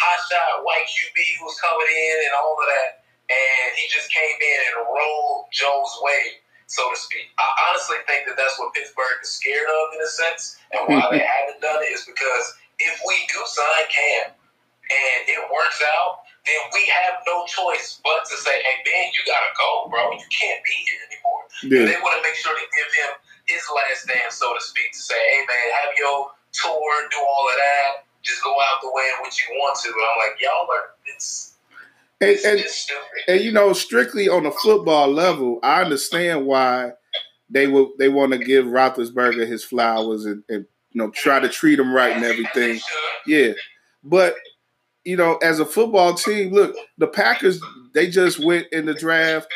hotshot 0.00 0.64
white 0.64 0.86
QB 0.86 1.16
who 1.38 1.44
was 1.46 1.58
coming 1.60 1.88
in 1.88 2.16
and 2.26 2.32
all 2.38 2.56
of 2.58 2.66
that. 2.66 3.04
And 3.30 3.68
he 3.80 3.88
just 3.88 4.12
came 4.12 4.36
in 4.36 4.60
and 4.68 4.84
rolled 4.84 5.48
Joe's 5.48 5.94
way, 6.04 6.44
so 6.68 6.84
to 6.92 6.96
speak. 6.98 7.32
I 7.40 7.48
honestly 7.70 7.96
think 8.04 8.28
that 8.28 8.36
that's 8.36 8.60
what 8.60 8.76
Pittsburgh 8.76 9.22
is 9.24 9.32
scared 9.32 9.64
of 9.64 9.84
in 9.96 10.00
a 10.04 10.10
sense. 10.10 10.60
And 10.76 10.84
why 10.84 11.08
they 11.08 11.24
haven't 11.38 11.64
done 11.64 11.80
it 11.80 11.92
is 11.96 12.04
because 12.04 12.46
if 12.78 13.00
we 13.06 13.16
do 13.32 13.40
sign 13.48 13.84
Cam 13.88 14.36
and 14.36 15.20
it 15.24 15.40
works 15.48 15.80
out, 15.96 16.24
then 16.44 16.60
we 16.76 16.84
have 16.84 17.24
no 17.24 17.48
choice 17.48 18.00
but 18.04 18.28
to 18.28 18.36
say, 18.36 18.52
hey, 18.52 18.76
Ben, 18.84 19.08
you 19.16 19.22
got 19.24 19.40
to 19.40 19.52
go, 19.56 19.88
bro. 19.88 20.12
You 20.12 20.28
can't 20.28 20.60
be 20.60 20.76
here 20.84 21.00
anymore. 21.08 21.42
Yeah. 21.64 21.84
They 21.88 21.98
want 22.04 22.20
to 22.20 22.22
make 22.22 22.36
sure 22.36 22.52
to 22.52 22.66
give 22.68 22.90
him 22.92 23.10
his 23.48 23.64
last 23.72 24.04
dance, 24.04 24.36
so 24.36 24.52
to 24.52 24.60
speak, 24.60 24.92
to 24.92 25.00
say, 25.00 25.16
hey, 25.16 25.40
man, 25.48 25.66
have 25.80 25.96
your 25.96 26.28
tour, 26.52 26.92
do 27.08 27.20
all 27.24 27.48
of 27.48 27.56
that. 27.56 28.03
Just 28.24 28.42
go 28.42 28.50
out 28.50 28.80
the 28.82 28.90
way 28.92 29.02
in 29.16 29.24
which 29.24 29.46
you 29.46 29.54
want 29.56 29.78
to. 29.80 29.88
And 29.88 29.96
I'm 29.96 30.30
like, 30.30 30.40
y'all 30.40 30.66
are, 30.70 30.90
it's, 31.06 31.54
And, 32.20 32.30
it's, 32.30 32.44
and 32.44 32.58
it's 32.58 32.90
and 33.28 33.40
you 33.40 33.52
know, 33.52 33.72
strictly 33.72 34.28
on 34.28 34.44
the 34.44 34.50
football 34.50 35.08
level, 35.08 35.58
I 35.62 35.82
understand 35.82 36.46
why 36.46 36.92
they 37.50 37.66
will 37.66 37.92
they 37.98 38.08
want 38.08 38.32
to 38.32 38.38
give 38.38 38.66
Roethlisberger 38.66 39.46
his 39.46 39.64
flowers 39.64 40.24
and, 40.24 40.42
and 40.48 40.66
you 40.90 41.02
know 41.02 41.10
try 41.10 41.40
to 41.40 41.48
treat 41.48 41.78
him 41.78 41.92
right 41.92 42.16
and 42.16 42.24
everything. 42.24 42.80
Yeah, 43.26 43.52
but 44.02 44.36
you 45.04 45.16
know, 45.16 45.36
as 45.42 45.60
a 45.60 45.66
football 45.66 46.14
team, 46.14 46.52
look, 46.52 46.74
the 46.98 47.06
Packers 47.06 47.60
they 47.94 48.08
just 48.08 48.44
went 48.44 48.66
in 48.72 48.86
the 48.86 48.94
draft 48.94 49.48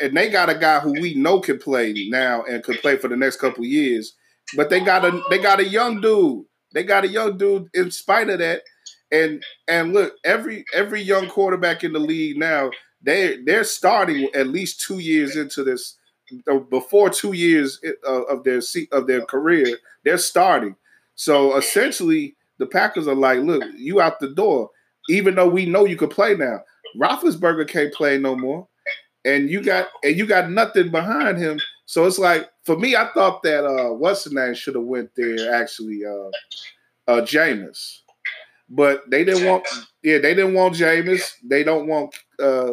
and 0.00 0.16
they 0.16 0.28
got 0.28 0.50
a 0.50 0.54
guy 0.54 0.80
who 0.80 0.92
we 0.92 1.14
know 1.14 1.40
can 1.40 1.58
play 1.58 1.94
now 2.08 2.42
and 2.44 2.64
could 2.64 2.80
play 2.80 2.96
for 2.96 3.08
the 3.08 3.16
next 3.16 3.36
couple 3.36 3.64
years. 3.64 4.14
But 4.56 4.70
they 4.70 4.80
got 4.80 5.04
a 5.04 5.20
they 5.30 5.38
got 5.38 5.60
a 5.60 5.68
young 5.68 6.00
dude. 6.00 6.44
They 6.72 6.84
got 6.84 7.04
a 7.04 7.08
young 7.08 7.38
dude 7.38 7.68
in 7.74 7.90
spite 7.90 8.28
of 8.30 8.38
that. 8.40 8.62
And 9.10 9.42
and 9.66 9.94
look, 9.94 10.14
every 10.24 10.64
every 10.74 11.00
young 11.00 11.28
quarterback 11.28 11.82
in 11.84 11.92
the 11.92 11.98
league 11.98 12.36
now, 12.36 12.70
they 13.02 13.38
they're 13.44 13.64
starting 13.64 14.28
at 14.34 14.48
least 14.48 14.80
two 14.82 14.98
years 14.98 15.36
into 15.36 15.64
this. 15.64 15.96
uh, 16.50 16.58
Before 16.58 17.08
two 17.08 17.32
years 17.32 17.80
uh, 18.06 18.22
of 18.24 18.44
their 18.44 18.60
of 18.92 19.06
their 19.06 19.22
career, 19.24 19.78
they're 20.04 20.18
starting. 20.18 20.76
So 21.14 21.56
essentially, 21.56 22.36
the 22.58 22.66
Packers 22.66 23.08
are 23.08 23.14
like, 23.14 23.40
"Look, 23.40 23.64
you 23.76 24.00
out 24.00 24.20
the 24.20 24.28
door." 24.28 24.70
Even 25.08 25.34
though 25.36 25.48
we 25.48 25.64
know 25.64 25.86
you 25.86 25.96
could 25.96 26.10
play 26.10 26.34
now, 26.36 26.60
Roethlisberger 27.00 27.66
can't 27.66 27.94
play 27.94 28.18
no 28.18 28.36
more, 28.36 28.68
and 29.24 29.50
you 29.50 29.62
got 29.62 29.88
and 30.04 30.16
you 30.16 30.26
got 30.26 30.50
nothing 30.50 30.90
behind 30.90 31.38
him. 31.38 31.60
So 31.88 32.04
it's 32.04 32.18
like 32.18 32.50
for 32.64 32.78
me, 32.78 32.96
I 32.96 33.08
thought 33.14 33.42
that 33.44 33.64
uh, 33.64 33.94
what's 33.94 34.24
the 34.24 34.34
name 34.34 34.52
should 34.52 34.74
have 34.74 34.84
went 34.84 35.08
there 35.16 35.54
actually, 35.54 36.02
uh, 36.04 36.28
uh, 37.10 37.22
Jameis, 37.22 38.00
but 38.68 39.08
they 39.10 39.24
didn't 39.24 39.46
want. 39.46 39.66
Yeah, 40.02 40.18
they 40.18 40.34
didn't 40.34 40.52
want 40.52 40.74
Jameis. 40.74 41.32
They 41.42 41.64
don't 41.64 41.86
want 41.86 42.14
uh, 42.38 42.72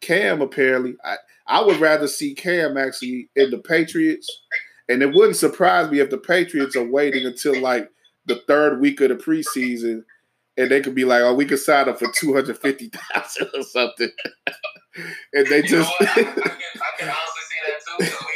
Cam. 0.00 0.42
Apparently, 0.42 0.96
I 1.04 1.18
I 1.46 1.62
would 1.62 1.78
rather 1.78 2.08
see 2.08 2.34
Cam 2.34 2.76
actually 2.76 3.30
in 3.36 3.52
the 3.52 3.58
Patriots, 3.58 4.28
and 4.88 5.04
it 5.04 5.14
wouldn't 5.14 5.36
surprise 5.36 5.88
me 5.88 6.00
if 6.00 6.10
the 6.10 6.18
Patriots 6.18 6.74
are 6.74 6.90
waiting 6.90 7.26
until 7.26 7.60
like 7.60 7.88
the 8.26 8.42
third 8.48 8.80
week 8.80 9.00
of 9.00 9.10
the 9.10 9.14
preseason, 9.14 10.02
and 10.56 10.68
they 10.68 10.80
could 10.80 10.96
be 10.96 11.04
like, 11.04 11.22
"Oh, 11.22 11.32
we 11.32 11.44
could 11.44 11.60
sign 11.60 11.88
up 11.88 12.00
for 12.00 12.10
two 12.12 12.34
hundred 12.34 12.58
fifty 12.58 12.88
thousand 12.88 13.50
or 13.54 13.62
something," 13.62 14.10
and 15.32 15.46
they 15.46 15.58
You 15.58 15.68
just 15.68 15.92
I, 16.00 16.06
can, 16.06 16.26
I 16.26 16.98
can 16.98 17.08
honestly 17.08 17.44
see 17.46 18.02
that 18.02 18.10
too. 18.10 18.27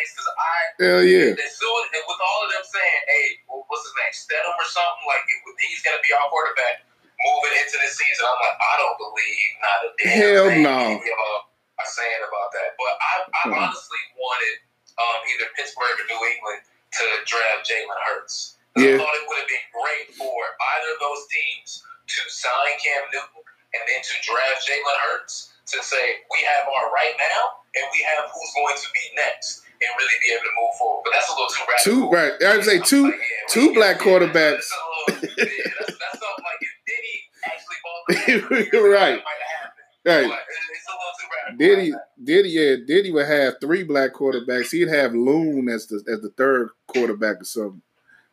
Things. 0.00 0.12
Because 0.16 0.30
I, 0.32 0.56
hell 0.80 1.02
yeah, 1.04 1.36
as 1.36 1.52
soon 1.60 1.82
and 1.92 2.04
with 2.08 2.20
all 2.24 2.40
of 2.44 2.50
them 2.56 2.64
saying, 2.64 3.00
"Hey, 3.12 3.26
what's 3.48 3.84
his 3.84 3.94
name, 4.00 4.14
Stidham 4.16 4.56
or 4.56 4.68
something," 4.68 5.04
like 5.04 5.24
it, 5.28 5.38
he's 5.68 5.84
gonna 5.84 6.00
be 6.00 6.10
our 6.16 6.26
quarterback 6.32 6.88
moving 7.20 7.54
into 7.60 7.76
this 7.84 8.00
season. 8.00 8.24
I'm 8.24 8.40
like, 8.40 8.56
I 8.56 8.74
don't 8.80 8.96
believe 8.96 9.48
not 9.60 9.78
a 9.84 9.88
damn 10.00 10.08
Hell 10.16 10.48
thing 10.48 10.62
no. 10.64 10.80
y'all 11.04 11.40
are 11.76 11.90
saying 11.92 12.22
about 12.24 12.48
that. 12.56 12.68
But 12.80 12.92
I, 12.96 13.12
I 13.28 13.42
Hmm. 13.44 13.60
honestly 13.68 14.00
wanted 14.16 14.56
um, 14.96 15.20
either 15.28 15.48
Pittsburgh 15.56 15.96
or 16.00 16.06
New 16.08 16.22
England 16.32 16.60
to 16.96 17.04
draft 17.28 17.68
Jalen 17.68 18.00
Hurts. 18.08 18.56
Yeah. 18.76 18.96
I 18.96 18.98
thought 18.98 19.14
it 19.20 19.24
would 19.28 19.38
have 19.40 19.50
been 19.50 19.68
great 19.74 20.06
for 20.16 20.32
either 20.32 20.90
of 20.96 21.00
those 21.04 21.22
teams 21.28 21.84
to 21.84 22.20
sign 22.32 22.72
Cam 22.80 23.04
Newton 23.12 23.44
and 23.76 23.82
then 23.84 24.00
to 24.00 24.14
draft 24.24 24.64
Jalen 24.64 24.98
Hurts 25.12 25.52
to 25.76 25.78
say 25.84 26.24
we 26.32 26.38
have 26.56 26.66
our 26.72 26.88
right 26.90 27.14
now 27.20 27.62
and 27.76 27.84
we 27.92 28.00
have 28.16 28.26
who's 28.32 28.52
going 28.56 28.76
to 28.80 28.88
be 28.96 29.04
next 29.14 29.62
and 29.80 29.90
really 29.98 30.18
be 30.22 30.32
able 30.34 30.44
to 30.44 30.54
move 30.60 30.72
forward. 30.78 31.02
But 31.04 31.12
that's 31.14 31.28
a 31.28 31.32
little 31.32 31.48
too 31.48 31.64
radical. 31.68 31.92
two 31.92 32.10
right. 32.10 32.32
I 32.44 32.56
would 32.56 32.64
say 32.64 32.78
two 32.80 33.04
like, 33.04 33.14
yeah, 33.14 33.48
two 33.48 33.74
black 33.74 33.98
quarterbacks. 33.98 34.66
That's, 35.08 35.22
little, 35.22 35.28
yeah, 35.38 35.72
that's, 35.78 35.98
that's 35.98 36.18
something 36.20 36.44
like 36.44 36.60
if 36.60 36.76
Diddy 36.86 37.16
actually 37.44 37.78
bought 37.84 38.02
the 38.08 38.78
Right. 38.90 39.16
might 39.16 39.40
have 39.40 39.52
happened. 39.56 39.88
Right. 40.04 40.28
But 40.28 40.38
it- 40.38 40.70
it's 40.72 40.86
a 40.88 40.92
little 40.92 41.16
too 41.18 41.28
radical. 41.32 41.58
Diddy, 41.58 41.92
Diddy, 42.22 42.48
yeah, 42.50 42.76
Diddy 42.86 43.10
would 43.12 43.26
have 43.26 43.54
three 43.60 43.82
black 43.82 44.14
quarterbacks. 44.14 44.70
He'd 44.70 44.88
have 44.88 45.14
Loon 45.14 45.68
as 45.68 45.86
the 45.88 45.96
as 46.08 46.20
the 46.20 46.30
third 46.36 46.70
quarterback 46.86 47.40
or 47.40 47.44
something. 47.44 47.82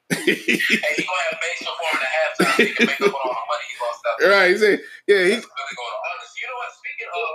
And 0.09 0.19
he 0.23 0.35
gonna 0.35 1.23
have 1.27 1.39
Mason 1.43 1.67
for 1.67 1.87
him 1.91 1.99
at 1.99 2.11
halftime. 2.15 2.63
He 2.63 2.73
can 2.73 2.85
make 2.87 3.01
up 3.01 3.07
on 3.11 3.19
all 3.27 3.35
the 3.35 3.47
money 3.51 3.67
he 3.67 3.75
lost 3.83 4.01
out. 4.07 4.29
right? 4.31 4.51
He 4.51 4.57
said, 4.57 4.79
yeah, 5.07 5.23
he, 5.27 5.35
That's 5.35 5.43
really 5.43 5.75
going 5.75 5.91
on. 5.91 6.01
Honestly, 6.07 6.39
you 6.39 6.47
know 6.47 6.55
what? 6.63 6.71
Speaking 6.79 7.09
of 7.11 7.27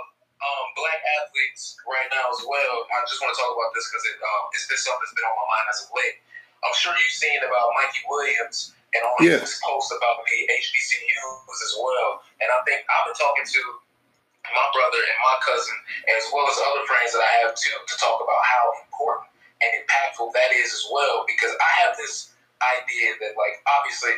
um, 0.43 0.65
black 0.75 0.99
athletes 1.23 1.79
right 1.87 2.07
now 2.11 2.27
as 2.35 2.43
well, 2.43 2.83
I 2.91 3.01
just 3.07 3.23
want 3.23 3.31
to 3.31 3.39
talk 3.39 3.51
about 3.55 3.71
this 3.71 3.87
because 3.87 4.03
it, 4.11 4.19
um, 4.19 4.43
it's 4.51 4.67
been 4.67 4.79
something 4.79 5.01
that's 5.07 5.15
been 5.15 5.27
on 5.27 5.35
my 5.39 5.47
mind 5.47 5.65
as 5.71 5.79
of 5.87 5.89
late. 5.95 6.19
I'm 6.63 6.75
sure 6.75 6.91
you've 6.95 7.15
seen 7.15 7.39
about 7.43 7.71
Mikey 7.79 8.03
Williams 8.07 8.75
and 8.95 9.01
all 9.03 9.19
Yeah. 9.23 9.39
his 9.41 9.59
posts 9.63 9.91
about 9.91 10.23
the 10.23 10.37
HBCUs 10.47 11.59
as 11.63 11.73
well. 11.79 12.23
And 12.39 12.47
I 12.51 12.59
think 12.67 12.83
I've 12.87 13.05
been 13.09 13.19
talking 13.19 13.47
to 13.47 13.61
my 14.51 14.67
brother 14.75 14.99
and 14.99 15.17
my 15.23 15.37
cousin, 15.43 15.75
as 16.19 16.23
well 16.31 16.47
as 16.51 16.59
other 16.59 16.83
friends 16.87 17.15
that 17.15 17.23
I 17.23 17.33
have 17.47 17.55
too, 17.55 17.75
to 17.75 17.95
talk 17.99 18.19
about 18.19 18.41
how 18.43 18.63
important 18.83 19.31
and 19.63 19.71
impactful 19.83 20.31
that 20.35 20.51
is 20.51 20.71
as 20.75 20.85
well. 20.91 21.23
Because 21.27 21.55
I 21.55 21.71
have 21.87 21.95
this 21.95 22.35
idea 22.59 23.15
that, 23.23 23.35
like, 23.39 23.59
obviously, 23.67 24.15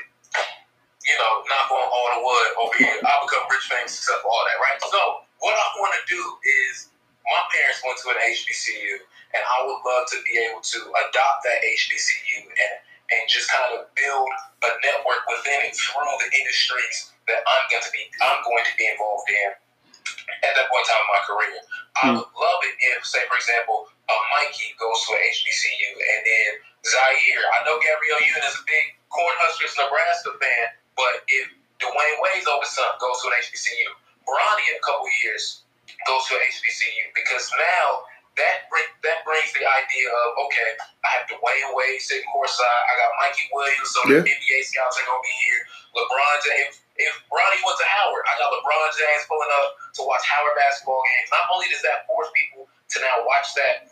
you 1.06 1.16
know, 1.22 1.46
knock 1.46 1.70
on 1.70 1.86
all 1.86 2.08
the 2.18 2.22
wood 2.26 2.50
over 2.62 2.76
here, 2.78 2.98
I'll 3.06 3.26
become 3.26 3.46
rich, 3.50 3.66
famous, 3.70 3.94
successful, 3.94 4.30
all 4.30 4.46
that, 4.50 4.58
right? 4.58 4.78
So, 4.90 5.25
what 5.46 5.54
I 5.54 5.68
want 5.78 5.94
to 5.94 6.04
do 6.10 6.18
is, 6.42 6.90
my 7.22 7.42
parents 7.54 7.86
went 7.86 8.02
to 8.02 8.10
an 8.18 8.20
HBCU, 8.34 8.98
and 9.38 9.42
I 9.46 9.58
would 9.62 9.78
love 9.86 10.10
to 10.10 10.18
be 10.26 10.42
able 10.42 10.66
to 10.66 10.80
adopt 11.06 11.46
that 11.46 11.62
HBCU 11.62 12.50
and 12.50 12.74
and 13.14 13.22
just 13.30 13.46
kind 13.54 13.70
of 13.78 13.86
build 13.94 14.26
a 14.66 14.72
network 14.82 15.22
within 15.30 15.62
it 15.70 15.78
through 15.78 16.10
the 16.26 16.30
industries 16.34 17.14
that 17.30 17.46
I'm 17.46 17.66
going 17.70 17.86
to 17.86 17.94
be 17.94 18.02
I'm 18.18 18.42
going 18.42 18.66
to 18.66 18.74
be 18.74 18.90
involved 18.90 19.30
in 19.30 19.54
at 20.42 20.54
that 20.58 20.66
point 20.74 20.82
in 20.82 20.90
time 20.90 21.06
in 21.06 21.10
my 21.14 21.22
career. 21.30 21.58
I 21.62 22.02
Hmm. 22.10 22.16
would 22.18 22.34
love 22.34 22.60
it 22.66 22.76
if, 22.82 23.06
say, 23.06 23.22
for 23.30 23.38
example, 23.38 23.86
a 24.10 24.16
Mikey 24.34 24.74
goes 24.82 24.98
to 25.06 25.14
an 25.14 25.22
HBCU 25.22 25.90
and 25.94 26.20
then 26.26 26.50
Zaire. 26.82 27.46
I 27.54 27.62
know 27.70 27.78
Gabrielle 27.78 28.26
Union 28.26 28.42
is 28.42 28.58
a 28.58 28.66
big 28.66 28.86
Cornhuskers 29.14 29.78
Nebraska 29.78 30.34
fan, 30.42 30.66
but 30.98 31.22
if 31.30 31.54
Dwyane 31.78 32.18
Wade's 32.26 32.50
oldest 32.50 32.74
son 32.74 32.90
goes 32.98 33.22
to 33.22 33.30
an 33.30 33.38
HBCU, 33.46 33.90
Bronny 34.26 34.66
in 34.70 34.76
a 34.78 34.84
couple 34.84 35.08
years 35.24 35.64
goes 36.06 36.26
to 36.30 36.36
HBCU 36.36 37.14
because 37.14 37.50
now 37.58 38.06
that 38.36 38.68
bring, 38.68 38.84
that 39.08 39.24
brings 39.24 39.48
the 39.56 39.64
idea 39.64 40.12
of 40.12 40.28
okay, 40.50 40.70
I 41.08 41.08
have 41.16 41.24
Dwyane 41.32 41.72
Wade 41.72 42.02
sitting 42.04 42.28
courtside. 42.28 42.68
I 42.68 42.94
got 43.00 43.10
Mikey 43.24 43.48
Williams, 43.54 43.90
so 43.96 44.00
Yeah. 44.12 44.22
the 44.22 44.32
NBA 44.36 44.60
scouts 44.68 45.00
are 45.00 45.08
gonna 45.08 45.24
be 45.24 45.36
here. 45.48 45.62
LeBron 45.96 46.36
James. 46.44 46.76
If 47.00 47.14
Bronny 47.32 47.60
went 47.64 47.80
to 47.80 47.88
Howard, 47.88 48.24
I 48.28 48.36
got 48.40 48.52
LeBron 48.52 48.92
James 49.00 49.24
pulling 49.28 49.52
up 49.64 49.80
to 50.00 50.02
watch 50.04 50.24
Howard 50.28 50.56
basketball 50.60 51.04
games. 51.16 51.32
Not 51.32 51.48
only 51.52 51.68
does 51.72 51.84
that 51.84 52.08
force 52.08 52.28
people 52.36 52.68
to 52.68 52.98
now 53.00 53.24
watch 53.24 53.56
that 53.56 53.92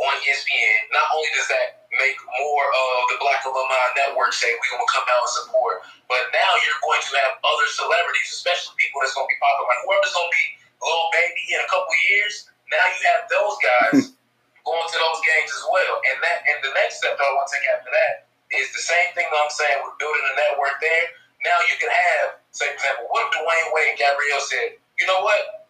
on 0.00 0.14
ESPN, 0.24 0.78
not 0.92 1.08
only 1.12 1.28
does 1.36 1.48
that 1.48 1.81
make 2.00 2.16
more 2.40 2.66
of 2.72 2.98
the 3.12 3.18
Black 3.20 3.44
Alumni 3.44 3.84
Network 3.96 4.32
say 4.32 4.48
we're 4.48 4.72
gonna 4.72 4.88
come 4.88 5.04
out 5.08 5.24
and 5.28 5.34
support, 5.44 5.84
but 6.08 6.22
now 6.32 6.50
you're 6.64 6.80
going 6.80 7.02
to 7.04 7.12
have 7.24 7.36
other 7.44 7.68
celebrities, 7.68 8.32
especially 8.32 8.72
people 8.80 9.04
that's 9.04 9.12
gonna 9.12 9.28
be 9.28 9.36
popular, 9.40 9.68
like 9.68 9.82
whoever's 9.84 10.14
gonna 10.16 10.32
be 10.32 10.44
Lil 10.80 11.04
Baby 11.12 11.44
in 11.52 11.60
a 11.60 11.68
couple 11.68 11.92
years. 12.08 12.48
Now 12.72 12.84
you 12.88 13.00
have 13.12 13.22
those 13.28 13.56
guys 13.60 13.96
going 14.68 14.88
to 14.88 14.98
those 14.98 15.20
games 15.24 15.50
as 15.52 15.64
well, 15.68 15.94
and 16.08 16.16
that 16.24 16.38
and 16.48 16.58
the 16.64 16.72
next 16.78 17.04
step 17.04 17.18
that 17.20 17.24
I 17.24 17.32
want 17.36 17.48
to 17.50 17.52
take 17.60 17.68
after 17.68 17.92
that 17.92 18.30
is 18.52 18.68
the 18.72 18.84
same 18.84 19.12
thing 19.16 19.28
that 19.28 19.38
I'm 19.40 19.52
saying 19.52 19.80
with 19.84 19.96
building 20.00 20.24
a 20.28 20.34
network 20.36 20.76
there. 20.80 21.06
Now 21.44 21.58
you 21.68 21.76
can 21.80 21.90
have, 21.90 22.38
say 22.54 22.68
for 22.72 22.78
example, 22.78 23.10
what 23.10 23.26
if 23.26 23.34
Dwyane 23.34 23.70
Wade 23.74 23.96
and 23.96 23.98
Gabrielle 23.98 24.44
said, 24.44 24.78
you 25.00 25.04
know 25.08 25.24
what, 25.24 25.66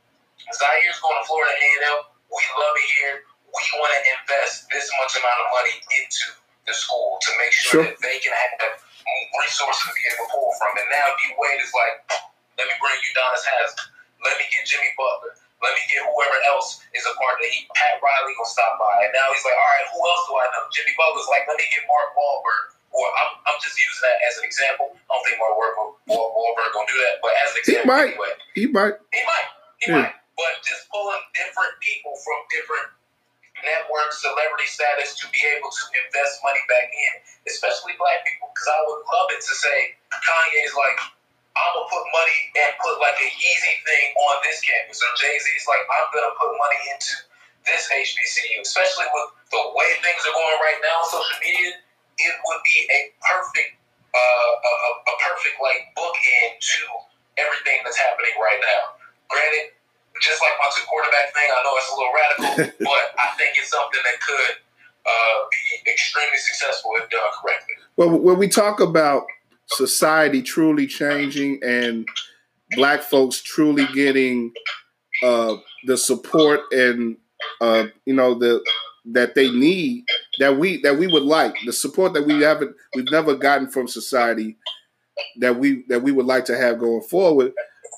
Zaire's 0.51 0.99
going 1.01 1.17
to 1.17 1.25
Florida 1.25 1.55
A&M. 1.55 1.99
We 2.29 2.43
love 2.59 2.75
it 2.77 2.89
here. 3.01 3.17
We 3.53 3.63
want 3.79 3.93
to 3.93 4.01
invest 4.17 4.69
this 4.73 4.89
much 4.97 5.13
amount 5.21 5.39
of 5.45 5.49
money 5.53 5.75
into 6.01 6.25
the 6.65 6.73
school 6.75 7.21
to 7.21 7.31
make 7.37 7.53
sure, 7.53 7.83
Sure. 7.83 7.85
that 7.85 7.99
they 8.01 8.17
can 8.23 8.33
have 8.33 8.81
resources 9.45 9.83
to 9.87 9.93
be 9.93 10.03
able 10.13 10.25
to 10.25 10.29
pull 10.33 10.51
from. 10.57 10.73
And 10.79 10.89
now 10.89 11.07
D 11.21 11.35
Wade 11.37 11.61
is 11.61 11.73
like, 11.77 12.01
let 12.57 12.65
me 12.69 12.75
bring 12.81 12.97
you 13.03 13.11
Donis 13.17 13.45
Haslem. 13.45 13.93
Let 14.25 14.39
me 14.39 14.45
get 14.53 14.65
Jimmy 14.69 14.89
Butler. 14.97 15.35
Let 15.61 15.75
me 15.79 15.83
get 15.91 16.03
whoever 16.03 16.39
else 16.55 16.83
is 16.97 17.05
a 17.07 17.13
part 17.19 17.39
the 17.39 17.47
Heat. 17.51 17.67
Pat 17.77 17.99
Riley 18.03 18.35
gonna 18.35 18.51
stop 18.51 18.79
by. 18.83 19.07
And 19.07 19.13
now 19.15 19.31
he's 19.35 19.43
like, 19.47 19.55
all 19.59 19.71
right, 19.79 19.87
who 19.95 19.99
else 20.03 20.23
do 20.27 20.33
I 20.39 20.47
know? 20.55 20.63
Jimmy 20.75 20.95
Butler's 20.99 21.29
like, 21.31 21.45
let 21.47 21.55
me 21.59 21.67
get 21.71 21.85
Mark 21.87 22.15
Wahlberg. 22.19 22.65
Or 22.93 23.05
I'm, 23.21 23.31
I'm 23.49 23.59
just 23.63 23.75
using 23.79 24.03
that 24.05 24.19
as 24.29 24.35
an 24.43 24.45
example. 24.47 24.93
I 24.97 24.99
don't 25.13 25.23
think 25.27 25.39
Mark 25.43 25.55
Wahlberg, 25.59 25.97
Wahlberg 26.13 26.71
gonna 26.75 26.91
do 26.91 26.99
that, 27.09 27.15
but 27.23 27.33
as 27.43 27.49
an 27.55 27.59
example, 27.63 27.85
He 27.85 27.91
might. 27.91 28.11
anyway. 28.15 28.33
he 28.55 28.65
might. 28.71 28.97
He 29.15 29.23
might. 29.27 29.49
He 29.83 29.87
Yeah. 29.91 29.99
might. 30.09 30.15
But 30.39 30.53
just 30.67 30.87
pulling 30.91 31.23
different 31.37 31.75
people 31.83 32.15
from 32.23 32.39
different 32.51 32.89
networks, 33.63 34.23
celebrity 34.23 34.69
status 34.69 35.15
to 35.19 35.27
be 35.31 35.41
able 35.57 35.71
to 35.71 35.85
invest 36.07 36.43
money 36.43 36.63
back 36.69 36.91
in, 36.91 37.13
especially 37.49 37.97
black 37.99 38.23
people. 38.27 38.51
Because 38.53 38.69
I 38.71 38.81
would 38.87 39.03
love 39.09 39.29
it 39.35 39.43
to 39.43 39.55
say 39.55 39.97
Kanye's 40.13 40.75
like, 40.75 40.99
I'm 41.53 41.73
gonna 41.77 41.89
put 41.89 42.05
money 42.13 42.39
and 42.57 42.71
put 42.81 42.97
like 43.03 43.19
an 43.21 43.33
easy 43.33 43.75
thing 43.85 44.07
on 44.17 44.35
this 44.45 44.61
campus, 44.65 45.01
or 45.05 45.13
Jay 45.21 45.37
Z's 45.37 45.65
like, 45.69 45.85
I'm 45.85 46.09
gonna 46.13 46.35
put 46.37 46.51
money 46.57 46.81
into 46.97 47.13
this 47.69 47.87
HBCU, 47.93 48.65
especially 48.65 49.07
with 49.13 49.29
the 49.53 49.63
way 49.77 49.89
things 50.01 50.23
are 50.25 50.35
going 50.35 50.59
right 50.65 50.81
now 50.81 51.05
on 51.05 51.09
social 51.13 51.39
media. 51.45 51.77
It 52.19 52.35
would 52.45 52.63
be 52.65 52.79
a 52.89 53.01
perfect, 53.21 53.77
uh, 54.17 54.53
a 54.65 54.73
a 55.09 55.15
perfect 55.21 55.57
like 55.61 55.93
bookend 55.93 56.61
to 56.61 56.83
everything 57.37 57.85
that's 57.85 58.01
happening 58.01 58.35
right 58.41 58.61
now. 58.61 58.97
Granted, 59.29 59.77
just 60.23 60.41
like 60.41 60.53
my 60.59 60.71
two 60.75 60.87
quarterback 60.87 61.35
thing, 61.35 61.49
I 61.51 61.61
know 61.67 61.75
it's 61.77 61.91
a 61.91 61.97
little 61.99 62.15
radical, 62.15 62.87
but 62.87 63.05
I 63.19 63.37
think 63.37 63.59
it's 63.59 63.71
something 63.71 64.01
that 64.05 64.21
could 64.21 64.57
uh, 65.05 65.39
be 65.51 65.91
extremely 65.91 66.39
successful 66.39 66.93
if 66.97 67.11
done 67.11 67.21
correctly. 67.43 67.75
Well, 67.97 68.19
when 68.19 68.39
we 68.39 68.49
talk 68.49 68.81
about 68.81 69.27
society 69.67 70.43
truly 70.43 70.87
changing 70.87 71.61
and 71.63 72.07
black 72.77 73.03
folks 73.03 73.43
truly 73.43 73.87
getting 73.95 74.53
uh, 75.23 75.57
the 75.87 75.97
support 75.97 76.61
and 76.73 77.17
uh, 77.61 77.87
you 78.07 78.15
know 78.15 78.35
the 78.35 78.65
that 79.05 79.35
they 79.35 79.51
need 79.51 80.05
that 80.39 80.57
we 80.57 80.81
that 80.83 80.97
we 80.97 81.09
would 81.09 81.25
like 81.25 81.57
the 81.67 81.73
support 81.73 82.13
that 82.13 82.25
we 82.25 82.41
haven't 82.41 82.75
we've 82.95 83.11
never 83.11 83.35
gotten 83.35 83.69
from 83.69 83.89
society 83.89 84.57
that 85.39 85.57
we 85.57 85.85
that 85.89 86.03
we 86.03 86.13
would 86.13 86.27
like 86.27 86.45
to 86.47 86.57
have 86.57 86.79
going 86.79 87.03
forward. 87.03 87.53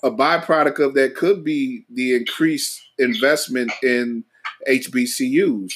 A 0.04 0.10
byproduct 0.10 0.78
of 0.84 0.94
that 0.94 1.16
could 1.16 1.42
be 1.42 1.84
the 1.90 2.14
increased 2.14 2.80
investment 2.98 3.72
in 3.82 4.22
HBCUs. 4.68 5.72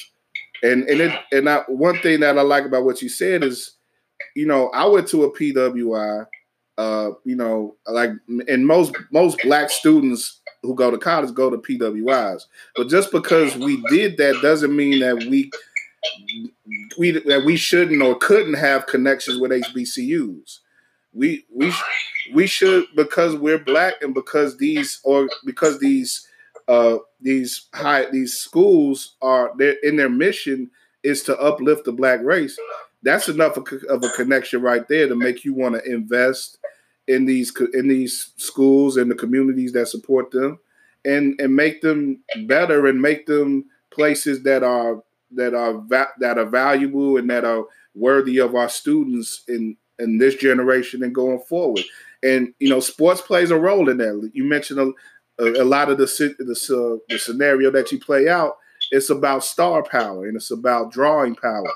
And 0.63 0.83
and 0.83 1.01
it, 1.01 1.19
and 1.31 1.49
I, 1.49 1.63
one 1.67 1.97
thing 1.99 2.21
that 2.21 2.37
I 2.37 2.41
like 2.41 2.65
about 2.65 2.85
what 2.85 3.01
you 3.01 3.09
said 3.09 3.43
is, 3.43 3.75
you 4.35 4.45
know, 4.45 4.69
I 4.69 4.85
went 4.85 5.07
to 5.09 5.23
a 5.23 5.31
PWI. 5.31 6.25
Uh, 6.77 7.11
you 7.25 7.35
know, 7.35 7.75
like 7.87 8.11
and 8.47 8.65
most 8.65 8.95
most 9.11 9.37
black 9.43 9.69
students 9.69 10.39
who 10.63 10.73
go 10.75 10.89
to 10.91 10.97
college 10.97 11.33
go 11.33 11.49
to 11.49 11.57
PWIs. 11.57 12.43
But 12.75 12.87
just 12.87 13.11
because 13.11 13.55
we 13.57 13.83
did 13.89 14.17
that 14.17 14.41
doesn't 14.41 14.73
mean 14.73 14.99
that 14.99 15.17
we 15.29 15.51
we 16.97 17.11
that 17.11 17.43
we 17.45 17.55
shouldn't 17.57 18.01
or 18.01 18.17
couldn't 18.17 18.55
have 18.55 18.87
connections 18.87 19.39
with 19.39 19.51
HBCUs. 19.51 20.59
We 21.19 21.45
we 21.53 21.73
we 22.33 22.47
should 22.47 22.85
because 22.95 23.35
we're 23.35 23.59
black 23.59 23.95
and 24.01 24.13
because 24.13 24.57
these 24.57 25.01
or 25.03 25.29
because 25.45 25.79
these 25.79 26.25
uh 26.69 26.99
these 27.19 27.67
high 27.73 28.09
these 28.09 28.35
schools 28.35 29.17
are 29.21 29.51
they 29.57 29.75
in 29.83 29.97
their 29.97 30.09
mission 30.09 30.71
is 31.03 31.21
to 31.23 31.37
uplift 31.37 31.83
the 31.83 31.91
black 31.91 32.21
race. 32.23 32.57
That's 33.03 33.27
enough 33.27 33.57
of 33.57 34.03
a 34.03 34.09
connection 34.15 34.61
right 34.61 34.87
there 34.87 35.09
to 35.09 35.15
make 35.15 35.43
you 35.43 35.53
want 35.53 35.75
to 35.75 35.83
invest 35.83 36.57
in 37.09 37.25
these 37.25 37.51
in 37.73 37.89
these 37.89 38.31
schools 38.37 38.95
and 38.95 39.11
the 39.11 39.15
communities 39.15 39.73
that 39.73 39.89
support 39.89 40.31
them, 40.31 40.57
and 41.03 41.37
and 41.41 41.53
make 41.53 41.81
them 41.81 42.23
better 42.45 42.87
and 42.87 43.01
make 43.01 43.25
them 43.25 43.65
places 43.91 44.43
that 44.43 44.63
are 44.63 45.03
that 45.31 45.53
are 45.53 45.83
that 46.19 46.37
are 46.37 46.45
valuable 46.45 47.17
and 47.17 47.29
that 47.29 47.43
are 47.43 47.65
worthy 47.93 48.37
of 48.37 48.55
our 48.55 48.69
students 48.69 49.43
in 49.49 49.75
in 49.99 50.17
this 50.17 50.35
generation 50.35 51.03
and 51.03 51.13
going 51.13 51.39
forward. 51.41 51.83
And 52.23 52.53
you 52.59 52.69
know, 52.69 52.79
sports 52.79 53.21
plays 53.21 53.51
a 53.51 53.57
role 53.57 53.89
in 53.89 53.97
that. 53.97 54.31
You 54.33 54.43
mentioned 54.43 54.79
a, 54.79 55.43
a, 55.43 55.63
a 55.63 55.65
lot 55.65 55.89
of 55.89 55.97
the 55.97 56.05
the, 56.05 56.53
uh, 56.53 57.03
the 57.09 57.19
scenario 57.19 57.71
that 57.71 57.91
you 57.91 57.99
play 57.99 58.27
out. 58.27 58.57
It's 58.91 59.09
about 59.09 59.43
star 59.43 59.83
power 59.83 60.27
and 60.27 60.35
it's 60.35 60.51
about 60.51 60.91
drawing 60.91 61.35
power. 61.35 61.71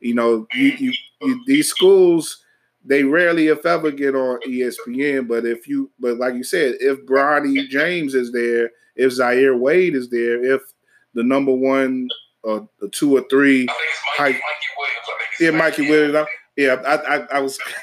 You 0.00 0.14
know, 0.14 0.46
you, 0.54 0.68
you, 0.78 0.92
you 1.20 1.44
these 1.46 1.68
schools 1.68 2.44
they 2.84 3.02
rarely, 3.02 3.48
if 3.48 3.64
ever, 3.64 3.90
get 3.90 4.14
on 4.14 4.40
ESPN. 4.42 5.26
But 5.26 5.46
if 5.46 5.66
you, 5.66 5.90
but 5.98 6.18
like 6.18 6.34
you 6.34 6.44
said, 6.44 6.74
if 6.80 7.04
Bronny 7.06 7.66
James 7.68 8.14
is 8.14 8.32
there, 8.32 8.70
if 8.94 9.12
Zaire 9.12 9.56
Wade 9.56 9.94
is 9.94 10.10
there, 10.10 10.44
if 10.44 10.60
the 11.14 11.22
number 11.22 11.54
one 11.54 12.08
or 12.42 12.68
the 12.80 12.88
two 12.90 13.16
or 13.16 13.24
three, 13.30 13.66
Mikey, 14.18 14.34
Mikey 14.34 14.40
Williams. 14.78 15.40
yeah, 15.40 15.50
Mikey 15.50 15.88
Williams. 15.88 16.28
Yeah, 16.56 16.74
I, 16.86 16.94
I, 16.94 17.26
I 17.34 17.40
was, 17.40 17.58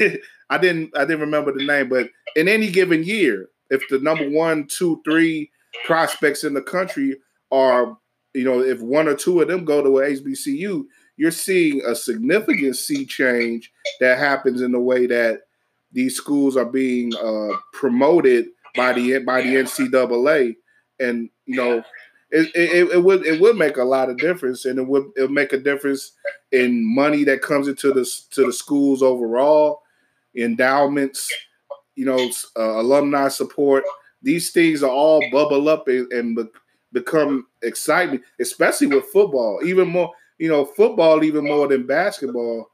I 0.50 0.58
didn't, 0.58 0.96
I 0.96 1.02
didn't 1.02 1.22
remember 1.22 1.52
the 1.52 1.66
name, 1.66 1.90
but 1.90 2.10
in 2.36 2.48
any 2.48 2.70
given 2.70 3.04
year, 3.04 3.50
if 3.70 3.82
the 3.90 4.00
number 4.00 4.30
one, 4.30 4.68
two, 4.68 5.02
three 5.04 5.50
prospects 5.86 6.44
in 6.44 6.54
the 6.54 6.62
country 6.62 7.18
are, 7.52 7.98
you 8.34 8.44
know, 8.44 8.62
if 8.62 8.82
one 8.82 9.08
or 9.08 9.16
two 9.16 9.42
of 9.42 9.48
them 9.48 9.66
go 9.66 9.82
to 9.82 10.00
a 10.00 10.10
HBCU, 10.10 10.84
you're 11.18 11.32
seeing 11.32 11.82
a 11.86 11.96
significant 11.96 12.76
sea 12.76 13.06
change 13.06 13.72
that 14.00 14.18
happens 14.18 14.62
in 14.62 14.72
the 14.72 14.80
way 14.80 15.06
that 15.08 15.42
these 15.92 16.16
schools 16.16 16.56
are 16.56 16.66
being 16.66 17.14
uh, 17.16 17.56
promoted 17.74 18.48
by 18.76 18.94
the 18.94 19.20
by 19.20 19.42
the 19.42 19.56
NCAA, 19.56 20.56
and 21.00 21.30
you 21.46 21.56
know, 21.56 21.84
it, 22.32 22.56
it, 22.56 22.92
it, 22.92 23.04
would 23.04 23.26
it 23.26 23.42
would 23.42 23.58
make 23.58 23.78
a 23.78 23.84
lot 23.84 24.10
of 24.10 24.18
difference, 24.18 24.66
and 24.66 24.80
it 24.80 24.88
would 24.88 25.12
it 25.18 25.30
make 25.30 25.52
a 25.52 25.58
difference 25.58 26.14
in 26.52 26.84
money 26.96 27.24
that 27.26 27.42
comes 27.42 27.68
into 27.68 27.92
the 27.92 28.10
to 28.32 28.46
the 28.46 28.54
schools 28.54 29.04
overall, 29.04 29.82
endowments, 30.36 31.30
you 31.96 32.06
know, 32.06 32.32
uh, 32.58 32.80
alumni 32.80 33.28
support. 33.28 33.84
These 34.22 34.52
things 34.52 34.82
are 34.82 34.90
all 34.90 35.22
bubble 35.32 35.68
up 35.68 35.88
and, 35.88 36.12
and 36.14 36.36
be, 36.36 36.44
become 36.94 37.48
exciting, 37.64 38.22
especially 38.40 38.88
with 38.88 39.06
football. 39.06 39.60
Even 39.66 39.90
more, 39.90 40.12
you 40.38 40.48
know, 40.48 40.64
football 40.64 41.24
even 41.24 41.44
more 41.46 41.68
than 41.68 41.86
basketball. 41.86 42.70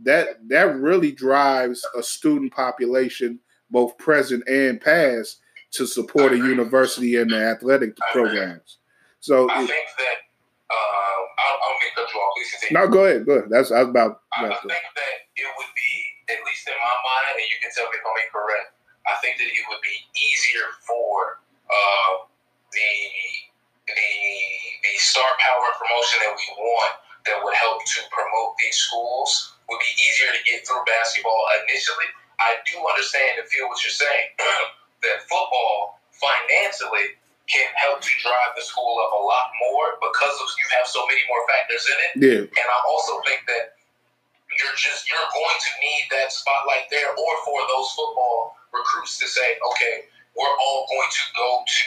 That 0.00 0.48
that 0.48 0.74
really 0.76 1.12
drives 1.12 1.86
a 1.96 2.02
student 2.02 2.52
population, 2.52 3.38
both 3.70 3.98
present 3.98 4.48
and 4.48 4.80
past, 4.80 5.40
to 5.72 5.86
support 5.86 6.32
a 6.32 6.36
university 6.36 7.16
and 7.16 7.30
the 7.30 7.36
athletic 7.36 7.94
programs. 8.12 8.78
So 9.22 9.46
I 9.46 9.62
think 9.62 9.86
that 10.02 10.18
uh, 10.66 11.20
I'll, 11.38 11.58
I'll 11.62 11.78
make 11.78 11.94
cut 11.94 12.10
you 12.10 12.18
off. 12.18 12.34
Please 12.34 12.50
continue. 12.58 12.74
No, 12.74 12.90
go 12.90 13.06
ahead. 13.06 13.22
Go 13.22 13.38
ahead. 13.38 13.54
That's 13.54 13.70
was 13.70 13.86
about. 13.86 14.26
I, 14.34 14.50
I 14.50 14.58
think 14.66 14.82
that 14.98 15.14
it 15.38 15.46
would 15.46 15.72
be, 15.78 15.92
at 16.34 16.42
least 16.42 16.66
in 16.66 16.74
my 16.74 16.96
mind, 17.06 17.38
and 17.38 17.46
you 17.46 17.58
can 17.62 17.70
tell 17.70 17.86
me 17.86 17.94
if 17.94 18.02
I'm 18.02 18.18
incorrect. 18.18 18.74
I 19.06 19.14
think 19.22 19.38
that 19.38 19.46
it 19.46 19.64
would 19.70 19.78
be 19.78 19.94
easier 20.18 20.66
for 20.82 21.38
uh, 21.70 22.26
the 22.74 22.90
the 23.86 24.10
the 24.90 24.94
star 24.98 25.30
power 25.38 25.70
promotion 25.78 26.18
that 26.26 26.34
we 26.34 26.46
want 26.58 26.98
that 27.30 27.38
would 27.46 27.54
help 27.54 27.78
to 27.78 27.98
promote 28.10 28.58
these 28.58 28.74
schools 28.74 29.54
would 29.70 29.78
be 29.78 29.92
easier 30.02 30.34
to 30.34 30.42
get 30.50 30.66
through 30.66 30.82
basketball 30.82 31.46
initially. 31.62 32.10
I 32.42 32.58
do 32.66 32.74
understand 32.82 33.38
and 33.38 33.46
feel 33.46 33.70
what 33.70 33.78
you're 33.86 33.94
saying 33.94 34.34
that 35.06 35.22
football 35.30 36.02
financially 36.10 37.21
can 37.50 37.66
help 37.74 38.00
to 38.00 38.12
drive 38.22 38.54
the 38.54 38.62
school 38.62 38.96
up 39.02 39.12
a 39.18 39.22
lot 39.22 39.50
more 39.58 39.98
because 39.98 40.36
of 40.38 40.48
you 40.56 40.66
have 40.78 40.86
so 40.86 41.02
many 41.10 41.22
more 41.26 41.42
factors 41.50 41.84
in 41.90 41.98
it. 41.98 42.12
Yeah. 42.22 42.42
And 42.46 42.66
I 42.70 42.78
also 42.86 43.18
think 43.26 43.42
that 43.50 43.76
you're 44.60 44.78
just 44.78 45.08
you're 45.08 45.30
going 45.32 45.58
to 45.58 45.70
need 45.80 46.04
that 46.12 46.30
spotlight 46.30 46.86
there, 46.92 47.08
or 47.08 47.32
for 47.44 47.58
those 47.72 47.88
football 47.96 48.54
recruits 48.70 49.16
to 49.20 49.26
say, 49.26 49.56
okay, 49.74 50.06
we're 50.36 50.56
all 50.60 50.86
going 50.88 51.12
to 51.12 51.24
go 51.36 51.48
to 51.64 51.86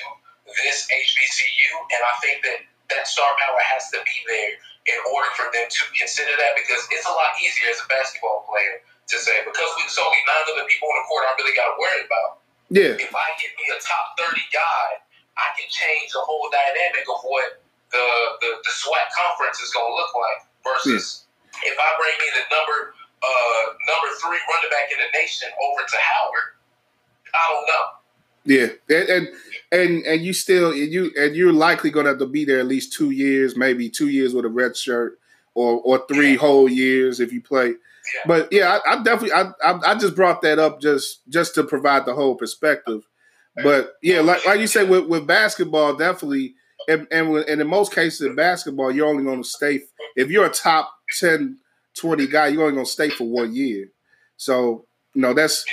this 0.61 0.85
HBCU, 0.89 1.69
and 1.93 2.01
I 2.01 2.13
think 2.21 2.37
that 2.45 2.59
that 2.93 3.09
star 3.09 3.29
power 3.41 3.61
has 3.73 3.89
to 3.93 3.99
be 4.05 4.17
there 4.29 4.53
in 4.85 4.99
order 5.09 5.29
for 5.33 5.49
them 5.49 5.65
to 5.65 5.81
consider 5.97 6.29
that 6.37 6.53
because 6.53 6.85
it's 6.93 7.09
a 7.09 7.13
lot 7.13 7.33
easier 7.41 7.73
as 7.73 7.81
a 7.81 7.87
basketball 7.89 8.45
player 8.45 8.85
to 9.09 9.17
say 9.17 9.41
because 9.41 9.69
we 9.77 9.85
there's 9.85 9.97
only 9.97 10.21
nine 10.29 10.45
other 10.45 10.65
people 10.69 10.89
on 10.89 10.97
the 11.01 11.05
court 11.09 11.25
I 11.25 11.33
really 11.41 11.57
got 11.57 11.73
to 11.73 11.77
worry 11.77 12.01
about. 12.05 12.45
Yeah. 12.69 12.93
If 12.97 13.13
I 13.13 13.27
get 13.41 13.53
me 13.57 13.65
a 13.73 13.77
top 13.81 14.13
thirty 14.17 14.45
guy 14.53 15.04
I 15.35 15.51
can 15.59 15.67
change 15.67 16.11
the 16.11 16.23
whole 16.23 16.47
dynamic 16.51 17.05
of 17.07 17.19
what 17.23 17.61
the 17.91 18.05
the, 18.41 18.49
the 18.63 18.73
SWAC 18.73 19.07
conference 19.13 19.59
is 19.61 19.71
going 19.71 19.87
to 19.87 19.95
look 19.95 20.13
like 20.15 20.39
versus 20.63 21.25
yeah. 21.61 21.71
if 21.71 21.75
I 21.77 21.89
bring 21.99 22.15
me 22.19 22.27
the 22.39 22.45
number 22.51 22.95
uh, 23.23 23.63
number 23.87 24.09
three 24.21 24.39
running 24.47 24.71
back 24.71 24.87
in 24.91 24.99
the 24.99 25.09
nation 25.17 25.49
over 25.49 25.81
to 25.81 25.97
Howard. 25.97 26.49
I 27.33 27.43
don't 27.51 27.67
know. 27.67 27.85
Yeah, 28.45 28.67
and 28.95 29.09
and 29.09 29.27
and, 29.71 30.05
and 30.05 30.21
you 30.21 30.33
still 30.33 30.71
and 30.71 30.91
you 30.91 31.11
and 31.17 31.35
you're 31.35 31.53
likely 31.53 31.89
going 31.89 32.05
to 32.05 32.11
have 32.11 32.19
to 32.19 32.27
be 32.27 32.45
there 32.45 32.59
at 32.59 32.67
least 32.67 32.93
two 32.93 33.11
years, 33.11 33.55
maybe 33.55 33.89
two 33.89 34.09
years 34.09 34.33
with 34.33 34.45
a 34.45 34.49
red 34.49 34.77
shirt, 34.77 35.19
or 35.55 35.81
or 35.81 36.05
three 36.07 36.33
yeah. 36.33 36.37
whole 36.37 36.69
years 36.69 37.19
if 37.19 37.33
you 37.33 37.41
play. 37.41 37.69
Yeah. 37.69 38.21
But 38.27 38.53
yeah, 38.53 38.79
I, 38.85 38.93
I 38.93 39.03
definitely 39.03 39.31
I, 39.31 39.51
I, 39.63 39.79
I 39.91 39.95
just 39.95 40.15
brought 40.15 40.43
that 40.43 40.59
up 40.59 40.79
just 40.79 41.27
just 41.27 41.55
to 41.55 41.63
provide 41.63 42.05
the 42.05 42.13
whole 42.13 42.35
perspective 42.35 43.07
but 43.63 43.93
yeah, 44.01 44.21
like 44.21 44.45
like 44.45 44.59
you 44.59 44.67
said 44.67 44.89
with, 44.89 45.05
with 45.05 45.27
basketball, 45.27 45.95
definitely, 45.95 46.55
and, 46.87 47.07
and, 47.11 47.35
and 47.37 47.61
in 47.61 47.67
most 47.67 47.93
cases 47.93 48.21
in 48.21 48.35
basketball, 48.35 48.91
you're 48.91 49.07
only 49.07 49.23
going 49.23 49.43
to 49.43 49.47
stay 49.47 49.81
if 50.15 50.29
you're 50.29 50.45
a 50.45 50.49
top 50.49 50.93
10, 51.19 51.57
20 51.97 52.27
guy, 52.27 52.47
you're 52.47 52.63
only 52.63 52.75
going 52.75 52.85
to 52.85 52.91
stay 52.91 53.09
for 53.09 53.25
one 53.25 53.53
year. 53.55 53.87
So 54.37 54.85
you 55.13 55.21
know 55.21 55.33
that's 55.33 55.65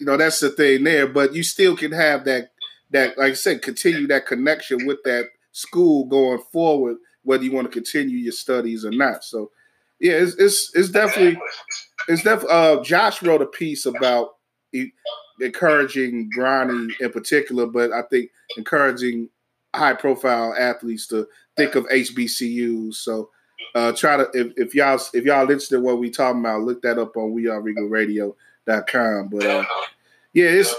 you 0.00 0.06
know 0.06 0.16
that's 0.16 0.40
the 0.40 0.50
thing 0.50 0.84
there. 0.84 1.06
But 1.06 1.34
you 1.34 1.42
still 1.42 1.76
can 1.76 1.92
have 1.92 2.24
that 2.24 2.50
that 2.90 3.18
like 3.18 3.32
I 3.32 3.34
said, 3.34 3.62
continue 3.62 4.06
that 4.08 4.26
connection 4.26 4.86
with 4.86 5.02
that 5.04 5.26
school 5.52 6.04
going 6.04 6.42
forward, 6.52 6.98
whether 7.22 7.42
you 7.42 7.52
want 7.52 7.66
to 7.66 7.72
continue 7.72 8.16
your 8.16 8.32
studies 8.32 8.84
or 8.84 8.92
not. 8.92 9.24
So 9.24 9.50
yeah, 9.98 10.14
it's 10.14 10.34
it's, 10.36 10.70
it's 10.74 10.90
definitely 10.90 11.40
it's 12.08 12.22
definitely. 12.22 12.56
Uh, 12.56 12.82
Josh 12.82 13.22
wrote 13.22 13.42
a 13.42 13.46
piece 13.46 13.86
about 13.86 14.36
encouraging 15.40 16.30
Bronny 16.36 16.90
in 17.00 17.10
particular, 17.10 17.66
but 17.66 17.92
I 17.92 18.02
think 18.02 18.30
encouraging 18.56 19.28
high 19.74 19.94
profile 19.94 20.54
athletes 20.58 21.06
to 21.08 21.26
think 21.56 21.74
of 21.74 21.86
HBCUs. 21.88 22.94
So 22.94 23.30
uh, 23.74 23.92
try 23.92 24.16
to 24.16 24.28
if, 24.34 24.52
if 24.56 24.74
y'all 24.74 25.00
if 25.12 25.24
y'all 25.24 25.42
interested 25.42 25.76
in 25.76 25.82
what 25.82 25.98
we 25.98 26.10
talking 26.10 26.40
about, 26.40 26.62
look 26.62 26.82
that 26.82 26.98
up 26.98 27.16
on 27.16 27.32
weareregalradio.com. 27.32 29.28
But 29.28 29.46
uh, 29.46 29.64
yeah, 30.32 30.46
it's 30.46 30.74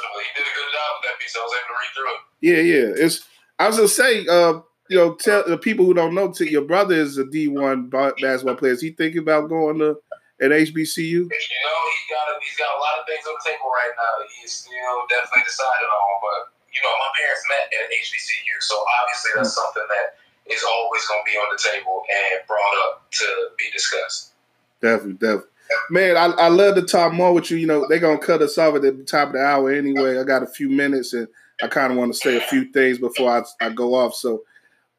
Yeah, 2.42 2.62
yeah. 2.62 2.94
It's 3.06 3.28
I 3.60 3.68
was 3.68 3.78
gonna 3.78 3.88
say, 3.88 4.26
uh, 4.28 4.60
you 4.90 4.98
know, 4.98 5.16
tell 5.16 5.44
the 5.48 5.58
people 5.58 5.86
who 5.86 5.94
don't 5.94 6.16
know, 6.16 6.32
to 6.34 6.50
your 6.50 6.64
brother 6.64 6.96
is 6.96 7.18
a 7.18 7.26
D 7.26 7.48
one 7.48 7.90
basketball 7.90 8.56
player. 8.56 8.74
Is 8.74 8.82
he 8.82 8.92
thinking 8.92 9.22
about 9.22 9.50
going 9.50 9.80
to 9.80 9.98
at 10.42 10.54
HBCU? 10.54 11.26
You 11.26 11.28
know, 11.28 11.80
he 11.92 12.02
got 12.10 12.26
a, 12.30 12.36
he's 12.42 12.58
got 12.58 12.72
a 12.72 12.80
lot 12.80 13.02
of 13.02 13.04
things 13.10 13.26
on 13.26 13.34
the 13.38 13.46
table 13.46 13.70
right 13.70 13.94
now. 13.98 14.14
He's 14.38 14.66
still 14.66 14.98
definitely 15.10 15.46
decided 15.46 15.90
on, 15.90 16.14
but 16.22 16.40
you 16.70 16.82
know, 16.86 16.94
my 17.02 17.12
parents 17.18 17.44
met 17.50 17.66
at 17.74 17.86
HBCU, 17.90 18.56
so 18.62 18.76
obviously 19.02 19.32
that's 19.34 19.52
mm-hmm. 19.52 19.66
something 19.66 19.88
that 19.90 20.08
is 20.46 20.62
always 20.64 21.04
going 21.10 21.24
to 21.26 21.28
be 21.28 21.38
on 21.38 21.50
the 21.50 21.60
table 21.60 22.04
and 22.06 22.46
brought 22.46 22.78
up 22.88 23.10
to 23.12 23.28
be 23.58 23.66
discussed. 23.74 24.38
Definitely, 24.82 25.20
definitely. 25.20 25.52
Man, 25.90 26.16
I, 26.16 26.26
I 26.26 26.48
love 26.48 26.76
to 26.76 26.82
talk 26.82 27.14
more 27.14 27.34
with 27.34 27.52
you. 27.52 27.58
You 27.58 27.68
know, 27.68 27.86
they're 27.88 28.00
gonna 28.00 28.18
cut 28.18 28.42
us 28.42 28.58
off 28.58 28.76
at 28.76 28.82
the 28.82 29.04
top 29.04 29.30
of 29.30 29.34
the 29.34 29.42
hour 29.44 29.72
anyway. 29.72 30.18
I 30.18 30.24
got 30.24 30.44
a 30.44 30.48
few 30.48 30.70
minutes 30.70 31.14
and 31.14 31.28
I 31.62 31.68
kind 31.68 31.92
of 31.92 31.98
want 31.98 32.14
to 32.14 32.18
say 32.18 32.38
a 32.38 32.42
few 32.42 32.72
things 32.72 33.00
before 33.00 33.30
I, 33.30 33.66
I 33.66 33.70
go 33.70 33.96
off. 33.96 34.14
So 34.14 34.44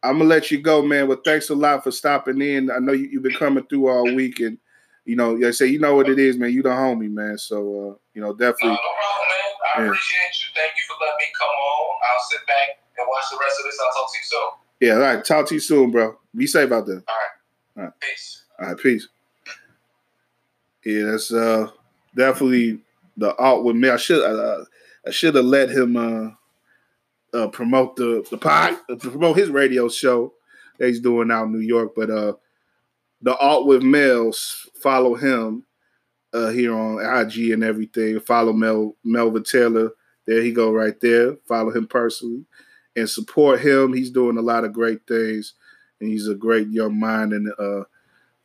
I'm 0.02 0.18
gonna 0.18 0.28
let 0.28 0.50
you 0.50 0.60
go, 0.60 0.82
man. 0.82 1.08
But 1.08 1.24
thanks 1.24 1.50
a 1.50 1.54
lot 1.54 1.84
for 1.84 1.90
stopping 1.90 2.40
in. 2.42 2.70
I 2.70 2.78
know 2.78 2.92
you, 2.92 3.06
you, 3.06 3.18
have 3.18 3.24
been 3.24 3.34
coming 3.34 3.64
through 3.64 3.88
all 3.88 4.14
week, 4.14 4.40
and 4.40 4.58
you 5.08 5.16
know, 5.16 5.38
I 5.42 5.52
say 5.52 5.66
you 5.66 5.78
know 5.78 5.96
what 5.96 6.10
it 6.10 6.18
is, 6.18 6.36
man. 6.36 6.52
You 6.52 6.62
the 6.62 6.68
homie, 6.68 7.10
man. 7.10 7.38
So 7.38 7.56
uh, 7.56 7.94
you 8.12 8.20
know, 8.20 8.34
definitely. 8.34 8.68
No, 8.68 8.74
no 8.74 8.76
problem, 8.76 9.28
man. 9.28 9.38
I 9.64 9.80
yeah. 9.80 9.86
appreciate 9.86 10.34
you. 10.34 10.48
Thank 10.54 10.72
you 10.76 10.84
for 10.86 10.96
letting 11.00 11.16
me 11.18 11.24
come 11.38 11.48
on. 11.48 11.98
I'll 12.12 12.24
sit 12.28 12.46
back 12.46 12.78
and 12.98 13.06
watch 13.08 13.24
the 13.30 13.38
rest 13.40 13.58
of 13.58 13.64
this. 13.64 13.78
I'll 13.80 14.02
talk 14.02 14.12
to 14.12 14.18
you 14.18 14.24
soon. 14.24 14.50
Yeah, 14.80 14.92
all 14.92 15.16
right. 15.16 15.24
Talk 15.24 15.46
to 15.48 15.54
you 15.54 15.60
soon, 15.60 15.90
bro. 15.90 16.18
Be 16.36 16.46
safe 16.46 16.70
out 16.70 16.86
there. 16.86 17.02
All 17.08 17.14
right. 17.14 17.78
All 17.78 17.84
right. 17.84 17.92
Peace. 18.00 18.42
All 18.60 18.66
right, 18.66 18.78
peace. 18.78 19.08
Yeah, 20.84 21.04
that's 21.04 21.32
uh 21.32 21.70
definitely 22.14 22.80
the 23.16 23.34
art 23.36 23.64
with 23.64 23.76
me. 23.76 23.88
I 23.88 23.96
should 23.96 24.22
uh, 24.22 24.64
I 25.06 25.10
should 25.10 25.36
have 25.36 25.44
let 25.46 25.70
him 25.70 25.96
uh, 25.96 26.30
uh 27.32 27.48
promote 27.48 27.96
the 27.96 28.26
the 28.30 28.36
pod 28.36 28.76
uh, 28.90 28.96
promote 28.96 29.38
his 29.38 29.48
radio 29.48 29.88
show 29.88 30.34
that 30.78 30.88
he's 30.88 31.00
doing 31.00 31.30
out 31.30 31.46
in 31.46 31.52
New 31.52 31.60
York. 31.60 31.94
But 31.96 32.10
uh 32.10 32.34
the 33.22 33.36
art 33.36 33.66
with 33.66 33.82
Mels, 33.82 34.67
follow 34.82 35.14
him 35.14 35.64
uh 36.32 36.48
here 36.48 36.74
on 36.74 37.00
IG 37.00 37.50
and 37.50 37.64
everything. 37.64 38.20
Follow 38.20 38.52
Mel 38.52 38.96
Melvin 39.04 39.44
Taylor. 39.44 39.90
There 40.26 40.42
he 40.42 40.52
go 40.52 40.72
right 40.72 40.98
there. 41.00 41.36
Follow 41.46 41.70
him 41.70 41.86
personally 41.86 42.44
and 42.96 43.08
support 43.08 43.60
him. 43.60 43.92
He's 43.92 44.10
doing 44.10 44.36
a 44.36 44.42
lot 44.42 44.64
of 44.64 44.72
great 44.72 45.00
things, 45.06 45.54
and 46.00 46.10
he's 46.10 46.28
a 46.28 46.34
great 46.34 46.68
young 46.68 46.98
mind 46.98 47.32
and 47.32 47.50
uh, 47.58 47.84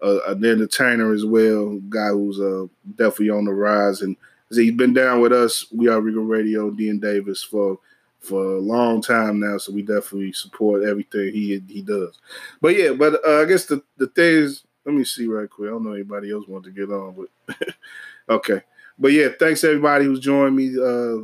an 0.01 0.45
entertainer 0.45 1.13
as 1.13 1.25
well. 1.25 1.79
Guy 1.89 2.09
who's 2.09 2.39
uh, 2.39 2.67
definitely 2.95 3.31
on 3.31 3.45
the 3.45 3.53
rise, 3.53 4.01
and 4.01 4.15
he's 4.49 4.73
been 4.73 4.93
down 4.93 5.21
with 5.21 5.33
us. 5.33 5.65
We 5.71 5.87
are 5.87 6.01
Regal 6.01 6.23
Radio, 6.23 6.69
Dean 6.69 6.99
Davis 6.99 7.43
for 7.43 7.79
for 8.19 8.55
a 8.55 8.59
long 8.59 9.01
time 9.01 9.39
now. 9.39 9.57
So 9.57 9.73
we 9.73 9.81
definitely 9.81 10.33
support 10.33 10.83
everything 10.83 11.33
he 11.33 11.61
he 11.67 11.81
does. 11.81 12.19
But 12.61 12.77
yeah, 12.77 12.93
but 12.93 13.25
uh, 13.25 13.41
I 13.41 13.45
guess 13.45 13.65
the 13.65 13.83
the 13.97 14.07
things. 14.07 14.63
Let 14.85 14.95
me 14.95 15.03
see 15.03 15.27
right 15.27 15.49
quick. 15.49 15.69
I 15.69 15.71
don't 15.71 15.85
know 15.85 15.93
anybody 15.93 16.31
else 16.31 16.47
want 16.47 16.65
to 16.65 16.71
get 16.71 16.89
on, 16.89 17.27
but 17.47 17.67
okay. 18.29 18.61
But 18.99 19.11
yeah, 19.11 19.29
thanks 19.39 19.63
everybody 19.63 20.05
who's 20.05 20.19
joined 20.19 20.55
me 20.55 20.75
uh, 20.79 21.23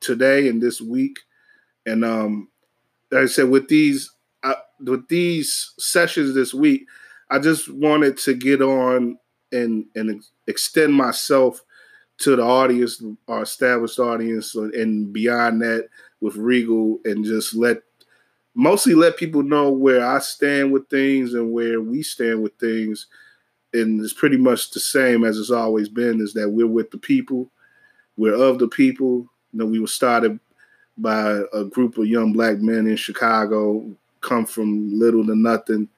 today 0.00 0.48
and 0.48 0.62
this 0.62 0.80
week. 0.80 1.18
And 1.86 2.04
um, 2.04 2.48
like 3.10 3.22
I 3.22 3.26
said, 3.26 3.48
with 3.48 3.68
these 3.68 4.10
uh, 4.42 4.54
with 4.80 5.08
these 5.08 5.72
sessions 5.78 6.34
this 6.34 6.52
week, 6.52 6.86
I 7.30 7.38
just 7.38 7.72
wanted 7.72 8.18
to 8.18 8.34
get 8.34 8.62
on 8.62 9.18
and 9.52 9.86
and 9.94 10.22
extend 10.46 10.94
myself 10.94 11.62
to 12.18 12.36
the 12.36 12.42
audience, 12.42 13.02
our 13.28 13.42
established 13.42 13.98
audience, 13.98 14.54
and 14.54 15.12
beyond 15.12 15.62
that 15.62 15.88
with 16.20 16.36
Regal, 16.36 16.98
and 17.04 17.24
just 17.24 17.54
let 17.54 17.78
mostly 18.54 18.94
let 18.94 19.16
people 19.16 19.42
know 19.42 19.70
where 19.70 20.04
I 20.04 20.18
stand 20.18 20.72
with 20.72 20.88
things 20.88 21.34
and 21.34 21.52
where 21.52 21.80
we 21.80 22.02
stand 22.02 22.42
with 22.42 22.54
things. 22.58 23.06
And 23.72 24.00
it's 24.02 24.14
pretty 24.14 24.38
much 24.38 24.70
the 24.70 24.80
same 24.80 25.24
as 25.24 25.38
it's 25.38 25.50
always 25.50 25.88
been: 25.88 26.20
is 26.20 26.32
that 26.34 26.50
we're 26.50 26.66
with 26.66 26.90
the 26.90 26.98
people, 26.98 27.50
we're 28.16 28.34
of 28.34 28.58
the 28.58 28.68
people. 28.68 29.28
You 29.52 29.60
know, 29.60 29.66
we 29.66 29.78
were 29.78 29.86
started 29.86 30.38
by 30.96 31.42
a 31.52 31.64
group 31.64 31.96
of 31.96 32.06
young 32.06 32.32
black 32.32 32.58
men 32.58 32.86
in 32.86 32.96
Chicago, 32.96 33.88
come 34.20 34.44
from 34.44 34.90
little 34.98 35.24
to 35.26 35.36
nothing. 35.36 35.88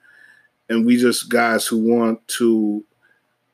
And 0.68 0.86
we 0.86 0.96
just 0.96 1.30
guys 1.30 1.66
who 1.66 1.78
want 1.78 2.26
to 2.28 2.84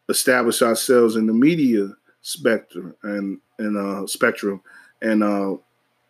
establish 0.09 0.63
ourselves 0.63 1.17
in 1.17 1.27
the 1.27 1.33
media 1.33 1.91
spectrum 2.23 2.95
and 3.03 3.41
and 3.59 3.77
uh, 3.77 4.07
spectrum, 4.07 4.61
and 5.01 5.23
uh, 5.23 5.57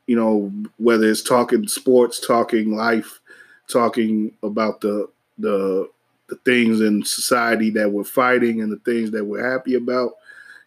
you 0.07 0.16
know 0.16 0.52
whether 0.78 1.09
it's 1.09 1.22
talking 1.22 1.66
sports, 1.68 2.20
talking 2.20 2.74
life, 2.74 3.20
talking 3.68 4.32
about 4.42 4.80
the 4.80 5.09
the 5.38 5.88
the 6.28 6.36
things 6.44 6.80
in 6.80 7.04
society 7.04 7.70
that 7.70 7.92
we're 7.92 8.04
fighting 8.04 8.61
and 8.61 8.72
the 8.72 8.78
things 8.78 9.12
that 9.12 9.24
we're 9.24 9.48
happy 9.48 9.74
about. 9.74 10.12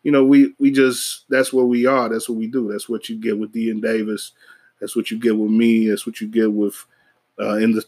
You 0.03 0.11
know, 0.11 0.23
we 0.23 0.53
we 0.59 0.71
just 0.71 1.25
that's 1.29 1.51
what 1.51 1.67
we 1.67 1.85
are. 1.85 2.09
That's 2.09 2.29
what 2.29 2.37
we 2.37 2.47
do. 2.47 2.71
That's 2.71 2.87
what 2.87 3.09
you 3.09 3.17
get 3.17 3.37
with 3.37 3.51
Dean 3.51 3.81
Davis. 3.81 4.31
That's 4.79 4.95
what 4.95 5.11
you 5.11 5.19
get 5.19 5.37
with 5.37 5.51
me. 5.51 5.89
That's 5.89 6.05
what 6.05 6.21
you 6.21 6.27
get 6.27 6.51
with 6.51 6.85
uh, 7.39 7.57
in 7.57 7.73
the 7.73 7.83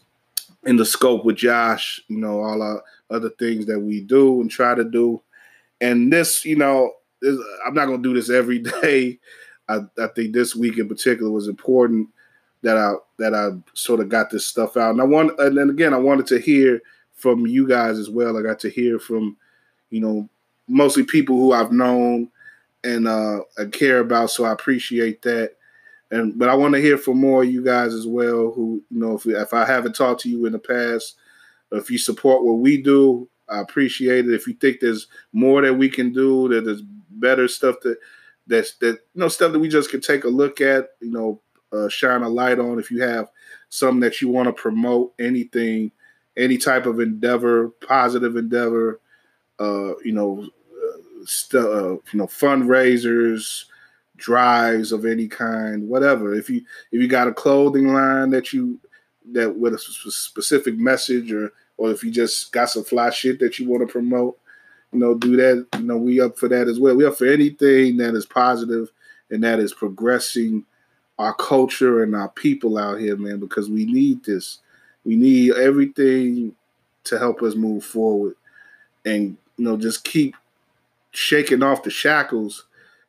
in 0.64 0.76
the 0.76 0.84
scope 0.84 1.24
with 1.24 1.36
Josh. 1.36 2.02
You 2.08 2.18
know, 2.18 2.42
all 2.42 2.62
our 2.62 2.82
other 3.10 3.30
things 3.30 3.66
that 3.66 3.80
we 3.80 4.00
do 4.00 4.40
and 4.40 4.50
try 4.50 4.74
to 4.74 4.84
do. 4.84 5.22
And 5.80 6.12
this, 6.12 6.44
you 6.44 6.56
know, 6.56 6.92
is, 7.20 7.38
I'm 7.66 7.74
not 7.74 7.86
to 7.86 7.98
do 7.98 8.14
this 8.14 8.30
every 8.30 8.58
day. 8.82 9.18
I, 9.68 9.80
I 9.98 10.08
think 10.08 10.32
this 10.32 10.54
week 10.56 10.78
in 10.78 10.88
particular 10.88 11.30
was 11.30 11.48
important 11.48 12.08
that 12.62 12.76
I 12.76 12.94
that 13.18 13.34
I 13.34 13.50
sort 13.74 14.00
of 14.00 14.08
got 14.08 14.30
this 14.30 14.46
stuff 14.46 14.76
out. 14.76 14.90
And 14.90 15.00
I 15.00 15.04
want, 15.04 15.38
and 15.38 15.56
then 15.56 15.70
again, 15.70 15.94
I 15.94 15.98
wanted 15.98 16.26
to 16.28 16.38
hear 16.38 16.80
from 17.14 17.46
you 17.46 17.66
guys 17.66 17.98
as 17.98 18.10
well. 18.10 18.36
I 18.36 18.42
got 18.42 18.58
to 18.60 18.70
hear 18.70 18.98
from, 18.98 19.36
you 19.90 20.00
know, 20.00 20.28
mostly 20.68 21.04
people 21.04 21.36
who 21.36 21.52
I've 21.52 21.72
known 21.72 22.30
and 22.84 23.06
uh, 23.06 23.40
I 23.58 23.66
care 23.66 23.98
about. 23.98 24.30
So 24.30 24.44
I 24.44 24.52
appreciate 24.52 25.22
that 25.22 25.56
and 26.12 26.38
but 26.38 26.50
I 26.50 26.54
want 26.54 26.74
to 26.74 26.80
hear 26.80 26.98
from 26.98 27.18
more 27.18 27.42
of 27.42 27.50
you 27.50 27.64
guys 27.64 27.94
as 27.94 28.06
well. 28.06 28.52
Who 28.52 28.82
you 28.90 29.00
know, 29.00 29.16
if 29.16 29.26
if 29.26 29.52
I 29.54 29.64
haven't 29.64 29.96
talked 29.96 30.20
to 30.20 30.28
you 30.28 30.44
in 30.46 30.52
the 30.52 30.58
past, 30.58 31.16
if 31.72 31.90
you 31.90 31.98
support 31.98 32.44
what 32.44 32.58
we 32.58 32.80
do, 32.80 33.28
I 33.48 33.60
appreciate 33.60 34.26
it. 34.26 34.34
If 34.34 34.46
you 34.46 34.52
think 34.52 34.78
there's 34.78 35.08
more 35.32 35.62
that 35.62 35.74
we 35.74 35.88
can 35.88 36.12
do, 36.12 36.48
that 36.48 36.66
there's 36.66 36.82
better 36.82 37.48
stuff 37.48 37.76
that 37.82 37.96
that's 38.46 38.74
that 38.76 38.98
you 39.14 39.20
know 39.20 39.28
stuff 39.28 39.52
that 39.52 39.58
we 39.58 39.68
just 39.68 39.90
can 39.90 40.00
take 40.00 40.24
a 40.24 40.28
look 40.28 40.60
at, 40.60 40.90
you 41.00 41.10
know, 41.10 41.40
uh, 41.72 41.88
shine 41.88 42.22
a 42.22 42.28
light 42.28 42.58
on. 42.58 42.78
If 42.78 42.90
you 42.90 43.02
have 43.02 43.30
something 43.68 44.00
that 44.00 44.20
you 44.20 44.28
want 44.28 44.48
to 44.48 44.52
promote, 44.52 45.14
anything, 45.18 45.92
any 46.36 46.58
type 46.58 46.86
of 46.86 47.00
endeavor, 47.00 47.68
positive 47.86 48.36
endeavor, 48.36 49.00
uh, 49.58 49.96
you 50.04 50.12
know, 50.12 50.44
uh, 50.44 51.24
st- 51.24 51.64
uh, 51.64 51.92
you 51.92 52.00
know, 52.14 52.26
fundraisers 52.26 53.64
drives 54.16 54.92
of 54.92 55.04
any 55.04 55.26
kind, 55.26 55.88
whatever. 55.88 56.34
If 56.34 56.48
you 56.48 56.62
if 56.92 57.00
you 57.00 57.08
got 57.08 57.28
a 57.28 57.32
clothing 57.34 57.92
line 57.92 58.30
that 58.30 58.52
you 58.52 58.78
that 59.32 59.56
with 59.56 59.74
a 59.74 59.78
specific 59.78 60.76
message, 60.76 61.32
or 61.32 61.52
or 61.76 61.90
if 61.90 62.04
you 62.04 62.10
just 62.10 62.52
got 62.52 62.70
some 62.70 62.84
fly 62.84 63.10
shit 63.10 63.38
that 63.40 63.58
you 63.58 63.68
want 63.68 63.86
to 63.86 63.92
promote, 63.92 64.38
you 64.92 64.98
know, 64.98 65.14
do 65.14 65.36
that. 65.36 65.66
You 65.78 65.84
know, 65.84 65.96
we 65.96 66.20
up 66.20 66.38
for 66.38 66.48
that 66.48 66.68
as 66.68 66.78
well. 66.78 66.94
We 66.96 67.06
up 67.06 67.16
for 67.16 67.26
anything 67.26 67.96
that 67.98 68.14
is 68.14 68.26
positive 68.26 68.90
and 69.30 69.42
that 69.44 69.58
is 69.58 69.72
progressing 69.72 70.64
our 71.18 71.34
culture 71.34 72.02
and 72.02 72.14
our 72.14 72.28
people 72.28 72.78
out 72.78 73.00
here, 73.00 73.16
man, 73.16 73.38
because 73.38 73.68
we 73.68 73.86
need 73.86 74.24
this. 74.24 74.58
We 75.04 75.16
need 75.16 75.52
everything 75.52 76.54
to 77.04 77.18
help 77.18 77.42
us 77.42 77.54
move 77.54 77.84
forward 77.84 78.36
and 79.04 79.36
you 79.56 79.64
know 79.64 79.76
just 79.76 80.04
keep 80.04 80.36
shaking 81.10 81.62
off 81.62 81.82
the 81.82 81.90
shackles 81.90 82.64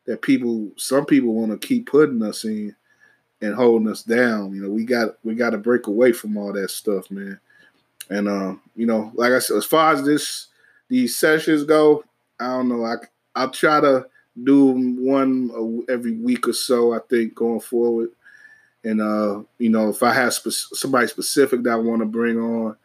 that 0.05 0.21
people, 0.21 0.69
some 0.75 1.05
people 1.05 1.33
want 1.33 1.51
to 1.51 1.67
keep 1.67 1.89
putting 1.89 2.21
us 2.23 2.43
in 2.43 2.75
and 3.41 3.55
holding 3.55 3.87
us 3.87 4.03
down. 4.03 4.53
You 4.53 4.63
know, 4.63 4.69
we 4.69 4.83
got 4.83 5.15
we 5.23 5.35
got 5.35 5.51
to 5.51 5.57
break 5.57 5.87
away 5.87 6.11
from 6.11 6.37
all 6.37 6.53
that 6.53 6.71
stuff, 6.71 7.09
man. 7.09 7.39
And 8.09 8.27
uh, 8.27 8.55
you 8.75 8.85
know, 8.85 9.11
like 9.15 9.31
I 9.31 9.39
said, 9.39 9.57
as 9.57 9.65
far 9.65 9.93
as 9.93 10.03
this 10.03 10.47
these 10.93 11.17
sessions 11.17 11.63
go, 11.63 12.03
I 12.39 12.47
don't 12.47 12.69
know. 12.69 12.85
I 12.85 12.95
I'll 13.35 13.49
try 13.49 13.81
to 13.81 14.05
do 14.43 14.67
one 14.99 15.83
every 15.89 16.13
week 16.13 16.47
or 16.47 16.53
so. 16.53 16.93
I 16.93 16.99
think 17.09 17.33
going 17.33 17.61
forward, 17.61 18.09
and 18.83 19.01
uh, 19.01 19.41
you 19.57 19.69
know, 19.69 19.89
if 19.89 20.03
I 20.03 20.13
have 20.13 20.33
spe- 20.35 20.75
somebody 20.75 21.07
specific 21.07 21.63
that 21.63 21.71
I 21.71 21.75
want 21.77 22.01
to 22.01 22.05
bring 22.05 22.37
on 22.39 22.75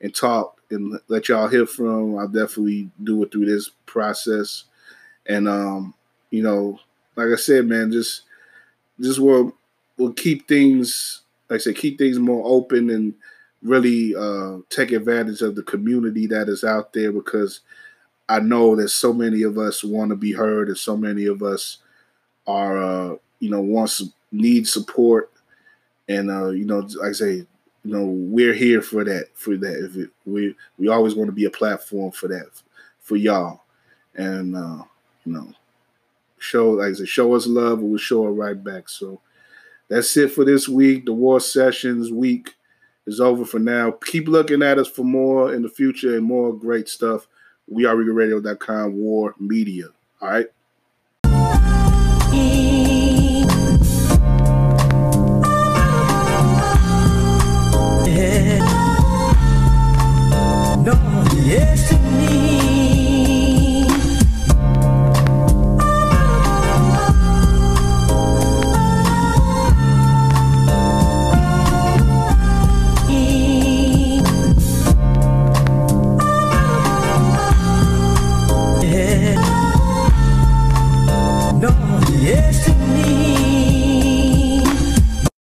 and 0.00 0.14
talk 0.14 0.58
and 0.70 0.98
let 1.08 1.28
y'all 1.28 1.48
hear 1.48 1.66
from, 1.66 2.18
I'll 2.18 2.28
definitely 2.28 2.90
do 3.02 3.22
it 3.22 3.30
through 3.30 3.46
this 3.46 3.70
process. 3.84 4.64
And 5.26 5.46
um, 5.46 5.92
you 6.30 6.42
know, 6.42 6.80
like 7.16 7.28
I 7.28 7.36
said, 7.36 7.66
man, 7.66 7.92
just 7.92 8.22
just 8.98 9.18
will 9.18 9.54
will 9.98 10.12
keep 10.14 10.48
things 10.48 11.20
like 11.50 11.60
I 11.60 11.62
said, 11.62 11.76
keep 11.76 11.98
things 11.98 12.18
more 12.18 12.42
open 12.46 12.88
and 12.88 13.12
really 13.62 14.14
uh, 14.14 14.58
take 14.70 14.92
advantage 14.92 15.42
of 15.42 15.54
the 15.54 15.62
community 15.62 16.26
that 16.26 16.48
is 16.48 16.64
out 16.64 16.92
there 16.92 17.12
because 17.12 17.60
I 18.28 18.40
know 18.40 18.76
that 18.76 18.88
so 18.88 19.12
many 19.12 19.42
of 19.42 19.58
us 19.58 19.84
want 19.84 20.10
to 20.10 20.16
be 20.16 20.32
heard 20.32 20.68
and 20.68 20.78
so 20.78 20.96
many 20.96 21.26
of 21.26 21.42
us 21.42 21.78
are 22.46 22.78
uh, 22.78 23.16
you 23.38 23.50
know 23.50 23.60
wants 23.60 24.02
need 24.32 24.66
support 24.66 25.30
and 26.08 26.30
uh, 26.30 26.48
you 26.50 26.64
know 26.64 26.78
like 26.78 27.10
I 27.10 27.12
say 27.12 27.32
you 27.32 27.46
know 27.84 28.04
we're 28.04 28.54
here 28.54 28.82
for 28.82 29.04
that 29.04 29.26
for 29.34 29.56
that 29.56 29.84
if 29.84 29.96
it, 29.96 30.10
we 30.24 30.54
we 30.78 30.88
always 30.88 31.14
want 31.14 31.28
to 31.28 31.32
be 31.32 31.44
a 31.44 31.50
platform 31.50 32.12
for 32.12 32.28
that 32.28 32.46
for 33.00 33.16
y'all 33.16 33.62
and 34.14 34.56
uh, 34.56 34.84
you 35.24 35.32
know 35.32 35.52
show 36.38 36.70
like 36.70 36.90
I 36.90 36.92
said, 36.94 37.08
show 37.08 37.34
us 37.34 37.46
love, 37.46 37.78
and 37.78 37.90
we'll 37.90 37.98
show 37.98 38.26
it 38.26 38.30
right 38.30 38.62
back. 38.62 38.88
So 38.88 39.20
that's 39.88 40.16
it 40.16 40.32
for 40.32 40.44
this 40.44 40.68
week. 40.68 41.04
The 41.04 41.12
War 41.12 41.40
Sessions 41.40 42.10
week 42.10 42.54
is 43.10 43.20
over 43.20 43.44
for 43.44 43.58
now. 43.58 43.90
Keep 43.90 44.28
looking 44.28 44.62
at 44.62 44.78
us 44.78 44.88
for 44.88 45.04
more 45.04 45.52
in 45.52 45.62
the 45.62 45.68
future 45.68 46.16
and 46.16 46.24
more 46.24 46.54
great 46.54 46.88
stuff. 46.88 47.26
We 47.66 47.84
are 47.84 47.94
RegalRadio.com, 47.94 48.94
War 48.94 49.34
Media. 49.38 49.86
All 50.20 50.30
right. 50.30 50.46
Yeah. 58.06 58.58
No, 60.84 61.24
yes. 61.44 61.99